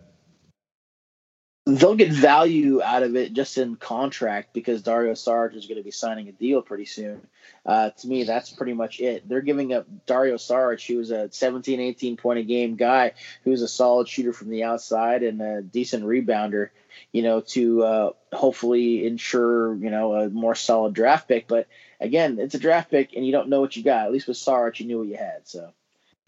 They'll 1.67 1.97
get 1.97 2.13
value 2.13 2.81
out 2.81 3.03
of 3.03 3.17
it 3.17 3.33
just 3.33 3.59
in 3.59 3.75
contract 3.75 4.53
because 4.53 4.83
Dario 4.83 5.15
Saric 5.15 5.57
is 5.57 5.67
going 5.67 5.79
to 5.79 5.83
be 5.85 5.91
signing 5.91 6.29
a 6.29 6.33
deal 6.33 6.63
pretty 6.63 6.85
soon. 6.85 7.27
Uh, 7.65 7.91
to 7.91 8.07
me, 8.07 8.23
that's 8.23 8.51
pretty 8.51 8.73
much 8.73 9.01
it. 9.01 9.29
They're 9.29 9.41
giving 9.41 9.73
up 9.73 9.85
Dario 10.07 10.37
Saric, 10.37 10.87
who 10.87 10.99
was 10.99 11.11
a 11.11 11.29
17, 11.33 11.81
18 11.81 12.17
point 12.17 12.39
a 12.39 12.45
game 12.45 12.77
guy, 12.77 13.15
who's 13.43 13.63
a 13.63 13.69
solid 13.69 14.09
shooter 14.09 14.33
from 14.33 14.51
the 14.51 14.63
outside 14.63 15.25
and 15.25 15.43
a 15.43 15.61
decent 15.61 16.05
rebounder, 16.05 16.69
you 17.11 17.23
know, 17.23 17.41
to 17.41 17.83
uh, 17.83 18.11
hopefully 18.33 19.05
ensure, 19.05 19.75
you 19.75 19.91
know, 19.91 20.15
a 20.15 20.31
more 20.31 20.55
solid 20.55 20.95
draft 20.95 21.27
pick. 21.27 21.49
But 21.49 21.67
again, 22.01 22.39
it's 22.39 22.55
a 22.55 22.61
draft 22.61 22.93
pick 22.93 23.15
and 23.17 23.27
you 23.27 23.33
don't 23.33 23.49
know 23.49 23.61
what 23.61 23.77
you 23.77 23.83
got. 23.83 24.07
At 24.07 24.13
least 24.13 24.29
with 24.29 24.37
Saric, 24.37 24.79
you 24.79 24.87
knew 24.87 24.99
what 24.99 25.09
you 25.09 25.17
had. 25.17 25.49
So, 25.49 25.73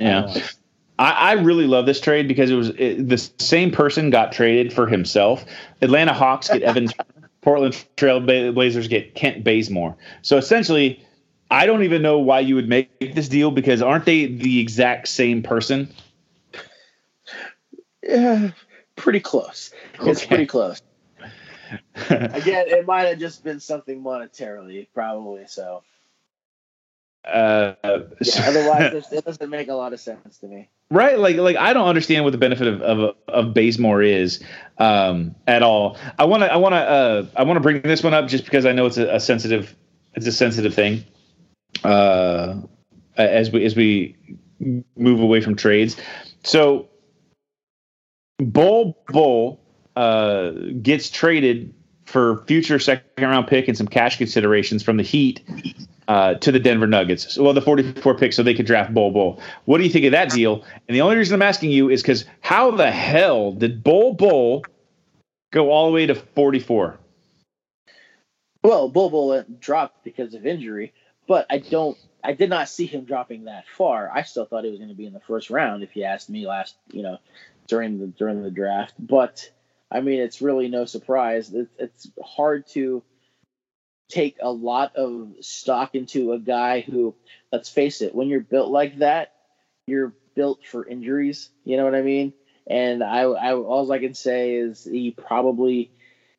Yeah. 0.00 0.24
uh, 0.24 0.40
I, 0.98 1.12
I 1.12 1.32
really 1.32 1.66
love 1.66 1.86
this 1.86 2.00
trade 2.00 2.28
because 2.28 2.50
it 2.50 2.54
was 2.54 2.70
it, 2.70 3.08
the 3.08 3.18
same 3.38 3.70
person 3.70 4.10
got 4.10 4.32
traded 4.32 4.72
for 4.72 4.86
himself. 4.86 5.44
Atlanta 5.80 6.12
Hawks 6.12 6.48
get 6.48 6.62
Evan, 6.62 6.88
Turner. 6.88 7.28
Portland 7.40 7.84
Trail 7.96 8.20
Blazers 8.20 8.88
get 8.88 9.14
Kent 9.14 9.44
Bazemore. 9.44 9.96
So 10.22 10.36
essentially, 10.36 11.04
I 11.50 11.66
don't 11.66 11.82
even 11.82 12.02
know 12.02 12.18
why 12.18 12.40
you 12.40 12.54
would 12.56 12.68
make 12.68 13.14
this 13.14 13.28
deal 13.28 13.50
because 13.50 13.80
aren't 13.80 14.04
they 14.04 14.26
the 14.26 14.60
exact 14.60 15.08
same 15.08 15.42
person? 15.42 15.88
yeah, 18.02 18.50
pretty 18.96 19.20
close. 19.20 19.70
It's 20.02 20.24
pretty 20.24 20.46
close. 20.46 20.82
Again, 22.10 22.66
it 22.68 22.86
might 22.86 23.04
have 23.04 23.18
just 23.18 23.44
been 23.44 23.60
something 23.60 24.02
monetarily, 24.02 24.88
probably. 24.94 25.46
So, 25.46 25.82
Uh, 27.28 27.74
yeah, 28.20 28.48
otherwise, 28.48 29.04
it 29.12 29.24
doesn't 29.24 29.50
make 29.50 29.68
a 29.68 29.74
lot 29.74 29.92
of 29.92 30.00
sense 30.00 30.38
to 30.38 30.46
me. 30.46 30.68
right? 30.90 31.18
Like, 31.18 31.36
like 31.36 31.56
I 31.56 31.72
don't 31.72 31.86
understand 31.86 32.24
what 32.24 32.30
the 32.30 32.38
benefit 32.38 32.66
of 32.66 32.82
of, 32.82 33.16
of 33.28 33.54
Bazemore 33.54 34.02
is 34.02 34.42
um, 34.78 35.34
at 35.46 35.62
all. 35.62 35.98
I 36.18 36.24
want 36.24 36.42
to, 36.42 36.52
I 36.52 36.56
want 36.56 36.72
to, 36.72 36.78
uh, 36.78 37.26
I 37.36 37.42
want 37.44 37.56
to 37.56 37.60
bring 37.60 37.82
this 37.82 38.02
one 38.02 38.14
up 38.14 38.28
just 38.28 38.44
because 38.44 38.66
I 38.66 38.72
know 38.72 38.86
it's 38.86 38.98
a, 38.98 39.16
a 39.16 39.20
sensitive, 39.20 39.76
it's 40.14 40.26
a 40.26 40.32
sensitive 40.32 40.74
thing. 40.74 41.04
Uh, 41.84 42.62
as 43.16 43.50
we 43.50 43.64
as 43.64 43.76
we 43.76 44.16
move 44.96 45.20
away 45.20 45.40
from 45.40 45.54
trades, 45.54 45.96
so 46.44 46.88
Bol 48.38 48.96
Bol 49.08 49.60
uh, 49.96 50.50
gets 50.80 51.10
traded 51.10 51.74
for 52.06 52.44
future 52.46 52.78
second 52.78 53.04
round 53.18 53.46
pick 53.48 53.68
and 53.68 53.76
some 53.76 53.86
cash 53.86 54.16
considerations 54.16 54.82
from 54.82 54.96
the 54.96 55.02
Heat 55.02 55.42
uh, 56.08 56.34
to 56.34 56.50
the 56.50 56.58
Denver 56.58 56.86
Nuggets. 56.86 57.34
So, 57.34 57.44
well, 57.44 57.52
the 57.52 57.60
44 57.60 58.14
pick, 58.16 58.32
so 58.32 58.42
they 58.42 58.54
could 58.54 58.66
draft 58.66 58.92
Bol 58.92 59.12
Bol. 59.12 59.40
What 59.66 59.78
do 59.78 59.84
you 59.84 59.90
think 59.90 60.06
of 60.06 60.12
that 60.12 60.30
deal? 60.30 60.64
And 60.88 60.94
the 60.94 61.02
only 61.02 61.16
reason 61.16 61.34
I'm 61.34 61.42
asking 61.42 61.70
you 61.70 61.90
is 61.90 62.02
because 62.02 62.24
how 62.40 62.70
the 62.70 62.90
hell 62.90 63.52
did 63.52 63.84
Bol 63.84 64.14
Bol 64.14 64.64
go 65.52 65.70
all 65.70 65.86
the 65.86 65.92
way 65.92 66.06
to 66.06 66.14
44? 66.14 66.98
Well, 68.64 68.88
Bol 68.88 69.10
Bol 69.10 69.44
dropped 69.60 70.02
because 70.02 70.34
of 70.34 70.46
injury, 70.46 70.94
but 71.28 71.46
I 71.50 71.58
don't. 71.58 71.96
I 72.24 72.32
did 72.32 72.50
not 72.50 72.68
see 72.68 72.86
him 72.86 73.04
dropping 73.04 73.44
that 73.44 73.64
far. 73.76 74.10
I 74.12 74.22
still 74.22 74.44
thought 74.44 74.64
he 74.64 74.70
was 74.70 74.80
going 74.80 74.90
to 74.90 74.96
be 74.96 75.06
in 75.06 75.12
the 75.12 75.20
first 75.20 75.50
round 75.50 75.84
if 75.84 75.94
you 75.94 76.02
asked 76.02 76.28
me 76.28 76.48
last, 76.48 76.74
you 76.90 77.02
know, 77.02 77.18
during 77.68 78.00
the 78.00 78.08
during 78.08 78.42
the 78.42 78.50
draft. 78.50 78.94
But 78.98 79.48
I 79.90 80.00
mean, 80.00 80.20
it's 80.20 80.42
really 80.42 80.68
no 80.68 80.84
surprise. 80.84 81.54
It's 81.78 82.10
hard 82.22 82.66
to 82.70 83.04
take 84.08 84.38
a 84.40 84.50
lot 84.50 84.96
of 84.96 85.32
stock 85.40 85.94
into 85.94 86.32
a 86.32 86.38
guy 86.38 86.80
who, 86.80 87.14
let's 87.52 87.68
face 87.68 88.00
it, 88.00 88.14
when 88.14 88.28
you're 88.28 88.40
built 88.40 88.70
like 88.70 88.98
that, 88.98 89.34
you're 89.86 90.14
built 90.34 90.64
for 90.64 90.86
injuries. 90.86 91.50
You 91.64 91.76
know 91.76 91.84
what 91.84 91.94
I 91.94 92.02
mean? 92.02 92.32
And 92.66 93.02
I, 93.02 93.20
I 93.22 93.54
all 93.54 93.90
I 93.90 93.98
can 93.98 94.14
say 94.14 94.54
is 94.54 94.84
he 94.84 95.10
probably, 95.10 95.90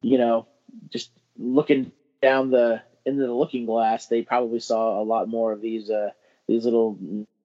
you 0.02 0.18
know, 0.18 0.48
just 0.90 1.12
looking 1.38 1.92
down 2.22 2.52
the 2.52 2.82
into 3.06 3.26
the 3.26 3.34
looking 3.34 3.66
glass, 3.66 4.08
they 4.08 4.22
probably 4.22 4.60
saw 4.60 5.02
a 5.02 5.04
lot 5.04 5.28
more 5.28 5.52
of 5.52 5.62
these 5.62 5.90
uh, 5.90 6.12
these 6.48 6.66
little 6.66 6.98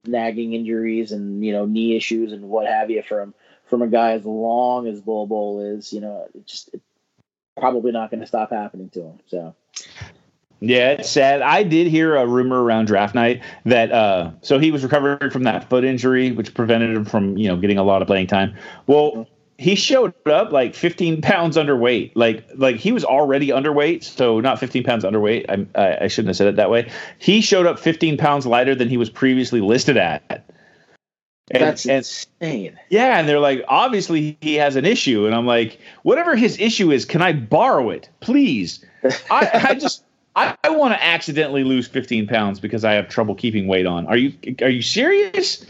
nagging 0.07 0.53
injuries 0.53 1.13
and 1.13 1.45
you 1.45 1.53
know 1.53 1.65
knee 1.65 1.97
issues 1.97 2.33
and 2.33 2.49
what 2.49 2.67
have 2.67 2.91
you 2.91 3.03
from 3.03 3.35
from 3.67 3.81
a 3.81 3.89
guy 3.89 4.13
as 4.13 4.25
long 4.25 4.87
as 4.87 5.01
Bol 5.01 5.27
Bol 5.27 5.61
is. 5.61 5.93
You 5.93 6.01
know, 6.01 6.27
it 6.35 6.47
just 6.47 6.71
probably 7.57 7.93
not 7.93 8.11
going 8.11 8.21
to 8.21 8.27
stop 8.27 8.51
happening 8.51 8.91
to 8.91 9.01
him. 9.01 9.19
So 9.27 9.57
Yeah, 10.61 10.93
it's 10.93 11.11
sad. 11.11 11.43
I 11.43 11.63
did 11.63 11.89
hear 11.89 12.17
a 12.17 12.27
rumor 12.27 12.63
around 12.63 12.87
draft 12.87 13.15
night 13.15 13.43
that 13.67 13.93
uh, 13.93 14.31
so 14.41 14.59
he 14.59 14.71
was 14.71 14.83
recovering 14.83 15.31
from 15.31 15.43
that 15.43 15.69
foot 15.69 15.85
injury, 15.85 16.33
which 16.33 16.55
prevented 16.55 16.97
him 16.97 17.05
from 17.05 17.37
you 17.37 17.49
know 17.49 17.57
getting 17.57 17.77
a 17.77 17.83
lot 17.83 18.01
of 18.01 18.09
playing 18.09 18.29
time. 18.29 18.55
Well, 18.87 19.29
he 19.59 19.75
showed 19.75 20.14
up 20.27 20.53
like 20.53 20.75
15 20.75 21.20
pounds 21.20 21.57
underweight. 21.57 22.12
Like 22.14 22.49
like 22.55 22.77
he 22.77 22.93
was 22.93 23.05
already 23.05 23.49
underweight, 23.49 24.05
so 24.05 24.41
not 24.41 24.59
15 24.59 24.85
pounds 24.85 25.05
underweight. 25.05 25.45
I, 25.49 25.81
I 25.81 26.05
I 26.05 26.09
shouldn't 26.09 26.29
have 26.29 26.37
said 26.37 26.47
it 26.49 26.57
that 26.57 26.70
way. 26.70 26.91
He 27.18 27.41
showed 27.43 27.66
up 27.66 27.79
15 27.79 28.16
pounds 28.16 28.47
lighter 28.47 28.75
than 28.75 28.89
he 28.89 28.97
was 28.97 29.11
previously 29.11 29.61
listed 29.61 29.99
at. 29.99 30.47
And, 31.51 31.62
That's 31.62 31.85
and 31.85 31.99
insane. 31.99 32.79
yeah, 32.89 33.18
and 33.18 33.29
they're 33.29 33.39
like, 33.39 33.62
obviously 33.68 34.39
he 34.41 34.55
has 34.55 34.77
an 34.77 34.87
issue, 34.87 35.27
and 35.27 35.35
I'm 35.35 35.45
like, 35.45 35.79
whatever 36.03 36.37
his 36.37 36.59
issue 36.59 36.91
is, 36.91 37.05
can 37.05 37.20
I 37.20 37.35
borrow 37.35 37.91
it, 37.91 38.09
please? 38.20 38.83
I, 39.30 39.50
I 39.70 39.74
just. 39.74 40.05
I, 40.36 40.57
I 40.64 40.70
want 40.70 40.92
to 40.94 41.00
accidentally 41.00 41.62
lose 41.62 41.86
15 41.86 42.26
pounds 42.26 42.59
because 42.59 42.84
I 42.84 42.94
have 42.94 43.09
trouble 43.09 43.36
keeping 43.36 43.68
weight 43.68 43.86
on. 43.86 44.05
Are 44.09 44.16
you 44.16 44.32
are 44.62 44.68
you 44.68 44.82
serious? 44.82 45.64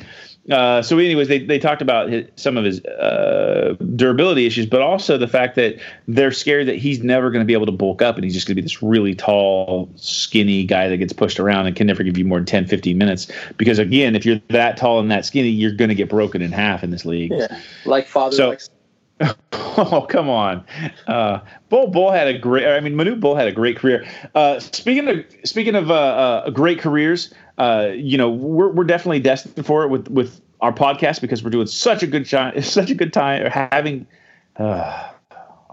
Uh, 0.51 0.83
so, 0.83 0.99
anyways, 0.99 1.29
they, 1.29 1.39
they 1.39 1.59
talked 1.59 1.81
about 1.81 2.11
his, 2.11 2.27
some 2.37 2.59
of 2.59 2.65
his 2.65 2.85
uh, 2.85 3.77
durability 3.97 4.45
issues, 4.45 4.67
but 4.67 4.83
also 4.83 5.17
the 5.17 5.29
fact 5.29 5.57
that 5.57 5.81
they're 6.07 6.33
scared 6.33 6.67
that 6.67 6.77
he's 6.77 7.03
never 7.03 7.31
going 7.31 7.41
to 7.41 7.47
be 7.47 7.55
able 7.55 7.65
to 7.65 7.73
bulk 7.73 8.03
up 8.03 8.17
and 8.17 8.25
he's 8.25 8.35
just 8.35 8.47
going 8.47 8.53
to 8.55 8.61
be 8.61 8.65
this 8.65 8.83
really 8.83 9.15
tall, 9.15 9.89
skinny 9.97 10.65
guy 10.65 10.89
that 10.89 10.99
gets 10.99 11.15
pushed 11.15 11.41
around 11.41 11.67
and 11.67 11.77
can 11.77 11.87
never 11.87 12.03
give 12.03 12.19
you 12.19 12.27
more 12.27 12.39
than 12.39 12.45
10, 12.47 12.67
15 12.67 12.99
minutes. 12.99 13.31
Because, 13.57 13.79
again, 13.79 14.15
if 14.15 14.27
you're 14.27 14.41
that 14.49 14.77
tall 14.77 15.01
and 15.01 15.11
that 15.11 15.25
skinny, 15.25 15.49
you're 15.49 15.73
going 15.73 15.89
to 15.89 15.95
get 15.95 16.11
broken 16.11 16.43
in 16.43 16.53
half 16.53 16.85
in 16.85 16.91
this 16.91 17.07
league. 17.07 17.33
Yeah, 17.35 17.59
like 17.87 18.07
father. 18.07 18.37
So- 18.37 18.49
like 18.51 18.61
Oh 19.77 20.07
come 20.09 20.29
on, 20.29 20.65
uh, 21.09 21.41
Bol 21.69 21.89
Bol 21.89 22.13
had 22.13 22.29
a 22.29 22.39
great. 22.39 22.65
I 22.65 22.79
mean, 22.79 22.95
Manute 22.95 23.19
Bol 23.19 23.35
had 23.35 23.49
a 23.49 23.53
great 23.53 23.77
career. 23.77 24.07
Uh, 24.37 24.61
speaking 24.61 25.09
of 25.09 25.25
speaking 25.43 25.75
of 25.75 25.91
uh, 25.91 25.95
uh, 25.95 26.51
great 26.51 26.79
careers, 26.79 27.35
uh, 27.59 27.91
you 27.93 28.17
know, 28.17 28.31
we're 28.31 28.69
we're 28.69 28.85
definitely 28.85 29.19
destined 29.19 29.67
for 29.67 29.83
it 29.83 29.89
with 29.89 30.09
with 30.09 30.41
our 30.61 30.73
podcast 30.73 31.21
because 31.21 31.43
we're 31.43 31.51
doing 31.51 31.67
such 31.67 32.05
a 32.05 32.07
good 32.07 32.25
shot, 32.25 32.55
such 32.63 32.91
a 32.91 32.95
good 32.95 33.13
time 33.13 33.43
or 33.43 33.51
having. 33.51 34.07
Uh, 34.57 35.11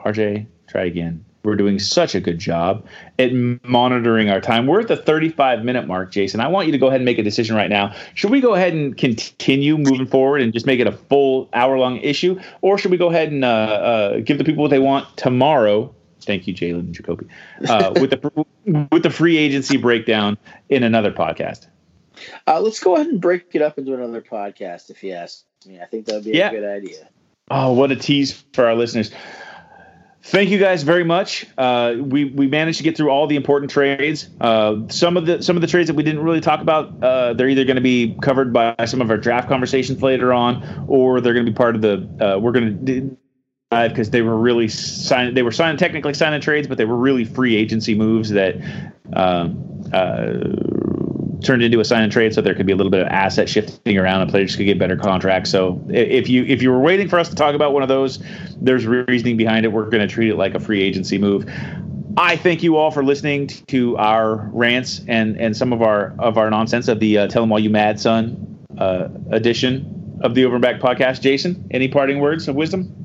RJ, 0.04 0.48
try 0.68 0.86
again. 0.86 1.24
We're 1.44 1.56
doing 1.56 1.80
such 1.80 2.14
a 2.14 2.20
good 2.20 2.38
job 2.38 2.86
at 3.18 3.32
monitoring 3.34 4.30
our 4.30 4.40
time. 4.40 4.68
We're 4.68 4.82
at 4.82 4.88
the 4.88 4.96
35 4.98 5.64
minute 5.64 5.88
mark, 5.88 6.12
Jason. 6.12 6.40
I 6.40 6.48
want 6.48 6.68
you 6.68 6.72
to 6.72 6.78
go 6.78 6.88
ahead 6.88 7.00
and 7.00 7.06
make 7.06 7.18
a 7.18 7.24
decision 7.24 7.56
right 7.56 7.70
now. 7.70 7.94
Should 8.14 8.30
we 8.30 8.42
go 8.42 8.54
ahead 8.54 8.74
and 8.74 8.96
continue 8.96 9.78
moving 9.78 10.06
forward 10.06 10.42
and 10.42 10.54
just 10.54 10.66
make 10.66 10.80
it 10.80 10.88
a 10.88 10.92
full 10.92 11.50
hour 11.54 11.78
long 11.80 11.98
issue, 11.98 12.40
or 12.62 12.78
should 12.78 12.92
we 12.92 12.98
go 12.98 13.10
ahead 13.10 13.32
and 13.32 13.44
uh, 13.44 13.48
uh, 13.48 14.20
give 14.20 14.38
the 14.38 14.44
people 14.44 14.62
what 14.62 14.70
they 14.72 14.80
want 14.80 15.18
tomorrow? 15.18 15.94
Thank 16.22 16.46
you, 16.46 16.54
Jalen 16.54 16.80
and 16.82 16.94
Jacoby, 16.94 17.26
uh, 17.68 17.94
with 18.00 18.12
the 18.12 18.46
with 18.92 19.02
the 19.02 19.10
free 19.10 19.38
agency 19.38 19.78
breakdown 19.78 20.38
in 20.70 20.84
another 20.84 21.12
podcast. 21.12 21.66
Uh, 22.46 22.60
let's 22.60 22.80
go 22.80 22.94
ahead 22.96 23.08
and 23.08 23.20
break 23.20 23.56
it 23.56 23.64
up 23.64 23.80
into 23.80 23.96
another 23.96 24.22
podcast, 24.22 24.92
if 24.92 25.02
you 25.04 25.14
ask 25.14 25.44
me. 25.66 25.82
I 25.82 25.86
think 25.86 26.06
that 26.06 26.14
would 26.16 26.26
be 26.26 26.32
Yeah. 26.32 26.50
a 26.50 26.52
good 26.52 26.64
idea. 26.64 27.10
Oh, 27.50 27.74
what 27.74 27.92
a 27.92 27.96
tease 27.96 28.44
for 28.54 28.66
our 28.68 28.76
listeners. 28.76 29.12
Thank 30.24 30.52
you 30.52 30.60
guys 30.60 30.84
very 30.84 31.04
much. 31.04 31.48
Uh, 31.58 31.96
we 32.00 32.26
we 32.26 32.48
managed 32.48 32.78
to 32.78 32.84
get 32.84 32.96
through 32.96 33.10
all 33.10 33.26
the 33.26 33.36
important 33.36 33.72
trades. 33.72 34.30
Uh, 34.40 34.88
some 34.88 35.18
of 35.18 35.26
the 35.26 35.42
some 35.42 35.58
of 35.58 35.62
the 35.62 35.68
trades 35.68 35.88
that 35.88 35.96
we 35.96 36.04
didn't 36.04 36.22
really 36.22 36.42
talk 36.42 36.62
about, 36.62 37.04
uh, 37.04 37.34
they're 37.34 37.50
either 37.50 37.66
going 37.66 37.76
to 37.76 37.82
be 37.82 38.16
covered 38.22 38.54
by 38.54 38.76
some 38.86 39.02
of 39.02 39.10
our 39.10 39.18
draft 39.18 39.50
conversations 39.50 40.04
later 40.04 40.32
on, 40.32 40.86
or 40.88 41.22
they're 41.22 41.34
going 41.34 41.46
to 41.46 41.52
be 41.52 41.56
part 41.56 41.76
of 41.76 41.82
the. 41.82 42.08
Uh, 42.24 42.38
we're 42.40 42.52
going 42.52 42.86
to 42.86 43.18
dive 43.72 43.92
because 43.92 44.12
they 44.12 44.22
were 44.22 44.38
really 44.38 44.68
signed. 44.68 45.36
They 45.36 45.42
were 45.42 45.52
signed 45.52 45.80
technically 45.80 46.14
signing 46.14 46.40
trades, 46.40 46.68
but 46.68 46.78
they 46.78 46.86
were 46.86 46.98
really 46.98 47.26
free 47.26 47.56
agency 47.56 47.96
moves 47.96 48.30
that 48.30 48.58
um, 49.14 49.90
uh, 49.92 50.34
turned 51.44 51.64
into 51.64 51.80
a 51.80 51.86
sign 51.86 52.04
and 52.04 52.12
trade. 52.12 52.34
So 52.34 52.42
there 52.42 52.54
could 52.54 52.66
be 52.66 52.72
a 52.72 52.76
little 52.76 52.92
bit 52.92 53.02
of 53.02 53.08
asset 53.08 53.50
shifting 53.50 53.98
around, 53.98 54.22
and 54.22 54.30
players 54.30 54.56
could 54.56 54.66
get 54.66 54.80
better 54.80 54.96
contracts. 54.96 55.50
So 55.50 55.82
if 55.90 56.30
you 56.30 56.44
if 56.46 56.62
you 56.62 56.72
were 56.72 56.80
waiting 56.80 57.10
for 57.10 57.20
us 57.20 57.30
to 57.30 57.36
talk 57.36 57.56
about 57.56 57.74
one 57.74 57.84
of 57.84 57.90
those, 57.90 58.24
there's 58.62 58.86
reasoning 58.86 59.38
behind 59.38 59.66
it. 59.66 59.70
We're 59.70 59.90
going 59.90 60.08
to 60.08 60.14
treat 60.14 60.30
it 60.30 60.36
like 60.36 60.56
a 60.56 60.60
free 60.60 60.82
agency 60.82 61.18
move. 61.18 61.50
I 62.18 62.36
thank 62.36 62.62
you 62.62 62.76
all 62.76 62.92
for 62.92 63.04
listening 63.04 63.48
to 63.68 63.98
our 63.98 64.50
rants 64.54 65.02
and 65.08 65.40
and 65.40 65.56
some 65.56 65.74
of 65.74 65.82
our 65.82 66.14
of 66.20 66.38
our 66.38 66.50
nonsense 66.50 66.88
of 66.88 67.00
the 67.00 67.20
uh, 67.20 67.28
"Tell 67.28 67.44
'Em 67.44 67.52
All 67.52 67.60
You 67.60 67.70
Mad 67.70 68.00
Son" 68.00 68.60
uh, 68.78 69.08
edition 69.32 70.20
of 70.22 70.36
the 70.36 70.46
Over 70.46 70.56
and 70.56 70.62
Back 70.62 70.80
podcast. 70.82 71.22
Jason, 71.22 71.68
any 71.72 71.88
parting 71.88 72.20
words 72.20 72.48
of 72.48 72.56
wisdom? 72.56 72.96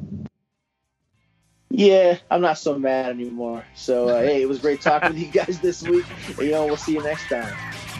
Yeah, 1.70 2.16
I'm 2.30 2.40
not 2.40 2.58
so 2.58 2.78
mad 2.78 3.10
anymore. 3.10 3.64
So, 3.74 4.08
uh, 4.08 4.22
hey, 4.22 4.40
it 4.40 4.48
was 4.48 4.60
great 4.60 4.80
talking 4.80 5.10
with 5.10 5.18
you 5.18 5.26
guys 5.26 5.60
this 5.60 5.82
week. 5.82 6.06
And, 6.28 6.38
you 6.38 6.52
know, 6.52 6.64
we'll 6.64 6.76
see 6.76 6.94
you 6.94 7.02
next 7.02 7.28
time. 7.28 7.54